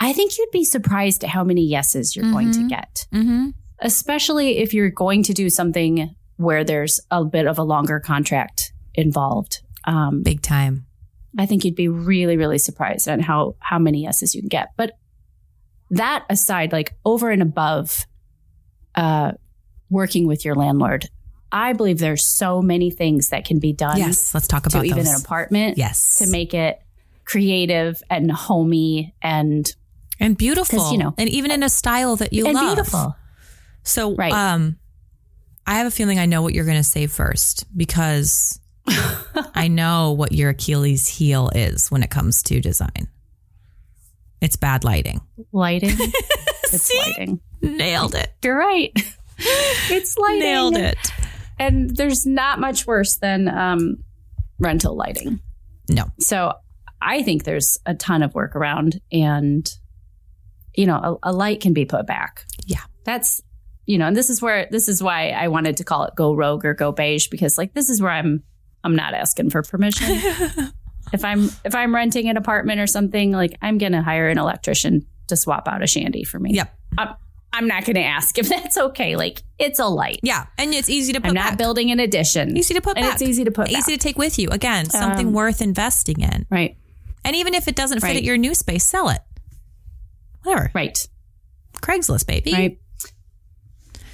I 0.01 0.13
think 0.13 0.37
you'd 0.37 0.51
be 0.51 0.65
surprised 0.65 1.25
at 1.25 1.31
how 1.31 1.45
many 1.45 1.63
yeses 1.63 2.15
you're 2.15 2.25
mm-hmm. 2.25 2.35
going 2.35 2.53
to 2.53 2.59
mm-hmm. 2.61 2.69
get, 2.69 3.07
mm-hmm. 3.13 3.49
especially 3.81 4.59
if 4.59 4.75
you're 4.75 4.91
going 4.91 5.23
to 5.25 5.33
do 5.33 5.49
something 5.49 6.15
where 6.37 6.65
there's 6.65 7.01
a 7.11 7.25
bit 7.25 7.47
of 7.47 7.59
a 7.59 7.63
longer 7.63 8.01
contract 8.01 8.73
involved. 8.95 9.63
Um, 9.85 10.23
Big 10.23 10.43
time. 10.43 10.87
I 11.39 11.47
think 11.47 11.65
you'd 11.65 11.75
be 11.75 11.89
really, 11.89 12.37
really 12.37 12.59
surprised 12.59 13.09
at 13.09 13.21
how 13.21 13.57
how 13.59 13.79
many 13.79 14.03
yeses 14.03 14.35
you 14.35 14.43
can 14.43 14.49
get. 14.49 14.69
But 14.77 14.93
that 15.91 16.25
aside, 16.31 16.73
like 16.73 16.95
over 17.05 17.31
and 17.31 17.43
above 17.43 18.07
uh, 18.95 19.33
working 19.91 20.27
with 20.27 20.45
your 20.45 20.55
landlord, 20.55 21.09
I 21.55 21.73
believe 21.73 21.99
there's 21.99 22.27
so 22.27 22.61
many 22.61 22.91
things 22.91 23.29
that 23.29 23.45
can 23.45 23.61
be 23.61 23.73
done. 23.73 23.97
Yes, 23.97 24.35
let's 24.35 24.49
talk 24.49 24.67
about 24.67 24.81
to 24.81 24.87
even 24.87 25.07
an 25.07 25.15
apartment. 25.15 25.79
Yes, 25.79 26.19
to 26.19 26.27
make 26.27 26.53
it 26.53 26.83
creative 27.25 28.03
and 28.11 28.31
homey 28.31 29.15
and 29.23 29.73
and 30.19 30.37
beautiful, 30.37 30.91
you 30.91 30.99
know, 30.99 31.15
and 31.17 31.29
even 31.29 31.53
in 31.53 31.63
a 31.63 31.69
style 31.69 32.17
that 32.17 32.33
you 32.33 32.47
and 32.47 32.55
love. 32.55 32.75
Beautiful. 32.75 33.17
So, 33.85 34.17
right. 34.17 34.33
um, 34.33 34.79
I 35.65 35.75
have 35.75 35.87
a 35.87 35.93
feeling 35.93 36.19
I 36.19 36.27
know 36.27 36.43
what 36.43 36.55
you're 36.55 36.65
going 36.65 36.77
to 36.79 36.83
say 36.83 37.07
first 37.07 37.67
because 37.77 38.59
I 39.55 39.69
know 39.69 40.11
what 40.13 40.33
your 40.33 40.51
Achilles 40.51 41.07
heel 41.07 41.51
is 41.55 41.89
when 41.89 42.03
it 42.03 42.11
comes 42.11 42.43
to 42.45 42.61
design. 42.61 43.09
It's 44.41 44.57
bad 44.57 44.83
lighting. 44.83 45.21
Lighting. 45.53 45.97
it's 45.99 46.83
See? 46.83 46.99
lighting. 46.99 47.41
Nailed 47.63 48.17
it. 48.17 48.33
You're 48.43 48.59
right. 48.59 48.93
It's 49.91 50.17
lighting. 50.17 50.41
Nailed 50.41 50.77
it. 50.77 50.97
And 51.59 51.97
there's 51.97 52.27
not 52.27 52.61
much 52.61 52.87
worse 52.87 53.17
than 53.17 53.49
um, 53.49 53.97
rental 54.59 54.97
lighting. 54.97 55.41
No. 55.89 56.05
So 56.19 56.55
I 57.01 57.23
think 57.23 57.45
there's 57.45 57.79
a 57.87 57.95
ton 57.95 58.23
of 58.23 58.35
work 58.35 58.57
around 58.57 59.01
and 59.13 59.71
you 60.75 60.87
know, 60.87 61.19
a, 61.23 61.31
a 61.31 61.33
light 61.33 61.61
can 61.61 61.73
be 61.73 61.85
put 61.85 62.07
back. 62.07 62.47
Yeah. 62.67 62.83
That's, 63.05 63.41
you 63.87 63.99
know, 63.99 64.07
and 64.07 64.17
this 64.17 64.31
is 64.31 64.43
where, 64.43 64.67
this 64.71 64.89
is 64.89 65.03
why 65.03 65.31
I 65.31 65.49
wanted 65.49 65.77
to 65.79 65.85
call 65.85 66.05
it 66.05 66.15
go 66.17 66.35
rogue 66.35 66.65
or 66.65 66.75
go 66.75 66.93
beige 66.93 67.29
because 67.29 67.57
like 67.59 67.75
this 67.75 67.91
is 67.91 68.03
where 68.03 68.11
I'm, 68.11 68.43
I'm 68.83 68.97
not 68.97 69.15
asking 69.15 69.51
for 69.51 69.63
permission. 69.63 70.09
if 71.13 71.25
I'm, 71.25 71.51
if 71.65 71.75
I'm 71.75 71.95
renting 71.95 72.29
an 72.29 72.37
apartment 72.37 72.81
or 72.81 72.87
something, 72.87 73.33
like 73.33 73.57
I'm 73.63 73.79
going 73.79 73.93
to 73.93 74.03
hire 74.03 74.29
an 74.29 74.39
electrician 74.39 75.07
to 75.29 75.37
swap 75.37 75.69
out 75.69 75.83
a 75.83 75.87
shandy 75.87 76.25
for 76.25 76.39
me. 76.39 76.55
Yep. 76.55 76.77
I'm, 76.99 77.15
I'm 77.55 77.67
not 77.69 77.85
going 77.85 77.95
to 77.95 78.03
ask 78.03 78.37
if 78.39 78.49
that's 78.51 78.77
okay. 78.77 79.17
Like 79.17 79.43
it's 79.59 79.79
a 79.79 79.87
light. 79.87 80.21
Yeah. 80.23 80.47
And 80.59 80.75
it's 80.75 80.91
easy 80.91 81.13
to 81.15 81.21
put 81.21 81.29
I'm 81.31 81.35
back. 81.35 81.57
building 81.59 81.91
an 81.91 82.01
addition. 82.01 82.57
easy 82.57 82.75
to 82.75 82.81
put 82.81 82.97
and 82.99 83.05
back. 83.07 83.15
it's 83.15 83.23
easy 83.23 83.45
to 83.45 83.51
put 83.51 83.69
Easy 83.69 83.77
back. 83.77 83.85
to 83.87 83.97
take 83.97 84.19
with 84.19 84.39
you. 84.39 84.49
Again, 84.51 84.91
something 84.91 85.29
Um, 85.29 85.33
worth 85.33 85.63
investing 85.63 86.21
in. 86.21 86.47
right. 86.51 86.77
And 87.25 87.35
even 87.37 87.55
if 87.55 87.69
it 87.69 87.75
doesn't 87.77 88.01
fit 88.01 88.09
Right. 88.09 88.17
at 88.17 88.23
your 88.25 88.37
new 88.37 88.55
space, 88.55 88.85
sell 88.85 89.09
it. 89.09 89.21
Whatever. 90.43 90.71
Right. 90.75 91.07
Craigslist, 91.81 92.27
baby. 92.27 92.53
Right. 92.53 92.79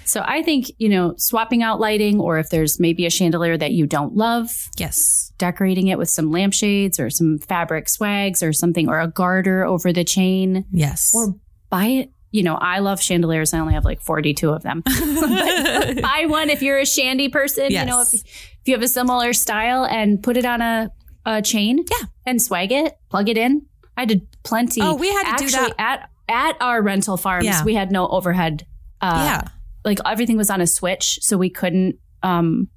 So 0.05 0.22
I 0.24 0.43
think, 0.43 0.72
you 0.78 0.88
know, 0.88 1.14
swapping 1.16 1.62
out 1.62 1.78
lighting 1.78 2.18
or 2.20 2.38
if 2.38 2.51
there's 2.51 2.80
maybe 2.80 3.07
a 3.07 3.11
chandelier 3.11 3.57
that 3.57 3.72
you 3.72 3.86
don't 3.86 4.16
love, 4.16 4.68
Yes. 4.76 5.32
decorating 5.38 5.86
it 5.88 5.99
with 5.99 6.11
some 6.11 6.30
lampshades 6.32 6.99
or 6.99 7.11
some 7.11 7.38
fabric 7.38 7.88
swags 7.88 8.43
or 8.43 8.53
something 8.53 8.88
or 8.88 8.99
a 9.01 9.07
garter 9.09 9.64
over 9.64 9.93
the 9.93 10.03
chain 10.05 10.64
Yes. 10.72 11.12
or 11.14 11.36
buy 11.68 11.86
it. 11.86 12.11
You 12.33 12.43
know, 12.45 12.55
I 12.55 12.78
love 12.78 13.01
chandeliers. 13.03 13.53
I 13.53 13.59
only 13.59 13.74
have 13.74 13.85
like 13.85 14.01
42 14.01 14.51
of 14.51 14.62
them. 14.62 14.83
Buy 14.87 16.24
one 16.28 16.49
if 16.51 16.62
you're 16.62 16.78
a 16.78 16.87
shandy 16.87 17.28
person, 17.28 17.70
you 17.72 17.85
know, 17.85 18.01
if, 18.03 18.14
if 18.14 18.59
you 18.66 18.74
have 18.74 18.83
a 18.83 18.89
similar 18.89 19.33
style 19.33 19.85
and 19.85 20.22
put 20.22 20.37
it 20.37 20.45
on 20.45 20.61
a, 20.62 20.93
a 21.26 21.43
chain 21.43 21.85
Yeah. 21.91 22.07
and 22.26 22.41
swag 22.41 22.70
it, 22.72 22.97
plug 23.09 23.28
it 23.28 23.37
in. 23.37 23.62
I 23.97 24.05
did 24.05 24.26
plenty. 24.45 24.81
Oh, 24.81 24.95
we 24.95 25.09
had 25.12 25.37
to 25.39 25.45
do 25.45 25.51
that. 25.51 25.74
At, 25.78 26.11
at 26.28 26.57
our 26.61 26.81
rental 26.83 27.16
farms, 27.16 27.45
Yeah. 27.47 27.64
we 27.64 27.74
had 27.74 27.91
no 27.91 28.07
overhead. 28.09 28.64
Uh, 29.01 29.41
yeah. 29.43 29.49
like 29.85 29.99
everything 30.07 30.37
was 30.37 30.51
on 30.51 30.61
a 30.61 30.66
switch, 30.66 31.18
so 31.22 31.37
we 31.37 31.51
couldn't. 31.51 31.97
Um, 32.22 32.68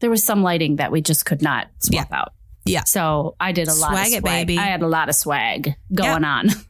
there 0.00 0.10
was 0.10 0.22
some 0.24 0.42
lighting 0.42 0.76
that 0.76 0.92
we 0.92 1.00
just 1.02 1.24
could 1.24 1.40
not 1.40 1.68
swap 1.78 2.12
out. 2.12 2.32
Yeah. 2.64 2.84
So 2.84 3.36
I 3.40 3.52
did 3.52 3.68
a 3.68 3.74
lot 3.74 3.90
Swag 3.92 4.08
of 4.08 4.12
it, 4.14 4.20
swag. 4.20 4.46
baby. 4.46 4.58
I 4.58 4.64
had 4.66 4.82
a 4.82 4.86
lot 4.88 5.08
of 5.08 5.14
swag 5.14 5.74
going 5.94 6.24
on. 6.24 6.48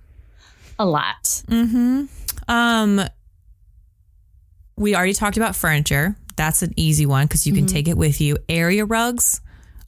a 0.81 0.87
lot. 0.87 1.22
Mm-hmm. 1.49 2.05
Um, 2.49 3.01
we 4.76 4.95
already 4.97 5.12
talked 5.12 5.37
about 5.37 5.55
furniture. 5.55 6.16
That's 6.37 6.62
an 6.62 6.72
easy 6.76 7.05
one 7.07 7.26
because 7.26 7.47
you 7.47 7.53
can 7.53 7.66
Mm-hmm. 7.66 7.74
take 7.74 7.89
it 7.89 7.97
with 7.99 8.20
you. 8.20 8.39
Area 8.49 8.85
rugs 8.87 9.41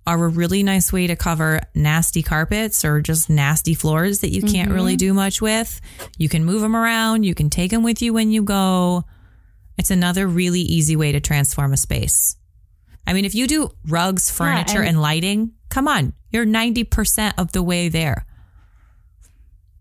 are 0.07 0.23
a 0.23 0.29
really 0.29 0.63
nice 0.63 0.93
way 0.93 1.07
to 1.07 1.17
cover 1.17 1.61
nasty 1.75 2.23
carpets 2.23 2.85
or 2.85 3.01
just 3.01 3.31
nasty 3.31 3.73
floors 3.75 4.19
that 4.21 4.31
you 4.31 4.43
can't 4.43 4.69
Mm-hmm. 4.69 4.75
really 4.75 4.97
do 4.97 5.15
much 5.15 5.41
with. 5.41 5.81
You 6.19 6.29
can 6.29 6.45
move 6.45 6.61
them 6.61 6.77
around. 6.77 7.23
You 7.25 7.35
can 7.35 7.49
take 7.51 7.71
them 7.71 7.83
with 7.83 8.03
you 8.03 8.13
when 8.13 8.31
you 8.31 8.43
go. 8.43 9.05
It's 9.79 9.91
another 9.91 10.27
really 10.29 10.61
easy 10.61 10.97
way 10.97 11.13
to 11.13 11.21
transform 11.21 11.73
a 11.73 11.77
space. 11.79 12.37
I 13.07 13.15
mean, 13.15 13.25
if 13.25 13.35
you 13.35 13.47
do 13.47 13.71
rugs, 13.89 14.31
furniture, 14.31 14.81
and- 14.81 14.89
and 14.89 15.01
lighting, 15.01 15.53
come 15.71 15.89
on, 15.89 16.13
you're 16.31 16.45
90% 16.47 17.33
of 17.39 17.53
the 17.53 17.63
way 17.63 17.89
there. 17.89 18.27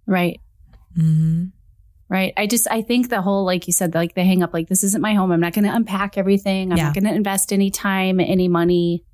Right. 0.08 0.40
Mm-hmm. 0.98 1.46
Right. 2.10 2.34
I 2.36 2.46
just 2.46 2.68
I 2.70 2.82
think 2.82 3.10
the 3.10 3.22
whole 3.22 3.46
like 3.46 3.68
you 3.68 3.74
said 3.74 3.94
like 3.94 4.16
the 4.16 4.24
hang 4.26 4.44
up 4.44 4.54
like 4.54 4.68
this 4.68 4.84
isn't 4.84 5.02
my 5.02 5.14
home. 5.14 5.32
I'm 5.32 5.40
not 5.40 5.54
going 5.54 5.64
to 5.66 5.74
unpack 5.74 6.18
everything. 6.18 6.72
I'm 6.72 6.78
Yeah. 6.78 6.86
not 6.86 6.94
going 6.94 7.06
to 7.06 7.14
invest 7.14 7.54
any 7.54 7.72
time, 7.72 8.20
any 8.20 8.48
money. 8.50 9.06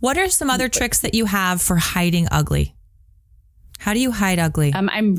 What 0.00 0.16
are 0.16 0.28
some 0.30 0.48
other 0.48 0.68
tricks 0.70 1.00
that 1.00 1.12
you 1.14 1.26
have 1.26 1.60
for 1.60 1.76
hiding 1.76 2.26
ugly? 2.30 2.74
How 3.78 3.92
do 3.92 4.00
you 4.00 4.10
hide 4.10 4.38
ugly? 4.38 4.72
Um, 4.72 4.88
I'm 4.90 5.16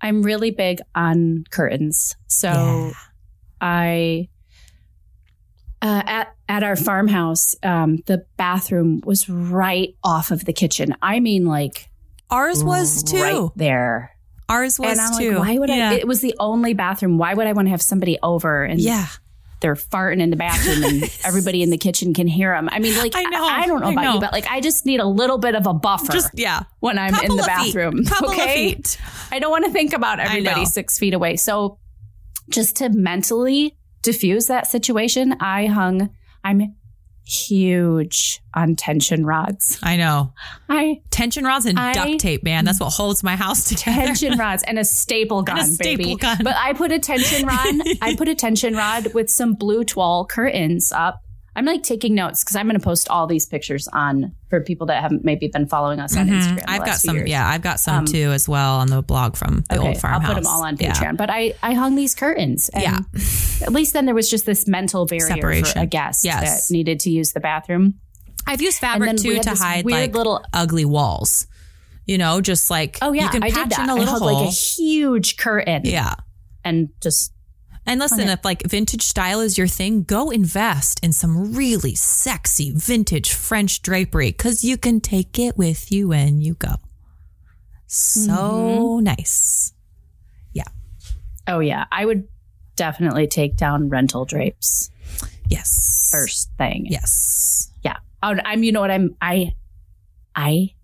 I'm 0.00 0.22
really 0.22 0.50
big 0.50 0.80
on 0.96 1.44
curtains. 1.50 2.16
So 2.26 2.48
Yeah. 2.50 2.92
I 3.60 4.28
uh, 5.80 6.02
at 6.06 6.34
at 6.48 6.62
our 6.64 6.74
farmhouse, 6.76 7.54
um, 7.62 7.98
the 8.06 8.26
bathroom 8.36 9.00
was 9.04 9.28
right 9.28 9.94
off 10.02 10.32
of 10.32 10.44
the 10.44 10.52
kitchen. 10.52 10.96
I 11.00 11.20
mean, 11.20 11.44
like 11.46 11.88
Ours 12.30 12.64
was 12.64 13.04
too. 13.04 13.22
right 13.22 13.50
there. 13.54 14.10
Ours 14.48 14.78
was 14.78 14.98
and 14.98 15.00
I'm 15.00 15.18
too. 15.18 15.30
like, 15.38 15.48
why 15.48 15.58
would 15.58 15.68
yeah. 15.68 15.90
I? 15.90 15.94
It 15.94 16.06
was 16.06 16.20
the 16.20 16.34
only 16.38 16.74
bathroom. 16.74 17.18
Why 17.18 17.34
would 17.34 17.46
I 17.46 17.52
want 17.52 17.66
to 17.66 17.70
have 17.70 17.82
somebody 17.82 18.18
over 18.22 18.64
and 18.64 18.80
yeah. 18.80 19.06
they're 19.60 19.74
farting 19.74 20.20
in 20.20 20.30
the 20.30 20.36
bathroom 20.36 20.84
and 20.84 21.18
everybody 21.24 21.62
in 21.62 21.70
the 21.70 21.76
kitchen 21.76 22.14
can 22.14 22.26
hear 22.26 22.52
them? 22.52 22.68
I 22.72 22.78
mean, 22.78 22.96
like 22.96 23.14
I 23.14 23.24
know. 23.24 23.44
I, 23.44 23.66
don't 23.66 23.80
know 23.80 23.88
I 23.88 23.92
about 23.92 24.02
know. 24.02 24.14
you, 24.14 24.20
but 24.20 24.32
like 24.32 24.46
I 24.50 24.60
just 24.60 24.86
need 24.86 25.00
a 25.00 25.06
little 25.06 25.38
bit 25.38 25.54
of 25.54 25.66
a 25.66 25.74
buffer 25.74 26.12
Just 26.12 26.30
yeah. 26.34 26.62
when 26.80 26.98
I'm 26.98 27.12
Couple 27.12 27.30
in 27.30 27.36
the 27.36 27.42
bathroom. 27.42 28.04
Okay? 28.22 28.80
I 29.30 29.38
don't 29.38 29.50
want 29.50 29.66
to 29.66 29.70
think 29.70 29.92
about 29.92 30.18
everybody 30.18 30.64
six 30.64 30.98
feet 30.98 31.12
away. 31.12 31.36
So 31.36 31.78
just 32.48 32.76
to 32.76 32.88
mentally 32.88 33.76
diffuse 34.02 34.46
that 34.46 34.66
situation, 34.66 35.34
I 35.40 35.66
hung, 35.66 36.10
I'm 36.42 36.74
huge 37.28 38.40
on 38.54 38.74
tension 38.76 39.24
rods. 39.24 39.78
I 39.82 39.96
know. 39.96 40.32
I 40.68 41.02
Tension 41.10 41.44
rods 41.44 41.66
and 41.66 41.78
I- 41.78 41.92
duct 41.92 42.20
tape, 42.20 42.42
man. 42.42 42.64
That's 42.64 42.80
what 42.80 42.90
holds 42.90 43.22
my 43.22 43.36
house 43.36 43.64
together. 43.64 44.06
tension 44.06 44.38
rods 44.38 44.62
and 44.64 44.78
a 44.78 44.84
staple 44.84 45.42
gun, 45.42 45.58
a 45.58 45.64
staple 45.64 46.04
baby. 46.04 46.14
gun. 46.16 46.38
But 46.42 46.56
I 46.56 46.72
put 46.72 46.90
a 46.92 46.98
tension 46.98 47.46
rod, 47.46 47.74
I 48.02 48.14
put 48.16 48.28
a 48.28 48.34
tension 48.34 48.74
rod 48.74 49.12
with 49.14 49.30
some 49.30 49.54
blue 49.54 49.84
twill 49.84 50.26
curtains 50.26 50.92
up. 50.92 51.22
I'm 51.58 51.64
like 51.64 51.82
taking 51.82 52.14
notes 52.14 52.44
because 52.44 52.54
I'm 52.56 52.66
going 52.66 52.78
to 52.78 52.84
post 52.84 53.08
all 53.10 53.26
these 53.26 53.44
pictures 53.46 53.88
on 53.88 54.32
for 54.48 54.60
people 54.60 54.86
that 54.86 55.02
haven't 55.02 55.24
maybe 55.24 55.48
been 55.48 55.66
following 55.66 55.98
us 55.98 56.16
on 56.16 56.28
Instagram. 56.28 56.58
Mm-hmm. 56.60 56.70
I've 56.70 56.84
got 56.86 56.96
some. 56.98 57.16
years. 57.16 57.28
Yeah, 57.28 57.46
I've 57.48 57.62
got 57.62 57.80
some 57.80 57.98
Um, 57.98 58.04
too 58.06 58.30
as 58.30 58.48
well 58.48 58.76
on 58.76 58.86
the 58.88 59.02
blog 59.02 59.34
from 59.36 59.64
the 59.68 59.78
Okay, 59.78 59.88
old 59.88 59.98
farmhouse. 60.00 60.28
I'll 60.30 60.34
put 60.36 60.42
them 60.42 60.50
all 60.52 60.62
on 60.64 60.76
Yeah. 60.78 60.92
Patreon. 60.92 61.16
But 61.16 61.30
I, 61.30 61.54
I 61.62 61.74
hung 61.74 61.96
these 61.96 62.14
curtains. 62.14 62.68
And 62.70 62.82
Yeah. 62.82 62.98
At 63.66 63.72
least 63.72 63.92
then 63.92 64.06
there 64.06 64.14
was 64.14 64.30
just 64.30 64.46
this 64.46 64.68
mental 64.68 65.04
barrier 65.04 65.22
for 65.26 65.34
Separation. 65.34 65.80
a 65.80 65.86
guest 65.86 66.24
Yes. 66.24 66.68
that 66.68 66.72
needed 66.72 67.00
to 67.00 67.10
use 67.10 67.32
the 67.32 67.40
bathroom. 67.40 67.94
I've 68.46 68.62
used 68.62 68.78
fabric 68.78 69.16
too 69.16 69.38
to 69.40 69.50
hide 69.56 69.84
weird 69.84 70.00
like 70.00 70.14
little- 70.14 70.44
ugly 70.52 70.84
walls. 70.84 71.46
You 72.06 72.16
know, 72.16 72.40
just 72.40 72.70
like 72.70 72.98
Oh 73.02 73.12
yeah, 73.12 73.24
you 73.24 73.28
can 73.30 73.42
I 73.42 73.50
patch 73.50 73.68
did 73.68 73.70
that. 73.72 73.80
in 73.82 73.88
a 73.90 73.92
I 73.92 73.98
little 73.98 74.10
held 74.14 74.22
hole. 74.22 74.40
like 74.44 74.48
a 74.48 74.50
huge 74.52 75.36
curtain. 75.36 75.82
yeah. 75.84 76.14
and 76.64 76.88
just 77.02 77.32
And 77.88 78.00
listen, 78.00 78.20
Okay. 78.20 78.32
if 78.32 78.44
like 78.44 78.62
vintage 78.66 79.02
style 79.02 79.40
is 79.40 79.56
your 79.56 79.66
thing, 79.66 80.02
go 80.04 80.30
invest 80.30 81.02
in 81.02 81.12
some 81.12 81.54
really 81.54 81.94
sexy 81.94 82.70
vintage 82.74 83.32
French 83.32 83.80
drapery 83.82 84.30
because 84.30 84.62
you 84.62 84.76
can 84.76 85.00
take 85.00 85.38
it 85.38 85.56
with 85.56 85.90
you 85.90 86.08
when 86.08 86.40
you 86.40 86.54
go. 86.54 86.74
So 87.86 88.30
Mm-hmm. 88.32 89.04
nice. 89.04 89.72
Yeah. 90.52 90.64
Oh 91.46 91.60
yeah, 91.60 91.86
I 91.90 92.04
would 92.04 92.28
definitely 92.76 93.26
take 93.26 93.56
down 93.56 93.88
rental 93.88 94.24
drapes 94.24 94.90
Yes. 95.48 96.10
first 96.12 96.50
thing. 96.58 96.86
Yes. 96.90 97.70
Yeah. 97.82 97.96
Oh, 98.22 98.34
I'm. 98.44 98.62
You 98.62 98.72
know 98.72 98.80
what? 98.82 98.90
I'm. 98.90 99.16
I. 99.22 99.52
I 100.36 100.74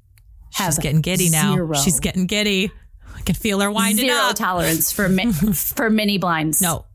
have 0.55 0.73
She's 0.75 0.79
getting 0.79 1.03
giddy 1.03 1.29
now. 1.31 1.73
She's 1.75 2.01
getting 2.01 2.27
giddy. 2.27 2.71
I 3.15 3.21
can 3.21 3.35
feel 3.35 3.61
her 3.61 3.71
winding 3.71 4.07
zero 4.07 4.17
up. 4.31 4.37
tolerance 4.37 4.91
for 4.91 5.09
mi- 5.09 5.33
for 5.53 5.91
mini 5.91 6.17
blinds. 6.19 6.63
no. 6.63 6.87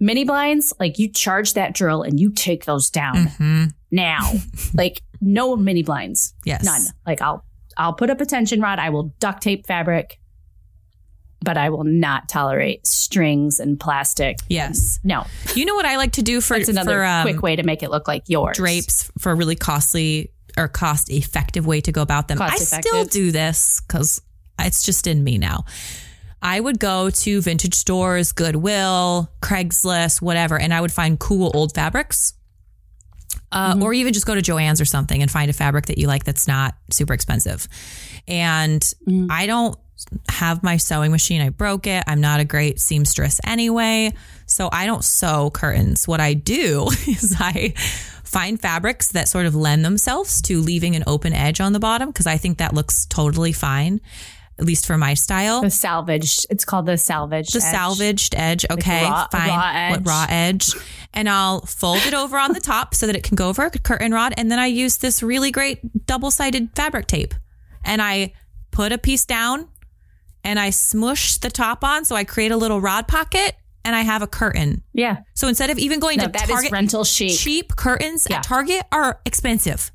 Mini 0.00 0.24
blinds. 0.24 0.72
Like 0.80 0.98
you 0.98 1.10
charge 1.10 1.54
that 1.54 1.74
drill 1.74 2.02
and 2.02 2.18
you 2.20 2.30
take 2.30 2.64
those 2.64 2.90
down 2.90 3.16
Mm-hmm. 3.16 3.64
now. 3.90 4.32
like 4.74 5.02
no 5.20 5.56
mini 5.56 5.82
blinds. 5.82 6.34
Yes. 6.44 6.64
None. 6.64 6.82
Like 7.06 7.20
I'll 7.22 7.44
I'll 7.76 7.92
put 7.94 8.10
up 8.10 8.20
a 8.20 8.26
tension 8.26 8.60
rod. 8.60 8.78
I 8.78 8.90
will 8.90 9.14
duct 9.20 9.42
tape 9.42 9.66
fabric, 9.66 10.18
but 11.40 11.56
I 11.56 11.70
will 11.70 11.84
not 11.84 12.28
tolerate 12.28 12.84
strings 12.86 13.60
and 13.60 13.78
plastic. 13.78 14.38
Yes. 14.48 14.98
No, 15.04 15.24
You 15.54 15.64
know 15.64 15.74
what 15.76 15.86
I 15.86 15.96
like 15.96 16.12
to 16.12 16.22
do 16.22 16.40
for, 16.40 16.56
that's 16.58 16.68
another 16.68 16.98
for 16.98 17.04
um, 17.04 17.22
quick 17.22 17.40
way 17.42 17.54
to 17.56 17.62
make 17.62 17.82
it 17.84 17.90
look 17.90 18.08
like 18.08 18.24
yours. 18.26 18.56
drapes 18.56 19.10
for 19.18 19.30
a 19.30 19.34
really 19.36 19.54
costly 19.54 20.32
or 20.56 20.66
cost 20.66 21.08
effective 21.08 21.66
way 21.66 21.80
to 21.82 21.92
go 21.92 22.02
about 22.02 22.26
them. 22.26 22.42
I 22.42 22.50
Cost 22.50 22.66
still 22.66 23.04
do 23.04 23.30
this 23.30 23.80
because 23.86 24.20
it's 24.58 24.82
just 24.82 25.06
in 25.06 25.22
me 25.22 25.38
now. 25.38 25.64
I 26.42 26.60
would 26.60 26.78
go 26.78 27.10
to 27.10 27.40
vintage 27.40 27.74
stores, 27.74 28.32
Goodwill, 28.32 29.30
Craigslist, 29.42 30.22
whatever, 30.22 30.58
and 30.58 30.72
I 30.72 30.80
would 30.80 30.92
find 30.92 31.18
cool 31.18 31.50
old 31.54 31.74
fabrics. 31.74 32.34
Uh, 33.50 33.72
Mm-hmm. 33.74 33.82
Or 33.82 33.92
even 33.94 34.12
just 34.12 34.26
go 34.26 34.34
to 34.34 34.42
Joann's 34.42 34.80
or 34.80 34.84
something 34.84 35.20
and 35.22 35.30
find 35.30 35.50
a 35.50 35.54
fabric 35.54 35.86
that 35.86 35.98
you 35.98 36.06
like 36.06 36.24
that's 36.24 36.46
not 36.46 36.74
super 36.90 37.12
expensive. 37.14 37.66
And 38.26 38.80
Mm-hmm. 38.80 39.26
I 39.30 39.46
don't 39.46 39.76
have 40.28 40.62
my 40.62 40.76
sewing 40.76 41.10
machine. 41.10 41.40
I 41.40 41.48
broke 41.48 41.86
it. 41.88 42.04
I'm 42.06 42.20
not 42.20 42.38
a 42.40 42.44
great 42.44 42.78
seamstress 42.78 43.40
anyway. 43.44 44.12
So 44.46 44.68
I 44.70 44.86
don't 44.86 45.02
sew 45.02 45.50
curtains. 45.50 46.06
What 46.06 46.20
I 46.20 46.34
do 46.34 46.86
is 47.06 47.34
I 47.38 47.70
find 48.24 48.60
fabrics 48.60 49.08
that 49.12 49.28
sort 49.28 49.46
of 49.46 49.54
lend 49.56 49.84
themselves 49.84 50.40
to 50.42 50.60
leaving 50.60 50.94
an 50.94 51.02
open 51.06 51.32
edge 51.32 51.60
on 51.60 51.72
the 51.72 51.80
bottom 51.80 52.10
because 52.10 52.26
I 52.26 52.36
think 52.36 52.58
that 52.58 52.74
looks 52.74 53.06
totally 53.06 53.52
fine, 53.52 54.00
at 54.58 54.64
least 54.64 54.86
for 54.86 54.98
my 54.98 55.14
style. 55.14 55.62
The 55.62 55.70
salvaged. 55.70 56.46
It's 56.50 56.64
called 56.64 56.86
the 56.86 56.96
salvaged. 56.98 57.52
The 57.54 57.58
edge. 57.64 57.72
salvaged 57.72 58.34
edge, 58.36 58.66
okay, 58.70 59.04
raw- 59.04 59.28
fine. 59.30 59.48
raw 59.48 59.70
edge. 59.74 59.90
What 59.92 60.06
raw 60.06 60.26
edge? 60.28 60.70
And 61.14 61.28
I'll 61.28 61.60
fold 61.62 62.00
it 62.06 62.14
over 62.14 62.36
on 62.38 62.52
the 62.52 62.60
top 62.74 62.94
so 62.94 63.06
that 63.06 63.16
it 63.16 63.22
can 63.22 63.36
go 63.36 63.48
over 63.48 63.64
a 63.64 63.70
curtain 63.70 64.12
rod. 64.12 64.34
And 64.36 64.50
then 64.50 64.58
I 64.58 64.66
use 64.66 64.98
this 64.98 65.22
really 65.22 65.50
great 65.50 66.06
double 66.06 66.30
sided 66.30 66.70
fabric 66.74 67.06
tape, 67.06 67.34
and 67.84 68.02
I 68.02 68.32
put 68.70 68.92
a 68.92 68.98
piece 68.98 69.24
down, 69.24 69.68
and 70.44 70.58
I 70.58 70.70
smush 70.70 71.36
the 71.38 71.50
top 71.50 71.82
on. 71.84 72.04
So 72.04 72.16
I 72.16 72.24
create 72.24 72.52
a 72.52 72.56
little 72.56 72.80
rod 72.80 73.08
pocket 73.08 73.54
and 73.84 73.94
I 73.96 74.02
have 74.02 74.22
a 74.22 74.26
curtain. 74.26 74.82
Yeah. 74.92 75.18
So 75.34 75.48
instead 75.48 75.70
of 75.70 75.78
even 75.78 75.98
going 76.00 76.18
No, 76.18 76.26
to 76.26 76.32
that 76.32 76.48
Target, 76.48 76.72
rental 76.72 77.04
chic. 77.04 77.38
cheap 77.38 77.74
curtains 77.76 78.26
Yeah. 78.28 78.36
at 78.38 78.42
Target 78.42 78.82
are 78.92 79.20
expensive. 79.24 79.90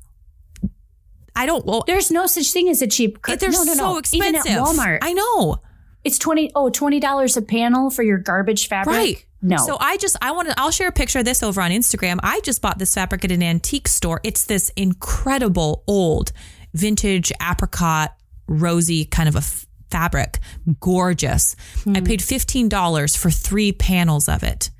I 1.36 1.46
don't, 1.46 1.64
well, 1.66 1.84
There's 1.86 2.10
no 2.10 2.26
such 2.26 2.52
thing 2.52 2.68
as 2.68 2.80
a 2.82 2.86
cheap 2.86 3.20
curtain. 3.22 3.38
they're 3.40 3.50
no, 3.50 3.64
no, 3.64 3.74
so 3.74 3.92
no. 3.92 3.98
expensive. 3.98 4.46
Even 4.46 4.58
at 4.58 4.64
Walmart, 4.64 4.98
I 5.02 5.12
know. 5.12 5.56
it's 6.04 6.18
twenty 6.18 6.50
oh 6.54 6.70
twenty 6.70 7.00
dollars 7.00 7.36
a 7.36 7.42
panel 7.42 7.90
for 7.90 8.02
your 8.02 8.18
garbage 8.18 8.68
fabric. 8.68 8.94
Right. 8.96 9.26
No. 9.42 9.56
So 9.58 9.76
I 9.78 9.96
just 9.98 10.16
I 10.22 10.30
want 10.32 10.48
to 10.48 10.54
I'll 10.58 10.70
share 10.70 10.88
a 10.88 10.92
picture 10.92 11.18
of 11.18 11.24
this 11.26 11.42
over 11.42 11.60
on 11.60 11.70
Instagram. 11.70 12.18
I 12.22 12.40
just 12.40 12.62
bought 12.62 12.78
this 12.78 12.94
fabric 12.94 13.24
at 13.24 13.30
an 13.32 13.42
antique 13.42 13.88
store. 13.88 14.20
It's 14.24 14.44
this 14.44 14.70
incredible 14.76 15.82
old 15.86 16.32
vintage 16.72 17.30
apricot 17.42 18.14
rosy 18.46 19.04
kind 19.04 19.28
of 19.28 19.34
a 19.34 19.38
f- 19.38 19.66
fabric. 19.90 20.38
Gorgeous. 20.80 21.56
I 21.86 21.98
Hmm. 21.98 22.04
paid 22.04 22.20
$15 22.20 23.16
for 23.16 23.30
3 23.30 23.72
panels 23.72 24.28
of 24.28 24.42
it. 24.42 24.70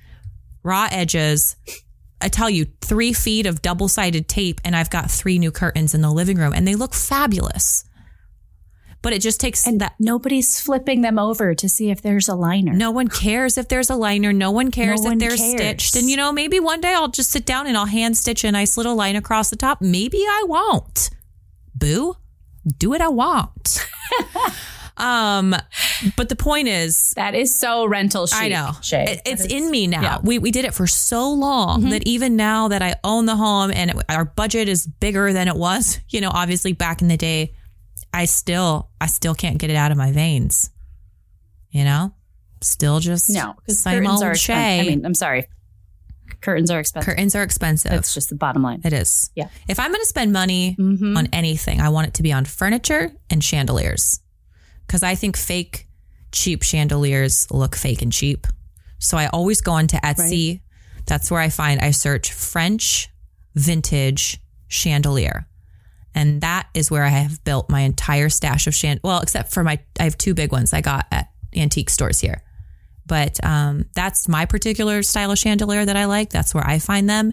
Raw 0.62 0.88
edges. 0.90 1.56
I 2.20 2.28
tell 2.28 2.48
you, 2.48 2.66
3 2.80 3.12
feet 3.12 3.46
of 3.46 3.60
double-sided 3.62 4.28
tape 4.28 4.60
and 4.64 4.74
I've 4.74 4.90
got 4.90 5.10
3 5.10 5.38
new 5.38 5.50
curtains 5.50 5.94
in 5.94 6.00
the 6.00 6.10
living 6.12 6.38
room 6.38 6.52
and 6.54 6.66
they 6.66 6.74
look 6.74 6.94
fabulous. 6.94 7.84
But 9.02 9.12
it 9.12 9.20
just 9.20 9.38
takes 9.38 9.66
and 9.66 9.80
that 9.82 9.94
nobody's 9.98 10.58
flipping 10.58 11.02
them 11.02 11.18
over 11.18 11.54
to 11.54 11.68
see 11.68 11.90
if 11.90 12.00
there's 12.00 12.26
a 12.26 12.34
liner. 12.34 12.72
no 12.72 12.90
one 12.90 13.08
cares 13.08 13.58
if 13.58 13.68
there's 13.68 13.90
a 13.90 13.96
liner. 13.96 14.32
No 14.32 14.50
one 14.50 14.70
cares 14.70 15.02
No 15.02 15.08
if 15.08 15.10
one 15.10 15.18
they're 15.18 15.36
cares. 15.36 15.50
stitched. 15.50 15.96
And 15.96 16.08
you 16.08 16.16
know, 16.16 16.32
maybe 16.32 16.58
one 16.58 16.80
day 16.80 16.94
I'll 16.94 17.08
just 17.08 17.30
sit 17.30 17.44
down 17.44 17.66
and 17.66 17.76
I'll 17.76 17.84
hand 17.84 18.16
stitch 18.16 18.44
a 18.44 18.50
nice 18.50 18.78
little 18.78 18.94
line 18.96 19.14
across 19.16 19.50
the 19.50 19.56
top. 19.56 19.82
Maybe 19.82 20.18
I 20.26 20.44
won't. 20.46 21.10
Boo. 21.74 22.16
Do 22.78 22.88
what 22.88 23.02
I 23.02 23.08
want. 23.08 23.86
um, 24.96 25.54
but 26.16 26.28
the 26.28 26.36
point 26.36 26.68
is, 26.68 27.12
That 27.16 27.34
is 27.34 27.58
so 27.58 27.84
rental 27.86 28.26
chic. 28.26 28.40
I 28.40 28.48
know. 28.48 28.72
It- 28.92 29.22
it's 29.26 29.44
is- 29.44 29.52
in 29.52 29.70
me 29.70 29.86
now. 29.86 30.02
yeah. 30.02 30.14
Mm-hmm. 30.16 30.26
We 30.26 30.38
we 30.38 30.50
did 30.50 30.64
it 30.64 30.74
for 30.74 30.86
so 30.86 31.30
long 31.30 31.90
that 31.90 32.06
even 32.06 32.36
now 32.36 32.68
that 32.68 32.82
I 32.82 32.94
own 33.04 33.26
the 33.26 33.36
home 33.36 33.70
and 33.72 33.90
it, 33.90 33.96
our 34.08 34.24
budget 34.24 34.68
is 34.68 34.86
bigger 34.86 35.32
than 35.32 35.48
it 35.48 35.56
was, 35.56 36.00
you 36.10 36.20
know, 36.20 36.30
obviously 36.32 36.72
back 36.72 37.02
in 37.02 37.08
the 37.08 37.16
day, 37.16 37.54
I 38.12 38.26
still 38.26 38.90
I 39.00 39.06
still 39.06 39.34
can't 39.34 39.58
get 39.58 39.70
it 39.70 39.76
out 39.76 39.90
of 39.90 39.96
my 39.98 40.12
veins. 40.12 40.70
You 41.70 41.82
know, 41.84 42.14
still 42.60 43.00
just 43.00 43.30
No, 43.30 43.54
because 43.56 43.80
same 43.82 44.04
curtains 44.04 44.22
old 44.22 44.22
are. 44.22 44.52
I 44.54 44.82
mean, 44.86 45.04
I'm 45.04 45.14
sorry. 45.14 45.46
Curtains 46.40 46.70
are 46.70 46.78
expensive. 46.78 47.06
Curtains 47.08 47.34
are 47.34 47.42
expensive. 47.42 47.90
That's 47.90 48.14
just 48.14 48.28
the 48.28 48.34
bottom 48.36 48.62
line. 48.62 48.80
it 48.84 48.92
is. 48.92 49.30
Yeah. 49.34 49.48
If 49.68 49.80
I'm 49.80 49.90
going 49.90 50.00
to 50.02 50.06
spend 50.06 50.32
money 50.32 50.76
Mhm. 50.78 51.16
on 51.16 51.26
anything, 51.32 51.80
I 51.80 51.88
want 51.88 52.06
it 52.08 52.14
to 52.14 52.22
be 52.22 52.32
on 52.32 52.44
furniture 52.44 53.12
and 53.30 53.42
chandeliers. 53.42 54.20
Because 54.86 55.02
I 55.02 55.14
think 55.14 55.36
fake, 55.36 55.86
cheap 56.32 56.62
chandeliers 56.62 57.50
look 57.50 57.74
fake 57.76 58.02
and 58.02 58.12
cheap. 58.12 58.46
So 58.98 59.16
I 59.16 59.26
always 59.28 59.60
go 59.60 59.72
onto 59.72 59.96
Etsy. 59.98 60.60
That's 61.06 61.30
where 61.30 61.40
I 61.40 61.48
find, 61.48 61.80
I 61.80 61.90
search 61.90 62.32
French 62.32 63.08
vintage 63.54 64.38
chandelier. 64.68 65.46
And 66.14 66.40
that 66.42 66.68
is 66.74 66.90
where 66.90 67.04
I 67.04 67.08
have 67.08 67.42
built 67.44 67.68
my 67.68 67.80
entire 67.80 68.28
stash 68.28 68.66
of 68.66 68.74
chandeliers. 68.74 69.02
Well, 69.02 69.20
except 69.20 69.52
for 69.52 69.64
my, 69.64 69.80
I 69.98 70.04
have 70.04 70.16
two 70.16 70.32
big 70.34 70.52
ones 70.52 70.72
I 70.72 70.80
got 70.80 71.06
at 71.10 71.28
antique 71.54 71.90
stores 71.90 72.20
here. 72.20 72.42
But 73.06 73.44
um, 73.44 73.84
that's 73.94 74.28
my 74.28 74.46
particular 74.46 75.02
style 75.02 75.30
of 75.30 75.38
chandelier 75.38 75.84
that 75.84 75.96
I 75.96 76.06
like. 76.06 76.30
That's 76.30 76.54
where 76.54 76.66
I 76.66 76.78
find 76.78 77.10
them. 77.10 77.32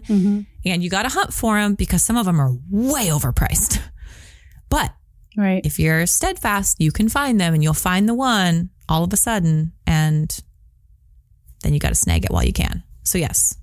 And 0.66 0.82
you 0.82 0.90
got 0.90 1.04
to 1.04 1.08
hunt 1.08 1.32
for 1.32 1.56
them 1.58 1.74
because 1.74 2.02
some 2.02 2.16
of 2.18 2.26
them 2.26 2.40
are 2.40 2.52
way 2.70 3.06
overpriced. 3.06 3.80
But 4.68 4.90
Right. 5.36 5.64
if 5.64 5.78
you're 5.78 6.06
steadfast, 6.06 6.80
you 6.80 6.92
can 6.92 7.08
find 7.08 7.40
them 7.40 7.54
and 7.54 7.62
you'll 7.62 7.74
find 7.74 8.08
the 8.08 8.14
one 8.14 8.70
all 8.88 9.02
of 9.04 9.12
a 9.12 9.16
sudden. 9.16 9.72
And 9.86 10.36
then 11.62 11.72
you 11.72 11.78
got 11.80 11.88
to 11.90 11.94
snag 11.94 12.24
it 12.24 12.30
while 12.30 12.44
you 12.44 12.52
can. 12.52 12.82
So, 13.04 13.18
yes. 13.18 13.56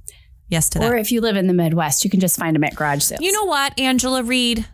Yes 0.49 0.69
to 0.69 0.79
that. 0.79 0.91
Or 0.91 0.95
if 0.95 1.11
you 1.11 1.21
live 1.21 1.35
in 1.35 1.45
the 1.47 1.53
Midwest, 1.53 2.03
you 2.03 2.09
can 2.09 2.19
just 2.19 2.37
find 2.39 2.55
them 2.55 2.63
at 2.63 2.75
garage 2.75 3.03
sales. 3.03 3.21
you 3.21 3.31
know 3.31 3.45
what, 3.45 3.79
Angela 3.79 4.23
Reed? 4.23 4.65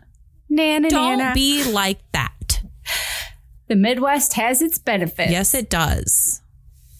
Nana, 0.48 0.88
Don't 0.88 1.18
Nana. 1.18 1.34
be 1.34 1.70
like 1.70 1.98
that. 2.12 2.62
the 3.68 3.76
Midwest 3.76 4.32
has 4.34 4.62
its 4.62 4.78
benefits. 4.78 5.30
Yes, 5.30 5.54
it 5.54 5.68
does. 5.70 6.40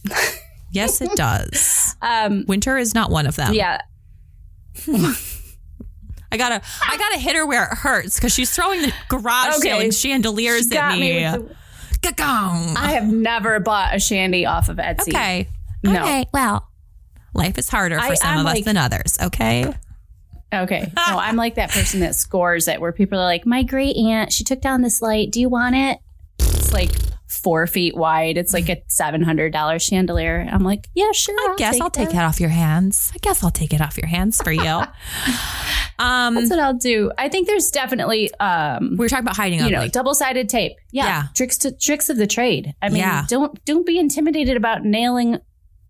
Yes, 0.73 1.01
it 1.01 1.13
does. 1.17 1.97
Um. 2.03 2.45
Winter 2.49 2.77
is 2.77 2.93
not 2.95 3.11
one 3.11 3.27
of 3.27 3.37
them. 3.37 3.55
Yeah. 3.55 3.81
I 6.37 6.49
gotta, 6.49 6.63
I 6.89 6.97
gotta 6.97 7.19
hit 7.19 7.35
her 7.37 7.47
where 7.47 7.65
it 7.65 7.79
hurts 7.79 8.17
because 8.17 8.33
she's 8.35 8.51
throwing 8.55 8.83
the 8.83 8.93
garage 9.09 9.57
Okay. 9.59 9.81
sale 9.81 9.91
chandeliers 9.91 10.67
Got 10.67 10.93
at 10.93 10.99
me 10.99 11.13
me. 11.13 11.23
the-. 11.23 11.57
I 12.79 12.93
have 12.93 13.07
never 13.13 13.59
bought 13.61 13.95
a 13.95 13.99
shandy 13.99 14.47
off 14.47 14.69
of 14.69 14.77
Etsy. 14.77 15.09
Okay. 15.09 15.49
No. 15.83 16.03
Okay. 16.03 16.27
Well, 16.33 16.69
life 17.35 17.59
is 17.59 17.69
harder 17.69 17.97
for 17.99 18.13
I- 18.13 18.15
some 18.15 18.39
I'm 18.39 18.47
of 18.47 18.53
us 18.53 18.65
than 18.65 18.77
others. 18.77 19.19
Okay. 19.21 19.73
Okay. 20.55 20.93
No, 21.09 21.19
I'm 21.19 21.37
like 21.37 21.57
that 21.57 21.71
person 21.71 22.01
that 22.01 22.15
scores 22.15 22.69
it 22.69 22.81
where 22.81 22.93
people 22.93 23.19
are 23.19 23.25
like, 23.25 23.45
my 23.47 23.63
great 23.63 23.97
aunt, 23.97 24.33
she 24.33 24.45
took 24.45 24.61
down 24.61 24.83
this 24.83 25.03
light. 25.03 25.31
Do 25.33 25.41
you 25.41 25.49
want 25.49 25.75
it? 25.75 25.99
It's 26.39 26.73
like 26.73 26.93
four 27.29 27.67
feet 27.67 27.97
wide. 27.97 28.37
It's 28.39 28.53
like 28.53 28.69
a 28.69 28.77
$700 29.01 29.81
chandelier. 29.81 30.49
I'm 30.51 30.63
like, 30.63 30.89
yeah, 30.95 31.11
sure. 31.13 31.35
I 31.53 31.57
guess 31.57 31.81
I'll 31.81 31.91
take 31.91 32.11
that. 32.11 32.17
it 32.17 32.25
off 32.25 32.41
your 32.41 32.51
hands. 32.51 33.11
I 33.15 33.19
guess 33.19 33.43
I'll 33.43 33.51
take 33.51 33.73
it 33.73 33.81
off 33.81 33.97
your 33.97 34.07
hands 34.09 34.41
for 34.41 34.53
you. 34.53 34.63
um, 35.99 36.35
That's 36.35 36.51
what 36.51 36.59
I'll 36.59 36.75
do. 36.75 37.11
I 37.19 37.29
think 37.29 37.47
there's 37.47 37.71
definitely, 37.71 38.33
um, 38.41 38.91
we 38.93 38.97
were 38.97 39.09
talking 39.09 39.25
about 39.25 39.37
hiding 39.37 39.61
you 39.61 39.71
know, 39.71 39.89
double-sided 39.89 40.49
tape. 40.49 40.73
Yeah, 40.93 41.05
Yeah. 41.07 41.23
tricks 41.35 41.59
to 41.59 41.73
tricks 41.73 42.09
of 42.09 42.17
the 42.17 42.27
trade. 42.27 42.75
I 42.83 42.89
mean, 42.89 42.99
Yeah. 42.99 43.25
don't 43.29 43.63
don't 43.65 43.87
be 43.87 43.99
intimidated 43.99 44.57
about 44.57 44.85
nailing 44.85 45.39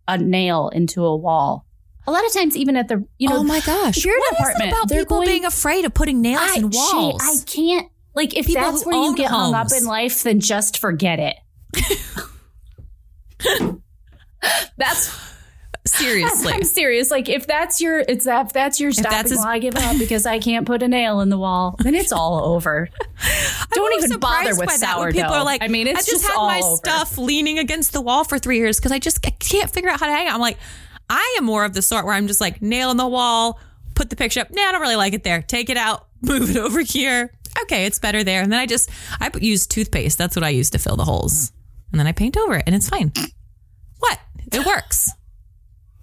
a 0.09 0.18
nail 0.18 0.68
into 0.68 1.05
a 1.05 1.16
wall. 1.16 1.66
A 2.07 2.12
lot 2.12 2.24
of 2.24 2.32
times, 2.32 2.57
even 2.57 2.76
at 2.76 2.87
the 2.89 3.05
you 3.18 3.28
know, 3.28 3.39
oh 3.39 3.43
my 3.43 3.59
gosh! 3.61 3.99
if 3.99 4.05
you're 4.05 4.14
an 4.16 4.22
apartment, 4.37 4.70
about 4.72 4.89
people 4.89 5.16
going- 5.16 5.26
being 5.28 5.45
afraid 5.45 5.84
of 5.84 5.93
putting 5.93 6.20
nails 6.22 6.41
I, 6.55 6.59
in 6.59 6.70
walls? 6.70 7.20
I 7.22 7.37
can't. 7.45 7.89
Like, 8.16 8.36
if 8.36 8.46
People 8.46 8.62
that's 8.62 8.84
where 8.84 8.96
you 8.96 9.14
get 9.14 9.30
hung 9.30 9.54
up 9.54 9.68
in 9.76 9.84
life, 9.84 10.24
then 10.24 10.40
just 10.40 10.78
forget 10.78 11.20
it. 11.20 11.36
that's 14.76 15.26
Seriously, 15.86 16.52
I'm 16.54 16.64
serious. 16.64 17.10
Like, 17.10 17.28
if 17.28 17.46
that's 17.46 17.80
your, 17.80 18.00
it's 18.00 18.24
that 18.24 18.46
if 18.46 18.52
that's 18.52 18.80
your 18.80 18.92
stopping 18.92 19.10
that's 19.10 19.30
his- 19.30 19.44
I 19.44 19.58
give 19.58 19.76
up 19.76 19.98
because 19.98 20.26
I 20.26 20.38
can't 20.38 20.66
put 20.66 20.82
a 20.82 20.88
nail 20.88 21.20
in 21.20 21.28
the 21.28 21.38
wall. 21.38 21.76
Then 21.78 21.94
it's 21.94 22.12
all 22.12 22.44
over. 22.54 22.88
Don't 23.72 24.02
even 24.02 24.18
bother 24.18 24.56
with 24.56 24.70
sourdough. 24.72 25.12
People 25.12 25.32
are 25.32 25.44
like, 25.44 25.62
I 25.62 25.68
mean, 25.68 25.86
it's 25.86 25.98
I 25.98 26.00
just, 26.00 26.10
just, 26.10 26.26
had 26.26 26.36
my 26.36 26.60
over. 26.64 26.76
stuff 26.76 27.18
leaning 27.18 27.58
against 27.58 27.92
the 27.92 28.00
wall 28.00 28.24
for 28.24 28.38
three 28.38 28.58
years 28.58 28.78
because 28.78 28.92
I 28.92 28.98
just 28.98 29.24
I 29.26 29.30
can't 29.30 29.70
figure 29.70 29.90
out 29.90 30.00
how 30.00 30.06
to 30.06 30.12
hang 30.12 30.26
it. 30.26 30.34
I'm 30.34 30.40
like, 30.40 30.58
I 31.08 31.36
am 31.38 31.44
more 31.44 31.64
of 31.64 31.72
the 31.72 31.82
sort 31.82 32.04
where 32.04 32.14
I'm 32.14 32.26
just 32.26 32.40
like 32.40 32.60
nail 32.60 32.90
in 32.90 32.96
the 32.96 33.06
wall, 33.06 33.60
put 33.94 34.10
the 34.10 34.16
picture 34.16 34.40
up. 34.40 34.48
Nah, 34.50 34.62
I 34.62 34.72
don't 34.72 34.80
really 34.80 34.96
like 34.96 35.12
it 35.12 35.22
there. 35.22 35.42
Take 35.42 35.70
it 35.70 35.76
out, 35.76 36.08
move 36.20 36.50
it 36.50 36.56
over 36.56 36.80
here. 36.80 37.32
Okay, 37.62 37.86
it's 37.86 37.98
better 37.98 38.22
there. 38.24 38.42
And 38.42 38.52
then 38.52 38.59
I 38.61 38.66
just 38.66 38.90
I 39.20 39.30
use 39.40 39.66
toothpaste. 39.66 40.18
That's 40.18 40.36
what 40.36 40.44
I 40.44 40.50
use 40.50 40.70
to 40.70 40.78
fill 40.78 40.96
the 40.96 41.04
holes, 41.04 41.52
and 41.92 41.98
then 41.98 42.07
I 42.07 42.12
paint 42.12 42.36
over 42.36 42.54
it, 42.57 42.64
and 42.66 42.74
it's 42.74 42.88
fine. 42.88 43.12
What? 43.98 44.18
It 44.52 44.64
works. 44.66 45.11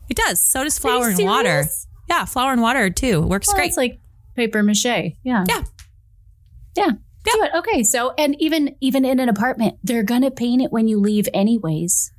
It 0.09 0.17
does. 0.17 0.41
So 0.41 0.63
does 0.63 0.77
flour 0.77 1.09
and 1.09 1.19
water. 1.25 1.65
Yeah, 2.09 2.25
flour 2.25 2.51
and 2.51 2.61
water 2.61 2.89
too. 2.89 3.21
Works 3.21 3.47
Well, 3.47 3.55
great. 3.55 3.67
it's 3.69 3.77
like 3.77 3.99
paper 4.35 4.61
mache. 4.63 4.85
Yeah. 5.23 5.45
yeah. 5.47 5.63
Yeah. 6.75 6.89
Do 7.25 7.31
it. 7.43 7.51
Okay. 7.55 7.83
So, 7.83 8.13
and 8.17 8.35
even 8.41 8.75
even 8.81 9.05
in 9.05 9.19
an 9.19 9.29
apartment, 9.29 9.77
they're 9.83 10.03
gonna 10.03 10.31
paint 10.31 10.61
it 10.61 10.71
when 10.71 10.87
you 10.87 10.99
leave, 10.99 11.29
anyways. 11.33 12.11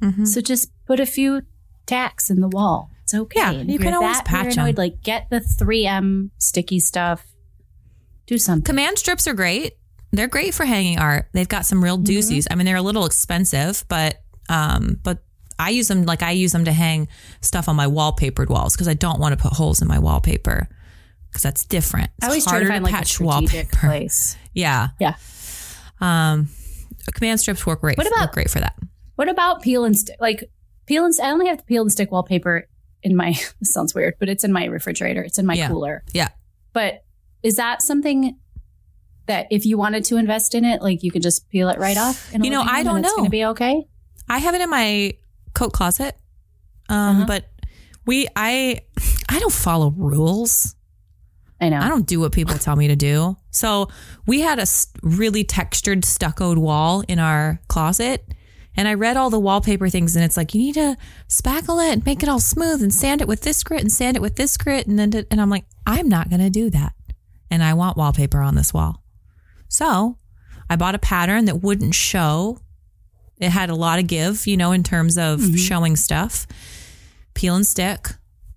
Mhm. 0.00 0.26
So 0.26 0.40
just 0.40 0.70
put 0.86 0.98
a 1.00 1.06
few 1.06 1.42
tacks 1.86 2.30
in 2.30 2.40
the 2.40 2.48
wall. 2.48 2.90
It's 3.02 3.12
okay. 3.14 3.38
Yeah, 3.40 3.50
you 3.50 3.78
can 3.78 3.92
always 3.92 4.22
patch 4.22 4.54
paranoid, 4.56 4.78
Like 4.78 5.02
get 5.02 5.28
the 5.28 5.40
3M 5.40 6.30
sticky 6.38 6.80
stuff. 6.80 7.26
Do 8.26 8.38
something. 8.38 8.64
Command 8.64 8.98
strips 8.98 9.26
are 9.26 9.34
great. 9.34 9.74
They're 10.12 10.28
great 10.28 10.54
for 10.54 10.64
hanging 10.64 10.98
art. 10.98 11.26
They've 11.32 11.48
got 11.48 11.66
some 11.66 11.82
real 11.82 11.98
doozies. 11.98 12.46
I 12.50 12.54
mean, 12.54 12.66
they're 12.66 12.76
a 12.76 12.82
little 12.82 13.04
expensive, 13.04 13.84
but 13.88 14.22
um, 14.48 14.98
but 15.02 15.24
I 15.58 15.70
use 15.70 15.88
them 15.88 16.04
like 16.04 16.22
I 16.22 16.30
use 16.32 16.52
them 16.52 16.64
to 16.66 16.72
hang 16.72 17.08
stuff 17.40 17.68
on 17.68 17.76
my 17.76 17.86
wallpapered 17.86 18.48
walls 18.48 18.74
because 18.74 18.88
I 18.88 18.94
don't 18.94 19.18
want 19.20 19.36
to 19.36 19.42
put 19.42 19.52
holes 19.52 19.82
in 19.82 19.88
my 19.88 19.98
wallpaper 19.98 20.68
because 21.30 21.42
that's 21.42 21.64
different. 21.64 22.10
It's 22.18 22.24
I 22.26 22.28
always 22.28 22.44
try 22.44 22.52
harder 22.52 22.66
to 22.66 22.72
find 22.72 22.84
like 22.84 22.94
a 23.02 23.04
strategic 23.04 23.26
wallpaper. 23.72 23.76
place. 23.86 24.36
Yeah, 24.52 24.88
Yeah. 25.00 25.16
um, 26.00 26.48
command 27.14 27.40
strips 27.40 27.66
work 27.66 27.80
great. 27.80 27.98
What 27.98 28.06
about- 28.06 28.32
great 28.32 28.50
for 28.50 28.60
that? 28.60 28.74
What 29.16 29.28
about 29.28 29.62
peel 29.62 29.84
and 29.84 29.96
stick? 29.96 30.16
Like 30.20 30.50
peel 30.86 31.04
and 31.04 31.14
I 31.22 31.30
only 31.30 31.46
have 31.46 31.58
the 31.58 31.64
peel 31.64 31.82
and 31.82 31.92
stick 31.92 32.10
wallpaper 32.10 32.68
in 33.02 33.14
my. 33.16 33.34
This 33.60 33.72
sounds 33.72 33.94
weird, 33.94 34.14
but 34.18 34.28
it's 34.28 34.44
in 34.44 34.52
my 34.52 34.64
refrigerator. 34.66 35.22
It's 35.22 35.38
in 35.38 35.46
my 35.46 35.54
Yeah. 35.54 35.68
cooler. 35.68 36.02
Yeah. 36.12 36.28
But 36.72 37.03
is 37.44 37.56
that 37.56 37.82
something 37.82 38.36
that 39.26 39.46
if 39.50 39.64
you 39.64 39.78
wanted 39.78 40.04
to 40.06 40.16
invest 40.16 40.54
in 40.54 40.64
it, 40.64 40.82
like 40.82 41.02
you 41.02 41.10
could 41.12 41.22
just 41.22 41.48
peel 41.50 41.68
it 41.68 41.78
right 41.78 41.96
off? 41.96 42.30
You 42.32 42.50
know, 42.50 42.60
I 42.62 42.82
don't 42.82 42.96
and 42.96 43.04
It's 43.04 43.12
know. 43.12 43.16
going 43.18 43.26
to 43.26 43.30
be 43.30 43.44
okay. 43.46 43.86
I 44.28 44.38
have 44.38 44.54
it 44.54 44.60
in 44.60 44.68
my 44.70 45.12
coat 45.54 45.72
closet, 45.72 46.16
um, 46.88 47.16
Uh-huh. 47.16 47.24
but 47.26 47.48
we 48.06 48.26
I 48.34 48.80
I 49.28 49.38
don't 49.38 49.52
follow 49.52 49.90
rules. 49.96 50.74
I 51.60 51.68
know. 51.68 51.78
I 51.78 51.88
don't 51.88 52.06
do 52.06 52.20
what 52.20 52.32
people 52.32 52.56
tell 52.58 52.76
me 52.76 52.88
to 52.88 52.96
do. 52.96 53.36
So 53.50 53.88
we 54.26 54.40
had 54.40 54.58
a 54.58 54.66
really 55.02 55.44
textured 55.44 56.04
stuccoed 56.04 56.58
wall 56.58 57.02
in 57.08 57.18
our 57.18 57.60
closet. 57.68 58.26
And 58.76 58.88
I 58.88 58.94
read 58.94 59.16
all 59.16 59.30
the 59.30 59.38
wallpaper 59.38 59.88
things, 59.88 60.16
and 60.16 60.24
it's 60.24 60.36
like 60.36 60.52
you 60.52 60.60
need 60.60 60.74
to 60.74 60.96
spackle 61.28 61.80
it 61.88 61.92
and 61.92 62.04
make 62.04 62.24
it 62.24 62.28
all 62.28 62.40
smooth, 62.40 62.82
and 62.82 62.92
sand 62.92 63.20
it 63.20 63.28
with 63.28 63.42
this 63.42 63.62
grit, 63.62 63.82
and 63.82 63.92
sand 63.92 64.16
it 64.16 64.20
with 64.20 64.34
this 64.34 64.56
grit, 64.56 64.88
and 64.88 64.98
then 64.98 65.24
and 65.30 65.40
I'm 65.40 65.48
like, 65.48 65.64
I'm 65.86 66.08
not 66.08 66.28
gonna 66.28 66.50
do 66.50 66.70
that, 66.70 66.92
and 67.54 67.62
I 67.62 67.74
want 67.74 67.96
wallpaper 67.96 68.40
on 68.40 68.54
this 68.54 68.74
wall. 68.74 69.02
So 69.68 70.18
I 70.68 70.76
bought 70.76 70.94
a 70.94 70.98
pattern 70.98 71.44
that 71.46 71.62
wouldn't 71.62 71.94
show. 71.94 72.58
It 73.40 73.50
had 73.50 73.70
a 73.70 73.74
lot 73.74 73.98
of 73.98 74.06
give, 74.06 74.46
you 74.46 74.56
know, 74.56 74.72
in 74.72 74.82
terms 74.82 75.16
of 75.18 75.42
showing 75.58 75.96
stuff. 75.96 76.46
Peel 77.34 77.56
and 77.56 77.66
stick, 77.66 78.06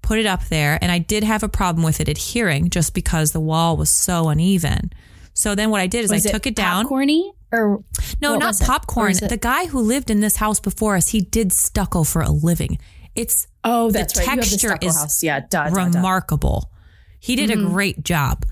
put 0.01 0.19
it 0.19 0.25
up 0.25 0.45
there, 0.45 0.77
and 0.81 0.91
I 0.91 0.99
did 0.99 1.23
have 1.23 1.41
a 1.43 1.49
problem 1.49 1.83
with 1.83 1.99
it 1.99 2.07
adhering 2.07 2.69
just 2.69 2.93
because 2.93 3.31
the 3.31 3.39
wall 3.39 3.75
was 3.75 3.89
so 3.89 4.29
uneven. 4.29 4.91
So 5.33 5.55
then 5.55 5.69
what 5.71 5.81
I 5.81 5.87
did 5.87 6.05
is 6.05 6.11
Was 6.11 6.25
I 6.27 6.31
took 6.31 6.45
it 6.47 6.55
down. 6.55 6.85
Popcorny 6.87 7.31
or 7.51 7.83
No, 8.21 8.35
not 8.37 8.59
it? 8.61 8.65
Popcorn. 8.65 9.11
it- 9.11 9.29
The 9.29 9.37
guy 9.37 9.65
who 9.67 9.79
lived 9.79 10.09
in 10.11 10.19
this 10.19 10.35
house 10.37 10.59
before 10.59 10.95
us, 10.95 11.09
he 11.09 11.21
did 11.21 11.51
stucco 11.53 12.03
for 12.03 12.21
a 12.21 12.29
living. 12.29 12.77
It's 13.15 13.47
oh, 13.63 13.87
the 13.87 13.93
that's 13.99 14.15
right. 14.17 14.23
You 14.25 14.29
have 14.29 14.39
the 14.39 14.45
texture 14.45 14.77
is 14.81 14.95
house. 14.95 15.23
Yeah, 15.23 15.39
duh, 15.39 15.69
duh, 15.69 15.75
duh. 15.75 15.85
remarkable. 15.97 16.71
He 17.19 17.35
did 17.35 17.49
Mm-hmm. 17.49 17.65
a 17.67 17.69
great 17.71 18.03
job, 18.03 18.45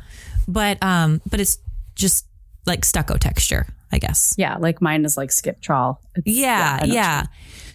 but 0.47 0.81
um, 0.83 1.21
but 1.29 1.39
it's 1.39 1.57
just 1.95 2.25
like 2.65 2.83
stucco 2.85 3.17
texture, 3.17 3.67
I 3.91 3.99
guess. 3.99 4.33
Yeah, 4.37 4.57
like 4.57 4.81
mine 4.81 5.05
is 5.05 5.17
like 5.17 5.31
skip 5.31 5.61
trowel. 5.61 6.01
It's- 6.17 6.33
Yeah, 6.35 6.83
yeah. 6.85 7.23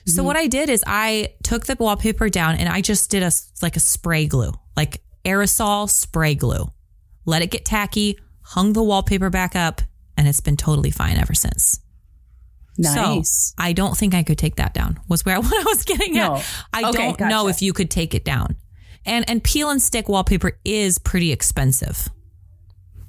So 0.06 0.18
Mm-hmm. 0.22 0.26
what 0.26 0.36
I 0.36 0.46
did 0.46 0.68
is 0.70 0.82
I 0.86 1.34
took 1.42 1.66
the 1.66 1.76
wallpaper 1.78 2.28
down 2.30 2.56
and 2.56 2.68
I 2.68 2.80
just 2.80 3.10
did 3.10 3.22
a 3.22 3.30
like 3.62 3.76
a 3.76 3.80
spray 3.80 4.26
glue, 4.26 4.52
like 4.76 5.02
aerosol 5.24 5.88
spray 5.90 6.34
glue. 6.34 6.70
Let 7.26 7.42
it 7.42 7.50
get 7.50 7.64
tacky, 7.64 8.18
hung 8.42 8.72
the 8.72 8.82
wallpaper 8.82 9.28
back 9.30 9.54
up, 9.54 9.82
and 10.16 10.26
it's 10.26 10.40
been 10.40 10.56
totally 10.56 10.90
fine 10.90 11.18
ever 11.18 11.34
since. 11.34 11.80
Nice. 12.78 13.52
So 13.56 13.62
I 13.62 13.72
don't 13.74 13.96
think 13.96 14.14
I 14.14 14.22
could 14.22 14.38
take 14.38 14.56
that 14.56 14.72
down. 14.72 14.98
Was 15.08 15.24
where 15.24 15.36
what 15.40 15.52
I 15.52 15.64
was 15.64 15.84
getting 15.84 16.14
No. 16.14 16.36
at. 16.36 16.46
I 16.72 16.88
Okay, 16.88 17.12
don't 17.12 17.20
know 17.28 17.48
if 17.48 17.60
you 17.62 17.72
could 17.72 17.90
take 17.90 18.14
it 18.14 18.24
down. 18.24 18.56
And 19.04 19.28
and 19.28 19.42
peel 19.44 19.70
and 19.70 19.80
stick 19.82 20.08
wallpaper 20.08 20.58
is 20.64 20.98
pretty 20.98 21.30
expensive. 21.32 22.08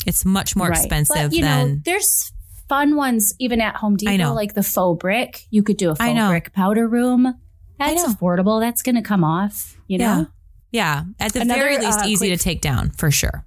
It's 0.06 0.26
much 0.26 0.56
more 0.56 0.70
Right. 0.70 0.78
expensive 0.78 1.16
But, 1.16 1.34
you 1.34 1.42
than 1.42 1.70
know, 1.76 1.82
there's 1.86 2.32
fun 2.70 2.96
ones 2.96 3.34
even 3.40 3.60
at 3.62 3.76
Home 3.78 3.98
Depot, 3.98 4.12
I 4.14 4.18
know. 4.18 4.34
like 4.34 4.54
the 4.54 4.64
faux 4.64 5.00
brick. 5.02 5.46
You 5.50 5.62
could 5.64 5.78
do 5.78 5.90
a 5.92 5.96
faux 5.96 6.14
brick 6.30 6.54
powder 6.54 6.88
room. 6.88 7.36
That's 7.80 8.04
affordable. 8.04 8.60
That's 8.62 8.82
going 8.84 8.96
to 8.96 9.02
come 9.02 9.24
off. 9.24 9.76
You 9.88 9.98
know, 9.98 10.28
yeah. 10.72 11.04
Yeah. 11.18 11.26
At 11.26 11.34
the 11.34 11.42
Another, 11.42 11.60
very 11.60 11.78
least, 11.80 12.00
uh, 12.00 12.04
easy 12.06 12.28
quick- 12.30 12.40
to 12.40 12.44
take 12.44 12.62
down 12.62 12.92
for 12.92 13.12
sure. 13.12 13.46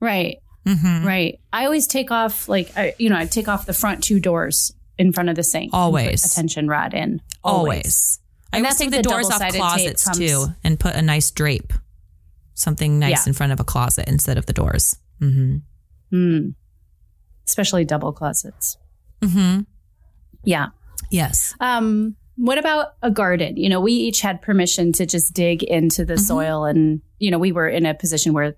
right, 0.00 0.38
Mm-hmm. 0.66 1.06
right. 1.06 1.38
I 1.52 1.64
always 1.66 1.86
take 1.86 2.10
off 2.10 2.48
like 2.48 2.72
I, 2.76 2.94
you 2.98 3.08
know 3.08 3.16
I 3.16 3.26
take 3.26 3.46
off 3.48 3.66
the 3.66 3.72
front 3.72 4.02
two 4.02 4.18
doors 4.18 4.72
in 4.98 5.12
front 5.12 5.28
of 5.28 5.36
the 5.36 5.44
sink. 5.44 5.64
and 5.66 5.70
put 5.72 5.76
Always. 5.78 6.24
a 6.24 6.34
tension 6.34 6.66
rod 6.68 6.92
in. 6.92 7.20
Always. 7.44 8.18
I 8.52 8.56
And 8.56 8.66
always 8.66 8.76
take 8.78 8.90
the 8.90 8.96
the 8.96 9.02
doors 9.04 9.26
off 9.30 9.38
double-sided 9.38 9.58
closets 9.60 10.04
comes- 10.04 10.18
too 10.18 10.46
and 10.64 10.80
put 10.80 10.96
a 10.96 11.02
nice 11.02 11.30
drape, 11.30 11.72
something 12.54 12.98
nice 12.98 13.10
Yeah. 13.26 13.30
in 13.30 13.32
front 13.34 13.52
of 13.52 13.60
a 13.60 13.64
closet 13.64 14.08
instead 14.08 14.38
of 14.38 14.46
the 14.46 14.52
doors. 14.52 14.96
Mm-hmm. 15.20 15.58
Mm. 16.12 16.54
Especially 17.46 17.84
double 17.84 18.12
closets. 18.12 18.76
Mm-hmm. 19.22 19.60
Yeah. 20.44 20.68
Yes. 21.10 21.54
Um, 21.60 22.16
what 22.36 22.58
about 22.58 22.94
a 23.02 23.10
garden? 23.10 23.56
You 23.56 23.68
know, 23.68 23.80
we 23.80 23.92
each 23.92 24.20
had 24.20 24.42
permission 24.42 24.92
to 24.94 25.06
just 25.06 25.32
dig 25.32 25.62
into 25.62 26.04
the 26.04 26.18
soil, 26.18 26.64
and 26.64 27.00
you 27.18 27.30
know, 27.30 27.38
we 27.38 27.52
were 27.52 27.68
in 27.68 27.86
a 27.86 27.94
position 27.94 28.32
where 28.32 28.54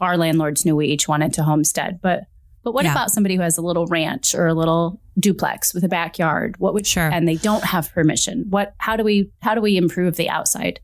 our 0.00 0.16
landlords 0.16 0.64
knew 0.66 0.76
we 0.76 0.86
each 0.88 1.08
wanted 1.08 1.32
to 1.34 1.42
homestead. 1.42 2.00
But 2.02 2.24
but 2.62 2.72
what 2.74 2.84
Yeah. 2.84 2.92
about 2.92 3.10
somebody 3.12 3.36
who 3.36 3.42
has 3.42 3.56
a 3.58 3.62
little 3.62 3.86
ranch 3.86 4.34
or 4.34 4.46
a 4.48 4.54
little 4.54 5.00
duplex 5.18 5.72
with 5.72 5.84
a 5.84 5.88
backyard? 5.88 6.56
What 6.58 6.74
would 6.74 6.86
Sure. 6.86 7.08
and 7.10 7.26
they 7.26 7.36
don't 7.36 7.64
have 7.64 7.90
permission? 7.92 8.46
What? 8.50 8.74
How 8.78 8.96
do 8.96 9.04
we 9.04 9.30
how 9.40 9.54
do 9.54 9.60
we 9.60 9.76
improve 9.76 10.16
the 10.16 10.28
outside? 10.28 10.80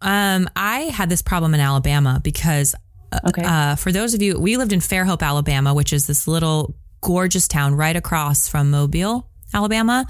Um, 0.00 0.48
I 0.54 0.80
had 0.80 1.08
this 1.08 1.22
problem 1.22 1.54
in 1.54 1.60
Alabama 1.60 2.20
because 2.22 2.74
Okay. 3.28 3.42
uh, 3.44 3.76
for 3.76 3.92
those 3.92 4.14
of 4.14 4.22
you, 4.22 4.38
we 4.38 4.56
lived 4.56 4.72
in 4.72 4.80
Fairhope, 4.80 5.22
Alabama, 5.22 5.74
which 5.74 5.92
is 5.92 6.06
this 6.06 6.26
little 6.26 6.76
gorgeous 7.00 7.46
town 7.46 7.74
right 7.74 7.96
across 7.96 8.48
from 8.48 8.70
Mobile, 8.70 9.28
Alabama, 9.52 10.06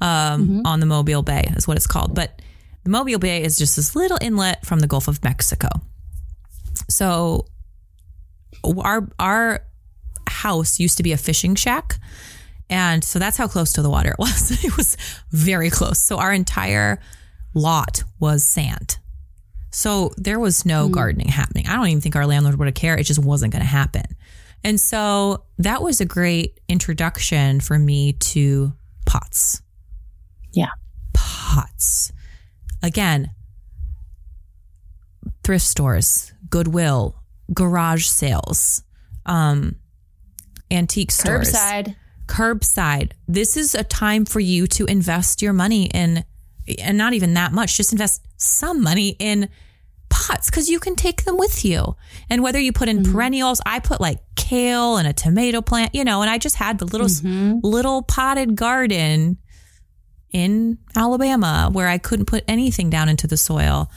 um, 0.00 0.62
on 0.64 0.80
the 0.80 0.86
Mobile 0.86 1.22
Bay 1.22 1.50
is 1.56 1.66
what 1.66 1.76
it's 1.76 1.86
called. 1.86 2.14
But 2.14 2.40
the 2.84 2.90
Mobile 2.90 3.18
Bay 3.18 3.42
is 3.42 3.58
just 3.58 3.76
this 3.76 3.96
little 3.96 4.18
inlet 4.20 4.64
from 4.64 4.80
the 4.80 4.86
Gulf 4.86 5.08
of 5.08 5.22
Mexico. 5.24 5.68
So 6.88 7.46
our 8.64 9.08
our 9.18 9.64
house 10.28 10.78
used 10.78 10.96
to 10.98 11.02
be 11.02 11.12
a 11.12 11.16
fishing 11.16 11.54
shack. 11.54 11.98
And 12.68 13.04
so 13.04 13.18
that's 13.18 13.36
how 13.36 13.46
close 13.46 13.72
to 13.74 13.82
the 13.82 13.90
water 13.90 14.10
it 14.10 14.18
was. 14.18 14.50
it 14.64 14.76
was 14.76 14.96
very 15.30 15.70
close. 15.70 15.98
So 15.98 16.18
our 16.18 16.32
entire 16.32 17.00
lot 17.54 18.02
was 18.20 18.44
sand. 18.44 18.98
So 19.76 20.10
there 20.16 20.38
was 20.38 20.64
no 20.64 20.88
gardening 20.88 21.28
happening. 21.28 21.66
I 21.66 21.76
don't 21.76 21.88
even 21.88 22.00
think 22.00 22.16
our 22.16 22.24
landlord 22.24 22.58
would 22.58 22.64
have 22.64 22.74
cared. 22.74 22.98
It 22.98 23.02
just 23.02 23.22
wasn't 23.22 23.52
going 23.52 23.60
to 23.60 23.68
happen. 23.68 24.04
And 24.64 24.80
so 24.80 25.44
that 25.58 25.82
was 25.82 26.00
a 26.00 26.06
great 26.06 26.60
introduction 26.66 27.60
for 27.60 27.78
me 27.78 28.14
to 28.14 28.72
pots. 29.04 29.60
Yeah. 30.54 30.70
Pots. 31.12 32.10
Again, 32.82 33.32
thrift 35.44 35.66
stores, 35.66 36.32
Goodwill, 36.48 37.14
garage 37.52 38.06
sales, 38.06 38.82
um, 39.26 39.76
antique 40.70 41.10
stores 41.10 41.52
Curbside. 41.52 41.96
curbside. 42.26 43.12
This 43.28 43.58
is 43.58 43.74
a 43.74 43.84
time 43.84 44.24
for 44.24 44.40
you 44.40 44.66
to 44.68 44.86
invest 44.86 45.42
your 45.42 45.52
money 45.52 45.90
in, 45.92 46.24
and 46.78 46.96
not 46.96 47.12
even 47.12 47.34
that 47.34 47.52
much, 47.52 47.76
just 47.76 47.92
invest 47.92 48.22
some 48.38 48.82
money 48.82 49.16
in 49.18 49.50
pots 50.08 50.50
because 50.50 50.68
you 50.68 50.80
can 50.80 50.96
take 50.96 51.24
them 51.24 51.36
with 51.36 51.64
you. 51.64 51.96
And 52.30 52.42
whether 52.42 52.58
you 52.58 52.72
put 52.72 52.88
in 52.88 53.02
perennials, 53.12 53.60
I 53.66 53.80
put 53.80 54.00
like 54.00 54.18
kale 54.36 54.96
and 54.96 55.06
a 55.06 55.12
tomato 55.12 55.60
plant, 55.62 55.94
you 55.94 56.04
know, 56.04 56.22
and 56.22 56.30
I 56.30 56.38
just 56.38 56.56
had 56.56 56.78
the 56.78 56.86
little, 56.86 57.08
little 57.62 58.02
potted 58.02 58.56
garden 58.56 59.38
in 60.32 60.78
Alabama 60.94 61.70
where 61.72 61.88
I 61.88 61.98
couldn't 61.98 62.26
put 62.26 62.44
anything 62.48 62.90
down 62.90 63.08
into 63.08 63.26
the 63.26 63.36
soil. 63.36 63.90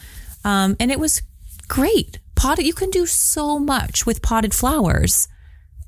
Um, 0.45 0.75
and 0.79 0.91
it 0.91 0.99
was 0.99 1.21
great. 1.67 2.19
Potted, 2.35 2.65
you 2.65 2.73
can 2.73 2.89
do 2.89 3.05
so 3.05 3.59
much 3.59 4.05
with 4.05 4.21
potted 4.21 4.53
flowers 4.53 5.27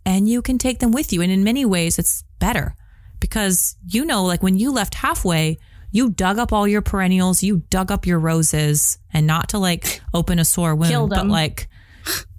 and 0.06 0.28
you 0.28 0.42
can 0.42 0.58
take 0.58 0.80
them 0.80 0.92
with 0.92 1.14
you. 1.14 1.22
And 1.22 1.32
in 1.32 1.44
many 1.44 1.66
ways, 1.66 1.98
it's 1.98 2.24
better 2.40 2.76
because 3.20 3.78
you 3.88 4.04
know, 4.04 4.26
like 4.26 4.44
when 4.44 4.58
you 4.58 4.72
left 4.72 4.96
halfway, 4.96 5.58
you 5.92 6.10
dug 6.10 6.39
up 6.39 6.54
all 6.54 6.68
your 6.68 6.82
perennials, 6.82 7.44
you 7.44 7.64
dug 7.70 7.92
up 7.92 8.06
your 8.06 8.20
roses, 8.20 8.98
and 9.14 9.28
not 9.28 9.50
to 9.50 9.58
like 9.60 10.02
open 10.14 10.39
a 10.39 10.46
sore 10.46 10.76
wound, 10.76 11.10
but 11.10 11.28
like 11.28 11.68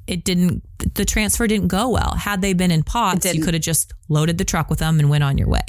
it 0.06 0.24
didn't, 0.24 0.62
the 0.94 1.04
transfer 1.04 1.46
didn't 1.46 1.68
go 1.68 1.90
well. 1.90 2.14
Had 2.14 2.42
they 2.42 2.54
been 2.54 2.70
in 2.70 2.82
pots, 2.82 3.32
you 3.32 3.42
could 3.42 3.54
have 3.54 3.62
just 3.62 3.92
loaded 4.08 4.38
the 4.38 4.44
truck 4.44 4.70
with 4.70 4.78
them 4.78 4.98
and 4.98 5.08
went 5.08 5.22
on 5.22 5.38
your 5.38 5.48
way. 5.48 5.64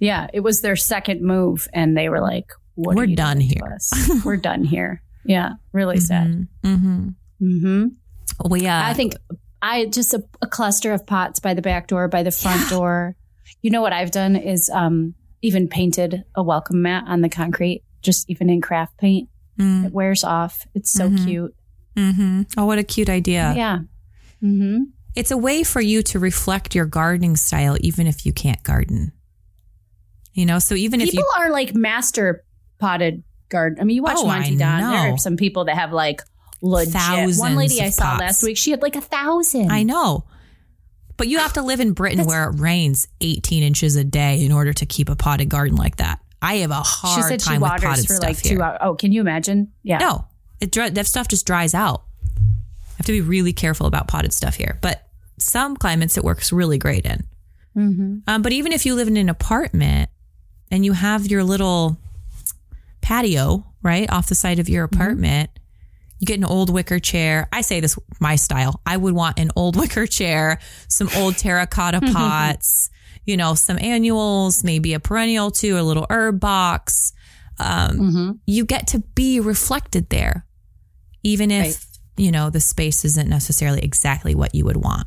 Yeah, 0.00 0.28
it 0.32 0.40
was 0.40 0.60
their 0.60 0.76
second 0.76 1.22
move, 1.22 1.66
and 1.72 1.96
they 1.96 2.08
were 2.08 2.20
like, 2.20 2.52
what 2.74 2.94
We're 2.94 3.02
are 3.02 3.06
you 3.06 3.16
done 3.16 3.40
here. 3.40 3.64
us? 3.74 3.92
We're 4.24 4.36
done 4.36 4.64
here." 4.64 5.02
Yeah, 5.24 5.54
really 5.72 5.98
sad. 5.98 6.46
Mm-hmm. 6.62 7.08
Mm-hmm. 7.42 8.48
We, 8.48 8.66
uh, 8.66 8.82
I 8.84 8.94
think 8.94 9.14
I 9.60 9.86
just 9.86 10.14
a, 10.14 10.22
a 10.40 10.46
cluster 10.46 10.92
of 10.92 11.06
pots 11.06 11.40
by 11.40 11.54
the 11.54 11.62
back 11.62 11.88
door, 11.88 12.08
by 12.08 12.22
the 12.22 12.30
front 12.30 12.68
door. 12.70 13.16
You 13.60 13.70
know 13.70 13.82
what 13.82 13.92
I've 13.92 14.12
done 14.12 14.36
is 14.36 14.70
um, 14.70 15.14
even 15.42 15.68
painted 15.68 16.24
a 16.34 16.42
welcome 16.42 16.82
mat 16.82 17.04
on 17.06 17.20
the 17.20 17.28
concrete, 17.28 17.82
just 18.02 18.28
even 18.30 18.50
in 18.50 18.60
craft 18.60 18.96
paint. 18.98 19.28
Mm. 19.58 19.86
It 19.86 19.92
wears 19.92 20.24
off. 20.24 20.66
It's 20.74 20.90
so 20.90 21.08
Mhm. 21.10 21.24
cute. 21.24 21.54
hmm 21.96 22.42
Oh, 22.56 22.64
what 22.66 22.78
a 22.78 22.84
cute 22.84 23.08
idea. 23.08 23.52
Yeah. 23.56 23.78
Mm-hmm. 24.42 24.84
It's 25.16 25.30
a 25.32 25.36
way 25.36 25.64
for 25.64 25.80
you 25.80 26.02
to 26.04 26.18
reflect 26.20 26.74
your 26.74 26.86
gardening 26.86 27.34
style, 27.36 27.76
even 27.80 28.06
if 28.06 28.24
you 28.24 28.32
can't 28.32 28.62
garden. 28.62 29.12
You 30.32 30.46
know, 30.46 30.60
so 30.60 30.74
even 30.76 31.00
if 31.00 31.10
People 31.10 31.24
are 31.38 31.50
like 31.50 31.74
master 31.74 32.44
potted 32.78 33.24
garden. 33.48 33.80
I 33.80 33.84
mean, 33.84 33.96
you 33.96 34.02
watch 34.04 34.16
Oh, 34.18 34.26
Monty 34.26 34.54
Don. 34.56 34.80
There 34.80 35.12
are 35.14 35.18
some 35.18 35.36
people 35.36 35.64
that 35.64 35.76
have 35.76 35.92
like 35.92 36.22
legit. 36.62 36.92
Thousands 36.92 37.38
One 37.40 37.56
lady 37.56 37.80
I 37.80 37.90
saw 37.90 38.10
pots. 38.10 38.20
last 38.20 38.42
week, 38.44 38.56
she 38.56 38.70
had 38.70 38.80
like 38.82 38.94
a 38.94 39.00
thousand. 39.00 39.72
I 39.72 39.82
know, 39.82 40.24
but 41.18 41.28
you 41.28 41.38
have 41.38 41.52
to 41.54 41.62
live 41.62 41.80
in 41.80 41.92
Britain 41.92 42.24
where 42.24 42.48
it 42.48 42.58
rains 42.58 43.06
18 43.20 43.62
inches 43.62 43.96
a 43.96 44.04
day 44.04 44.42
in 44.42 44.52
order 44.52 44.72
to 44.72 44.86
keep 44.86 45.10
a 45.10 45.16
potted 45.16 45.50
garden 45.50 45.76
like 45.76 45.96
that. 45.96 46.20
I 46.40 46.56
have 46.58 46.70
a 46.70 46.74
hard 46.74 47.16
She 47.16 47.28
said 47.28 47.42
she 47.42 47.50
time 47.50 47.60
with 47.60 47.70
potted 47.72 48.06
for 48.06 48.14
stuff 48.14 48.22
like 48.22 48.38
here. 48.38 48.56
two 48.56 48.62
hours. 48.62 48.78
Oh, 48.80 48.94
can 48.94 49.12
you 49.12 49.20
imagine? 49.20 49.72
Yeah. 49.82 49.98
No, 49.98 50.24
it 50.60 50.70
dry, 50.70 50.88
that 50.88 51.06
stuff 51.06 51.28
just 51.28 51.46
dries 51.46 51.74
out. 51.74 52.04
I 52.36 52.94
have 52.98 53.06
to 53.06 53.12
be 53.12 53.20
really 53.20 53.52
careful 53.52 53.86
about 53.86 54.08
potted 54.08 54.32
stuff 54.32 54.54
here, 54.54 54.78
but 54.80 55.06
some 55.36 55.76
climates 55.76 56.16
it 56.16 56.24
works 56.24 56.52
really 56.52 56.78
great 56.78 57.04
in. 57.04 57.24
Mm-hmm. 57.76 58.18
Um, 58.26 58.42
but 58.42 58.52
even 58.52 58.72
if 58.72 58.86
you 58.86 58.94
live 58.94 59.08
in 59.08 59.16
an 59.16 59.28
apartment 59.28 60.10
and 60.70 60.84
you 60.84 60.92
have 60.92 61.26
your 61.26 61.44
little 61.44 61.96
patio 63.00 63.64
right 63.82 64.10
off 64.10 64.28
the 64.28 64.34
side 64.34 64.58
of 64.58 64.68
your 64.68 64.86
Mm-hmm. 64.88 65.00
You 66.20 66.26
get 66.26 66.38
an 66.38 66.44
old 66.44 66.70
wicker 66.70 66.98
chair. 66.98 67.48
I 67.52 67.60
say 67.60 67.80
this 67.80 67.96
my 68.20 68.36
style. 68.36 68.80
I 68.84 68.96
would 68.96 69.14
want 69.14 69.38
an 69.38 69.50
old 69.54 69.76
wicker 69.80 70.06
chair, 70.06 70.58
some 70.88 71.08
old 71.16 71.36
terracotta 71.36 72.00
pots, 72.12 72.90
you 73.24 73.36
know, 73.36 73.54
some 73.54 73.78
annuals, 73.78 74.64
maybe 74.64 74.94
a 74.94 75.00
perennial 75.00 75.50
too, 75.50 75.78
a 75.78 75.82
little 75.82 76.06
herb 76.10 76.40
box. 76.40 77.12
Um, 77.60 77.98
Mm-hmm. 77.98 78.30
You 78.46 78.64
get 78.64 78.86
to 78.88 79.00
be 79.14 79.40
reflected 79.40 80.10
there, 80.10 80.46
even 81.22 81.50
if, 81.50 81.64
Right. 81.66 81.86
you 82.16 82.30
know, 82.32 82.50
the 82.50 82.60
space 82.60 83.04
isn't 83.04 83.28
necessarily 83.28 83.80
exactly 83.80 84.34
what 84.34 84.54
you 84.54 84.64
would 84.64 84.76
want. 84.76 85.06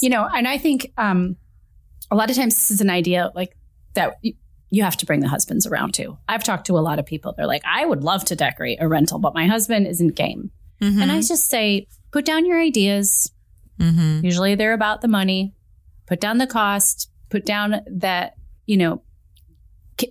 You 0.00 0.08
know, 0.10 0.28
and 0.32 0.48
I 0.48 0.58
think 0.58 0.92
um, 0.96 1.36
a 2.10 2.16
lot 2.16 2.30
of 2.30 2.36
times 2.36 2.54
this 2.54 2.70
is 2.70 2.80
an 2.80 2.90
idea 2.90 3.30
like 3.34 3.56
that 3.94 4.14
you, 4.72 4.82
have 4.82 4.96
to 4.96 5.06
bring 5.06 5.20
the 5.20 5.28
husbands 5.28 5.66
around 5.66 5.94
too. 5.94 6.16
I've 6.28 6.42
talked 6.44 6.66
to 6.68 6.78
a 6.78 6.80
lot 6.80 6.98
of 6.98 7.06
people. 7.06 7.34
They're 7.36 7.46
like, 7.46 7.62
I 7.64 7.84
would 7.86 8.02
love 8.02 8.24
to 8.26 8.36
decorate 8.36 8.78
a 8.80 8.88
rental, 8.88 9.18
but 9.18 9.34
my 9.34 9.46
husband 9.46 9.86
isn't 9.86 10.16
game. 10.16 10.50
Mm-hmm. 10.80 11.00
And 11.02 11.12
I 11.12 11.20
just 11.20 11.46
say, 11.48 11.86
put 12.10 12.24
down 12.24 12.46
your 12.46 12.60
ideas. 12.60 13.30
mm-hmm. 13.78 14.24
Usually 14.24 14.54
they're 14.54 14.72
about 14.72 15.00
the 15.02 15.08
money. 15.08 15.54
Put 16.06 16.20
down 16.20 16.38
the 16.38 16.46
cost. 16.46 17.10
Put 17.30 17.44
down 17.46 17.80
that, 17.86 18.34
you 18.66 18.76
know, 18.76 19.02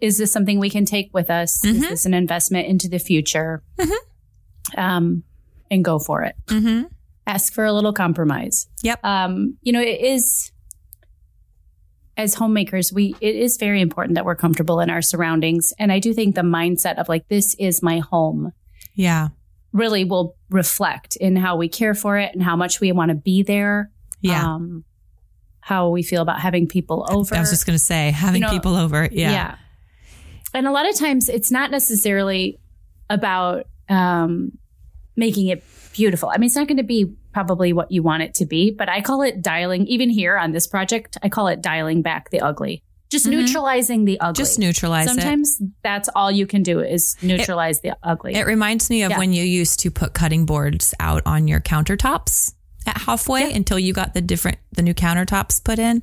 is 0.01 0.17
this 0.17 0.31
something 0.31 0.59
we 0.59 0.69
can 0.69 0.85
take 0.85 1.09
with 1.13 1.29
us? 1.29 1.65
Is 1.65 1.77
Mhm. 1.83 1.89
this 1.89 2.05
an 2.05 2.13
investment 2.13 2.67
into 2.67 2.87
the 2.87 2.99
future? 2.99 3.63
Mhm. 3.77 3.95
Um, 4.77 5.23
and 5.69 5.83
go 5.83 5.99
for 5.99 6.23
it. 6.23 6.35
Mm-hmm. 6.47 6.83
Ask 7.27 7.53
for 7.53 7.65
a 7.65 7.73
little 7.73 7.93
compromise. 7.93 8.67
Yep. 8.83 9.03
Um, 9.03 9.57
you 9.61 9.73
know, 9.73 9.81
it 9.81 10.01
is 10.01 10.50
as 12.21 12.35
homemakers, 12.35 12.93
we 12.93 13.15
it 13.19 13.35
is 13.35 13.57
very 13.57 13.81
important 13.81 14.15
that 14.15 14.25
we're 14.25 14.35
comfortable 14.35 14.79
in 14.79 14.89
our 14.89 15.01
surroundings. 15.01 15.73
And 15.79 15.91
I 15.91 15.99
do 15.99 16.13
think 16.13 16.35
the 16.35 16.41
mindset 16.41 16.97
of 16.99 17.09
like, 17.09 17.27
this 17.27 17.55
is 17.59 17.81
my 17.81 17.99
home 17.99 18.51
Yeah. 18.95 19.29
really 19.73 20.03
will 20.03 20.35
reflect 20.49 21.15
in 21.15 21.35
how 21.35 21.55
we 21.57 21.67
care 21.67 21.93
for 21.93 22.17
it 22.17 22.33
and 22.33 22.43
how 22.43 22.55
much 22.55 22.79
we 22.79 22.91
want 22.91 23.09
to 23.09 23.15
be 23.15 23.43
there. 23.43 23.89
Yeah. 24.21 24.45
Um, 24.45 24.83
how 25.61 25.89
we 25.89 26.03
feel 26.03 26.21
about 26.21 26.39
having 26.39 26.67
people 26.67 27.05
over. 27.09 27.35
I 27.35 27.39
was 27.39 27.51
just 27.51 27.65
going 27.65 27.77
to 27.77 27.83
say, 27.83 28.11
having 28.11 28.41
You 28.41 28.47
know, 28.47 28.53
people 28.53 28.75
over. 28.75 29.07
Yeah. 29.11 29.55
And 30.53 30.67
a 30.67 30.71
lot 30.71 30.89
of 30.89 30.95
times 30.97 31.29
it's 31.29 31.51
not 31.51 31.71
necessarily 31.71 32.59
about 33.09 33.65
um, 33.87 34.57
making 35.15 35.47
it 35.47 35.63
beautiful. 35.93 36.29
I 36.29 36.37
mean, 36.37 36.47
it's 36.47 36.55
not 36.55 36.67
going 36.67 36.77
to 36.77 36.83
be 36.83 37.13
probably 37.33 37.73
what 37.73 37.91
you 37.91 38.03
want 38.03 38.23
it 38.23 38.33
to 38.35 38.45
be, 38.45 38.71
but 38.71 38.89
I 38.89 39.01
call 39.01 39.21
it 39.21 39.41
dialing, 39.41 39.87
even 39.87 40.09
here 40.09 40.37
on 40.37 40.51
this 40.51 40.67
project, 40.67 41.17
I 41.23 41.29
call 41.29 41.47
it 41.47 41.61
dialing 41.61 42.01
back 42.01 42.29
the 42.29 42.41
ugly, 42.41 42.83
just 43.09 43.25
Mhm. 43.25 43.31
neutralizing 43.31 44.05
the 44.05 44.19
ugly. 44.19 44.41
Just 44.41 44.59
neutralize 44.59 45.05
it. 45.05 45.09
Sometimes 45.21 45.61
that's 45.83 46.09
all 46.15 46.31
you 46.31 46.45
can 46.47 46.63
do 46.63 46.79
is 46.79 47.15
neutralize 47.21 47.81
the 47.81 47.95
ugly. 48.03 48.33
It 48.35 48.45
reminds 48.45 48.89
me 48.89 49.03
of 49.03 49.11
Yeah. 49.11 49.17
when 49.17 49.33
you 49.33 49.43
used 49.43 49.79
to 49.81 49.91
put 49.91 50.13
cutting 50.13 50.45
boards 50.45 50.93
out 50.99 51.21
on 51.25 51.47
your 51.47 51.59
countertops 51.61 52.53
at 52.85 52.97
halfway 53.03 53.53
until 53.53 53.77
you 53.79 53.93
got 53.93 54.13
the 54.13 54.21
different 54.21 54.57
the 54.73 54.81
new 54.81 54.93
countertops 54.93 55.63
put 55.63 55.77
in 55.79 56.01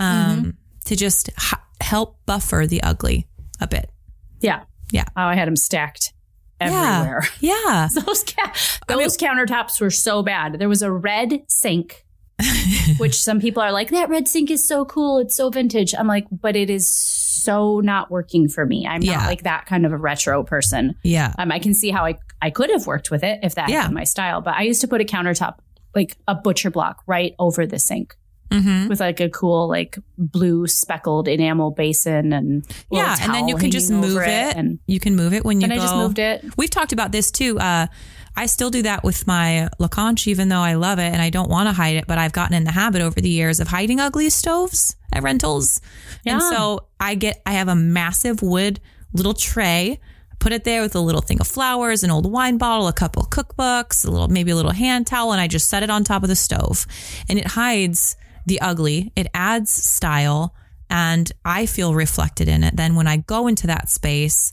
um, 0.00 0.06
Mm-hmm. 0.38 0.50
to 0.86 0.96
just 0.96 1.28
h- 1.38 1.58
help 1.80 2.18
buffer 2.26 2.66
the 2.66 2.82
ugly 2.82 3.26
a 3.60 3.66
bit. 3.66 3.90
yeah. 4.40 4.62
Yeah. 4.90 5.04
Oh, 5.16 5.22
I 5.22 5.34
had 5.34 5.46
them 5.48 5.56
stacked 5.56 6.12
everywhere. 6.72 7.24
Yeah. 7.40 7.52
Yeah. 7.66 7.88
Those 8.04 8.24
ca- 8.24 8.52
those 8.88 9.16
countertops 9.16 9.80
were 9.80 9.90
so 9.90 10.22
bad. 10.22 10.58
There 10.58 10.68
was 10.68 10.82
a 10.82 10.90
red 10.92 11.42
sink, 11.48 12.04
which 12.98 13.14
some 13.22 13.40
people 13.40 13.62
are 13.62 13.72
like, 13.72 13.90
that 13.90 14.08
red 14.08 14.28
sink 14.28 14.50
is 14.50 14.66
so 14.66 14.84
cool. 14.84 15.18
It's 15.18 15.36
so 15.36 15.50
vintage. 15.50 15.94
I'm 15.94 16.06
like, 16.06 16.26
but 16.30 16.56
it 16.56 16.70
is 16.70 16.90
so 16.92 17.80
not 17.80 18.10
working 18.10 18.48
for 18.48 18.64
me. 18.66 18.86
I'm 18.86 19.02
Yeah. 19.02 19.16
not 19.18 19.26
like 19.26 19.42
that 19.44 19.66
kind 19.66 19.84
of 19.86 19.92
a 19.92 19.96
retro 19.98 20.42
person. 20.42 20.94
Yeah. 21.02 21.32
Um, 21.38 21.52
I 21.52 21.58
can 21.58 21.74
see 21.74 21.90
how 21.90 22.04
I 22.04 22.18
I 22.42 22.50
could 22.50 22.70
have 22.70 22.86
worked 22.86 23.10
with 23.10 23.22
it 23.22 23.40
if 23.42 23.54
that 23.54 23.68
Yeah. 23.68 23.82
had 23.82 23.88
been 23.88 23.94
my 23.94 24.04
style. 24.04 24.40
But 24.40 24.54
I 24.54 24.62
used 24.62 24.80
to 24.82 24.88
put 24.88 25.00
a 25.00 25.04
countertop 25.04 25.58
like 25.94 26.16
a 26.26 26.34
butcher 26.34 26.70
block 26.70 27.02
right 27.06 27.34
over 27.38 27.66
the 27.66 27.78
sink 27.78 28.16
hmm 28.52 28.88
with 28.88 29.00
like 29.00 29.20
a 29.20 29.28
cool 29.30 29.68
like 29.68 29.98
blue 30.18 30.66
speckled 30.66 31.26
enamel 31.28 31.70
basin 31.70 32.32
and 32.32 32.64
Yeah. 32.90 33.16
And 33.20 33.34
then 33.34 33.48
you 33.48 33.56
can 33.56 33.70
just 33.70 33.90
move 33.90 34.16
over 34.16 34.22
it. 34.24 34.56
and 34.56 34.78
you 34.86 35.00
can 35.00 35.16
move 35.16 35.32
it 35.32 35.44
when 35.44 35.60
you 35.60 35.64
and. 35.64 35.72
I 35.72 35.78
just 35.78 35.94
moved 35.96 36.18
it. 36.18 36.44
We've 36.56 36.70
talked 36.70 36.92
about 36.92 37.10
this 37.12 37.30
too. 37.30 37.58
Uh, 37.58 37.86
I 38.36 38.46
still 38.46 38.70
do 38.70 38.82
that 38.82 39.04
with 39.04 39.26
my 39.26 39.68
Lacanche, 39.80 40.26
even 40.26 40.48
though 40.48 40.58
I 40.60 40.74
love 40.74 40.98
it 40.98 41.12
and 41.12 41.22
I 41.22 41.30
don't 41.30 41.48
want 41.48 41.68
to 41.68 41.72
hide 41.72 41.96
it, 41.96 42.06
but 42.06 42.18
I've 42.18 42.32
gotten 42.32 42.54
in 42.56 42.64
the 42.64 42.72
habit 42.72 43.00
over 43.00 43.20
the 43.20 43.28
years 43.28 43.60
of 43.60 43.68
hiding 43.68 44.00
ugly 44.00 44.28
stoves 44.28 44.96
at 45.12 45.22
rentals. 45.22 45.80
And 46.26 46.40
Yeah. 46.40 46.50
so 46.50 46.86
I 47.00 47.14
get, 47.14 47.40
I 47.46 47.52
have 47.52 47.68
a 47.68 47.76
massive 47.76 48.42
wood 48.42 48.80
little 49.12 49.34
tray, 49.34 50.00
put 50.40 50.52
it 50.52 50.64
there 50.64 50.82
with 50.82 50.94
a 50.96 51.00
little 51.00 51.20
thing 51.22 51.40
of 51.40 51.46
flowers, 51.46 52.02
an 52.02 52.10
old 52.10 52.30
wine 52.30 52.58
bottle, 52.58 52.88
a 52.88 52.92
couple 52.92 53.22
cookbooks, 53.22 54.04
a 54.06 54.10
little, 54.10 54.26
maybe 54.28 54.50
a 54.50 54.56
little 54.56 54.72
hand 54.72 55.06
towel, 55.06 55.30
and 55.32 55.40
I 55.40 55.46
just 55.46 55.68
set 55.68 55.82
it 55.84 55.90
on 55.90 56.02
top 56.04 56.22
of 56.24 56.28
the 56.28 56.36
stove 56.36 56.86
and 57.28 57.38
it 57.38 57.46
hides 57.46 58.16
the 58.46 58.60
ugly. 58.60 59.12
It 59.16 59.28
adds 59.34 59.70
style 59.70 60.54
and 60.90 61.30
I 61.44 61.66
feel 61.66 61.94
reflected 61.94 62.48
in 62.48 62.62
it. 62.62 62.76
Then 62.76 62.94
when 62.94 63.06
I 63.06 63.18
go 63.18 63.46
into 63.46 63.66
that 63.66 63.88
space, 63.88 64.52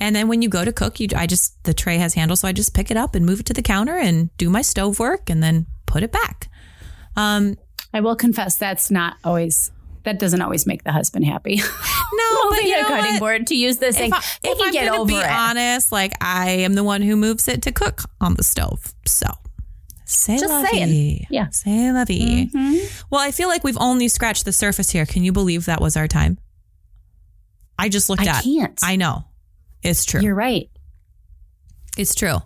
and 0.00 0.14
then 0.14 0.28
when 0.28 0.42
you 0.42 0.48
go 0.48 0.64
to 0.64 0.72
cook, 0.72 1.00
you 1.00 1.08
I 1.16 1.26
just 1.26 1.62
the 1.64 1.74
tray 1.74 1.98
has 1.98 2.14
handles, 2.14 2.40
so 2.40 2.48
I 2.48 2.52
just 2.52 2.74
pick 2.74 2.90
it 2.90 2.96
up 2.96 3.14
and 3.14 3.24
move 3.24 3.40
it 3.40 3.46
to 3.46 3.54
the 3.54 3.62
counter 3.62 3.96
and 3.96 4.36
do 4.36 4.50
my 4.50 4.62
stove 4.62 4.98
work 4.98 5.30
and 5.30 5.42
then 5.42 5.66
put 5.86 6.02
it 6.02 6.12
back. 6.12 6.48
Um, 7.16 7.56
I 7.92 8.00
will 8.00 8.16
confess 8.16 8.56
that's 8.56 8.90
not 8.90 9.16
always 9.24 9.70
that 10.02 10.18
doesn't 10.18 10.42
always 10.42 10.66
make 10.66 10.84
the 10.84 10.92
husband 10.92 11.24
happy. 11.24 11.56
no, 12.12 12.50
but 12.50 12.62
you 12.64 12.78
a 12.78 12.84
cutting 12.84 13.12
what? 13.12 13.20
board 13.20 13.46
to 13.48 13.54
use 13.54 13.78
this 13.78 13.96
thing. 13.96 14.08
If, 14.08 14.14
I, 14.14 14.22
they 14.42 14.48
if 14.50 14.58
can 14.58 14.66
I'm 14.66 14.72
get 14.72 14.86
gonna 14.86 15.00
over 15.00 15.08
be 15.08 15.16
it. 15.16 15.30
honest, 15.30 15.92
like 15.92 16.12
I 16.20 16.50
am 16.50 16.74
the 16.74 16.84
one 16.84 17.02
who 17.02 17.16
moves 17.16 17.48
it 17.48 17.62
to 17.62 17.72
cook 17.72 18.02
on 18.20 18.34
the 18.34 18.42
stove, 18.42 18.94
so. 19.06 19.26
Say 20.14 20.38
Just 20.38 20.50
la 20.50 20.64
saying. 20.64 21.26
Yeah. 21.30 21.48
Say 21.50 21.92
la 21.92 22.04
vie. 22.04 22.48
Mhm. 22.52 23.04
Well, 23.10 23.20
I 23.20 23.30
feel 23.30 23.48
like 23.48 23.64
we've 23.64 23.78
only 23.80 24.08
scratched 24.08 24.44
the 24.44 24.52
surface 24.52 24.90
here. 24.90 25.06
Can 25.06 25.24
you 25.24 25.32
believe 25.32 25.64
that 25.66 25.80
was 25.80 25.96
our 25.96 26.06
time? 26.08 26.38
I 27.78 27.88
just 27.88 28.08
looked 28.08 28.22
I 28.22 28.26
at. 28.38 28.44
can't. 28.44 28.78
I 28.82 28.96
know. 28.96 29.24
It's 29.82 30.04
true. 30.04 30.20
You're 30.22 30.34
right. 30.34 30.70
It's 31.96 32.14
true. 32.14 32.38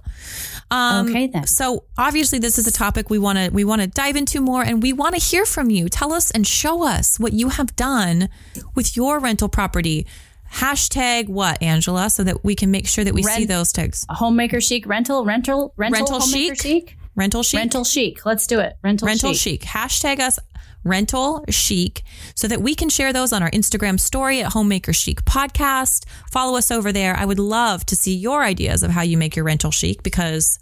Um, 0.71 1.09
Okay, 1.09 1.27
then. 1.29 1.47
So 1.47 1.85
obviously, 1.97 2.39
this 2.39 2.59
is 2.59 2.67
a 2.67 2.73
topic 2.73 3.09
we 3.09 3.19
want 3.19 3.39
to 3.39 3.49
we 3.51 3.65
want 3.65 3.81
to 3.81 3.87
dive 3.89 4.17
into 4.17 4.41
more, 4.41 4.63
and 4.63 4.83
we 4.83 4.93
want 4.93 5.15
to 5.15 5.21
hear 5.21 5.47
from 5.47 5.71
you. 5.71 5.89
Tell 5.89 6.13
us 6.13 6.31
and 6.31 6.47
show 6.47 6.83
us 6.83 7.19
what 7.19 7.33
you 7.33 7.49
have 7.51 7.75
done 7.77 8.29
with 8.75 8.97
your 8.97 9.19
rental 9.19 9.49
property. 9.49 10.07
Hashtag 10.53 11.29
what, 11.29 11.63
Angela, 11.63 12.09
so 12.11 12.25
that 12.25 12.43
we 12.45 12.55
can 12.55 12.71
make 12.71 12.87
sure 12.89 13.05
that 13.05 13.13
we 13.15 13.23
see 13.23 13.41
Rent- 13.41 13.49
those 13.49 13.73
tags. 13.73 14.07
Homemaker 14.09 14.61
chic 14.63 14.87
rental 14.87 15.25
rental 15.25 15.73
rental, 15.77 15.99
Rental 16.07 16.21
homemaker 16.21 16.55
chic? 16.55 16.89
chic 16.89 16.98
Rental 17.19 17.43
chic. 17.43 17.59
rental 17.59 17.85
chic. 17.85 18.25
Let's 18.25 18.47
do 18.47 18.61
it. 18.61 18.79
Rental, 18.83 19.07
rental 19.07 19.35
chic. 19.35 19.63
chic. 19.63 19.69
Hashtag 19.69 20.21
us 20.21 20.39
rental 20.85 21.45
chic 21.51 22.03
so 22.37 22.47
that 22.47 22.63
we 22.63 22.75
can 22.77 22.89
share 22.89 23.13
those 23.13 23.33
on 23.33 23.43
our 23.43 23.51
Instagram 23.51 23.99
story 23.99 24.41
at 24.41 24.53
Homemaker 24.53 24.93
Chic 24.93 25.25
Podcast. 25.25 26.05
Follow 26.31 26.57
us 26.57 26.71
over 26.71 26.93
there. 26.93 27.17
I 27.17 27.25
would 27.25 27.41
love 27.41 27.85
to 27.87 27.97
see 27.97 28.15
your 28.15 28.45
ideas 28.45 28.85
of 28.85 28.93
how 28.93 29.03
you 29.03 29.19
make 29.19 29.35
your 29.35 29.45
rental 29.45 29.73
chic 29.73 30.03
because 30.05 30.61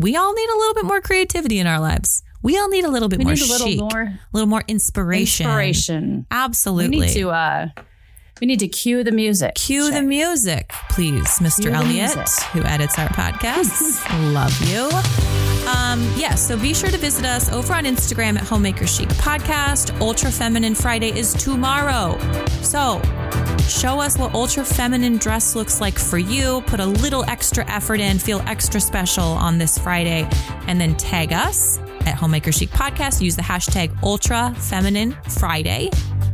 we 0.00 0.16
all 0.16 0.34
need 0.34 0.48
a 0.50 0.56
little 0.58 0.74
bit 0.74 0.84
more 0.84 1.00
creativity 1.00 1.60
in 1.60 1.68
our 1.68 1.78
lives. 1.80 2.22
We 2.42 2.58
all 2.58 2.68
need 2.68 2.84
a 2.84 2.90
little 2.90 3.08
bit 3.08 3.20
We 3.20 3.24
more 3.24 3.34
need 3.34 3.42
a 3.42 3.46
little 3.46 3.66
chic, 3.66 3.78
more 3.78 4.02
a 4.02 4.18
little 4.32 4.48
more 4.48 4.64
inspiration. 4.68 5.46
inspiration. 5.46 6.16
We 6.18 6.36
Absolutely. 6.36 6.98
need 7.00 7.12
to 7.14 7.30
uh 7.30 7.68
we 8.40 8.46
need 8.46 8.58
to 8.60 8.68
cue 8.68 9.02
the 9.04 9.12
music. 9.12 9.54
Cue 9.54 9.90
the 9.90 10.02
music, 10.02 10.72
please, 10.90 11.38
Mr. 11.38 11.62
Cue 11.62 11.70
the 11.70 11.76
Elliott, 11.76 12.30
who 12.52 12.62
edits 12.64 12.98
our 12.98 13.08
podcasts. 13.08 14.02
Love 14.34 14.60
you. 14.68 15.55
Um, 15.66 16.00
yes, 16.16 16.46
so 16.46 16.56
be 16.56 16.72
sure 16.72 16.90
to 16.90 16.98
visit 16.98 17.24
us 17.24 17.50
over 17.50 17.74
on 17.74 17.84
Instagram 17.84 18.36
at 18.36 18.44
Homemaker 18.44 18.86
Chic 18.86 19.08
Podcast. 19.08 19.98
Ultra 20.00 20.30
Feminine 20.30 20.76
Friday 20.76 21.10
is 21.10 21.32
tomorrow. 21.32 22.18
So 22.62 23.00
show 23.68 23.98
us 24.00 24.16
what 24.16 24.32
ultra 24.32 24.64
feminine 24.64 25.16
dress 25.16 25.56
looks 25.56 25.80
like 25.80 25.98
for 25.98 26.18
you. 26.18 26.60
Put 26.66 26.78
a 26.78 26.86
little 26.86 27.24
extra 27.24 27.68
effort 27.68 27.98
in, 27.98 28.18
feel 28.18 28.40
extra 28.46 28.80
special 28.80 29.24
on 29.24 29.58
this 29.58 29.76
Friday, 29.76 30.28
and 30.68 30.80
then 30.80 30.96
tag 30.96 31.32
us 31.32 31.78
at 32.00 32.14
Homemaker 32.14 32.52
Chic 32.52 32.70
Podcast. 32.70 33.20
Use 33.20 33.34
the 33.34 33.42
hashtag 33.42 33.90
Ultra 34.04 34.54
Feminine 34.56 35.16
Friday 35.28 35.90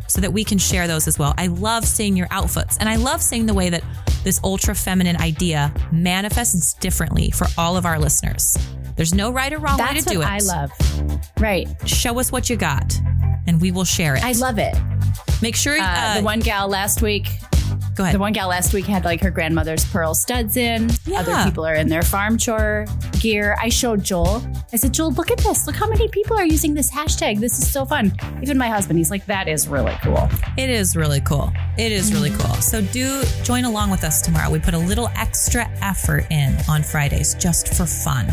so 0.09 0.21
that 0.21 0.33
we 0.33 0.45
can 0.45 0.59
share 0.59 0.87
those 0.87 1.09
as 1.09 1.19
well. 1.19 1.33
I 1.39 1.47
love 1.47 1.87
seeing 1.87 2.17
your 2.17 2.29
outfits 2.31 2.77
and 2.79 2.89
I 2.89 2.97
love 2.97 3.23
seeing 3.23 3.47
the 3.47 3.55
way 3.55 3.71
that 3.71 3.83
this 4.25 4.41
ultra 4.45 4.75
feminine 4.75 5.17
idea 5.17 5.73
manifests 5.91 6.75
differently 6.75 7.31
for 7.31 7.47
all 7.57 7.79
of 7.79 7.87
our 7.87 7.99
listeners. 7.99 8.57
There's 8.97 9.15
no 9.15 9.31
right 9.33 9.53
or 9.53 9.59
wrong 9.59 9.79
way 9.79 9.85
That's 9.93 10.05
to 10.05 10.11
do 10.11 10.19
what 10.21 10.29
it. 10.29 10.31
I 10.31 10.39
love. 10.39 10.71
Right. 11.41 11.69
Show 11.89 12.19
us 12.21 12.31
what 12.33 12.49
you 12.51 12.57
got 12.57 12.95
and 13.47 13.61
we 13.61 13.73
will 13.73 13.85
share 13.85 14.15
it. 14.15 14.25
I 14.25 14.33
love 14.33 14.59
it. 14.59 14.75
Make 15.41 15.57
sure 15.57 15.77
Uh, 15.79 15.83
uh, 15.85 16.19
the 16.19 16.25
one 16.25 16.41
gal 16.41 16.69
last 16.69 17.03
week 17.03 17.29
Go 17.95 18.05
ahead. 18.05 18.15
The 18.15 18.19
one 18.19 18.33
gal 18.33 18.49
last 18.49 18.73
week 18.73 18.87
had 18.87 19.05
like 19.05 19.21
her 19.21 19.31
grandmother's 19.31 19.85
pearl 19.85 20.15
studs 20.15 20.57
in. 20.57 20.91
Yeah. 21.05 21.21
Other 21.21 21.51
people 21.51 21.65
are 21.67 21.75
in 21.75 21.89
their 21.89 22.03
farm 22.03 22.39
chore 22.39 22.87
gear. 23.21 23.57
I 23.61 23.69
showed 23.69 24.03
Joel. 24.03 24.43
I 24.73 24.77
said, 24.77 24.95
Joel, 24.95 25.13
look 25.13 25.31
at 25.31 25.39
this. 25.39 25.67
Look 25.67 25.77
how 25.77 25.89
many 25.89 26.09
people 26.09 26.37
are 26.37 26.47
using 26.47 26.75
this 26.75 26.91
hashtag. 26.91 27.41
This 27.41 27.59
is 27.59 27.71
so 27.71 27.85
fun. 27.85 28.13
Even 28.43 28.57
my 28.57 28.69
husband, 28.69 28.99
he's 28.99 29.11
like, 29.11 29.27
that 29.27 29.47
is 29.47 29.69
really 29.69 29.97
cool. 30.03 30.29
It 30.57 30.71
is 30.71 30.97
really 30.97 31.21
cool. 31.21 31.53
It 31.77 31.93
is 31.93 32.13
really 32.13 32.31
mm. 32.31 32.41
cool. 32.41 32.55
So 32.57 32.81
do 32.81 33.23
join 33.43 33.65
along 33.65 33.91
with 33.91 34.05
us 34.05 34.23
tomorrow. 34.23 34.51
We 34.51 34.59
put 34.59 34.75
a 34.75 34.79
little 34.79 35.11
extra 35.15 35.69
effort 35.83 36.27
in 36.31 36.57
on 36.69 36.83
Fridays 36.83 37.35
just 37.35 37.75
for 37.75 37.85
fun. 37.87 38.27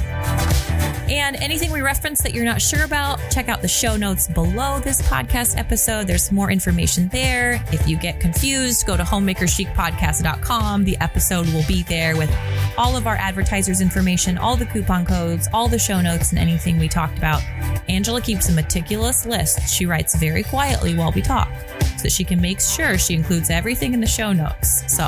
And 1.09 1.35
anything 1.37 1.71
we 1.71 1.81
reference 1.81 2.21
that 2.21 2.35
you're 2.35 2.45
not 2.45 2.61
sure 2.61 2.83
about, 2.83 3.19
check 3.31 3.49
out 3.49 3.63
the 3.63 3.67
show 3.67 3.97
notes 3.97 4.27
below 4.27 4.79
this 4.79 5.01
podcast 5.01 5.57
episode. 5.57 6.05
There's 6.05 6.31
more 6.31 6.51
information 6.51 7.07
there. 7.07 7.63
If 7.73 7.87
you 7.87 7.97
get 7.97 8.19
confused, 8.19 8.85
go 8.85 8.95
to 8.95 9.01
homemakerchicpodcast.com. 9.01 10.83
The 10.83 10.97
episode 11.01 11.47
will 11.47 11.65
be 11.67 11.81
there 11.81 12.15
with 12.15 12.31
all 12.77 12.95
of 12.95 13.07
our 13.07 13.15
advertisers' 13.15 13.81
information, 13.81 14.37
all 14.37 14.55
the 14.55 14.67
coupon 14.67 15.03
codes, 15.03 15.47
all 15.51 15.67
the 15.67 15.79
show 15.79 15.99
notes, 15.99 16.29
and 16.29 16.37
anything 16.37 16.77
we 16.77 16.87
talked 16.87 17.17
about. 17.17 17.41
Angela 17.89 18.21
keeps 18.21 18.47
a 18.49 18.51
meticulous 18.51 19.25
list. 19.25 19.67
She 19.67 19.87
writes 19.87 20.13
very 20.13 20.43
quietly 20.43 20.93
while 20.95 21.11
we 21.11 21.23
talk 21.23 21.49
so 21.97 22.03
that 22.03 22.11
she 22.11 22.23
can 22.23 22.39
make 22.39 22.61
sure 22.61 22.99
she 22.99 23.15
includes 23.15 23.49
everything 23.49 23.95
in 23.95 23.99
the 23.99 24.07
show 24.07 24.31
notes. 24.31 24.83
So, 24.93 25.05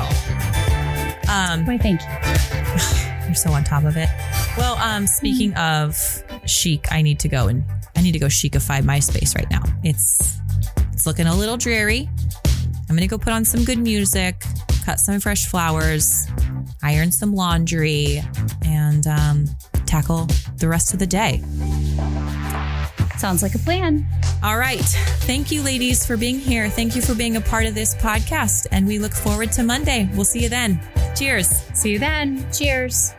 um, 1.30 1.64
thank 1.64 2.02
you. 2.02 3.08
you're 3.32 3.36
so 3.36 3.52
on 3.52 3.64
top 3.64 3.84
of 3.84 3.96
it. 3.96 4.10
Well, 4.58 4.76
um, 4.76 5.06
speaking 5.06 5.54
of 5.54 5.96
chic, 6.44 6.92
I 6.92 7.00
need 7.00 7.18
to 7.20 7.28
go 7.28 7.48
and 7.48 7.64
I 7.96 8.02
need 8.02 8.12
to 8.12 8.18
go 8.18 8.26
chicify 8.26 8.84
my 8.84 8.98
space 8.98 9.34
right 9.34 9.50
now. 9.50 9.62
It's 9.82 10.38
it's 10.92 11.06
looking 11.06 11.26
a 11.26 11.34
little 11.34 11.56
dreary. 11.56 12.10
I'm 12.90 12.94
gonna 12.94 13.06
go 13.06 13.16
put 13.16 13.32
on 13.32 13.46
some 13.46 13.64
good 13.64 13.78
music, 13.78 14.42
cut 14.84 15.00
some 15.00 15.18
fresh 15.18 15.46
flowers, 15.46 16.26
iron 16.82 17.10
some 17.10 17.34
laundry, 17.34 18.22
and 18.66 19.06
um, 19.06 19.46
tackle 19.86 20.28
the 20.58 20.68
rest 20.68 20.92
of 20.92 20.98
the 20.98 21.06
day. 21.06 21.42
Sounds 23.16 23.42
like 23.42 23.54
a 23.54 23.58
plan. 23.60 24.06
All 24.42 24.58
right. 24.58 24.84
Thank 25.24 25.50
you, 25.50 25.62
ladies, 25.62 26.04
for 26.04 26.18
being 26.18 26.38
here. 26.38 26.68
Thank 26.68 26.96
you 26.96 27.00
for 27.00 27.14
being 27.14 27.36
a 27.36 27.40
part 27.40 27.64
of 27.64 27.74
this 27.74 27.94
podcast. 27.94 28.66
And 28.72 28.86
we 28.86 28.98
look 28.98 29.12
forward 29.12 29.52
to 29.52 29.62
Monday. 29.62 30.10
We'll 30.14 30.24
see 30.24 30.42
you 30.42 30.48
then. 30.48 30.80
Cheers. 31.14 31.48
See 31.74 31.92
you 31.92 31.98
then. 31.98 32.44
Cheers. 32.52 33.12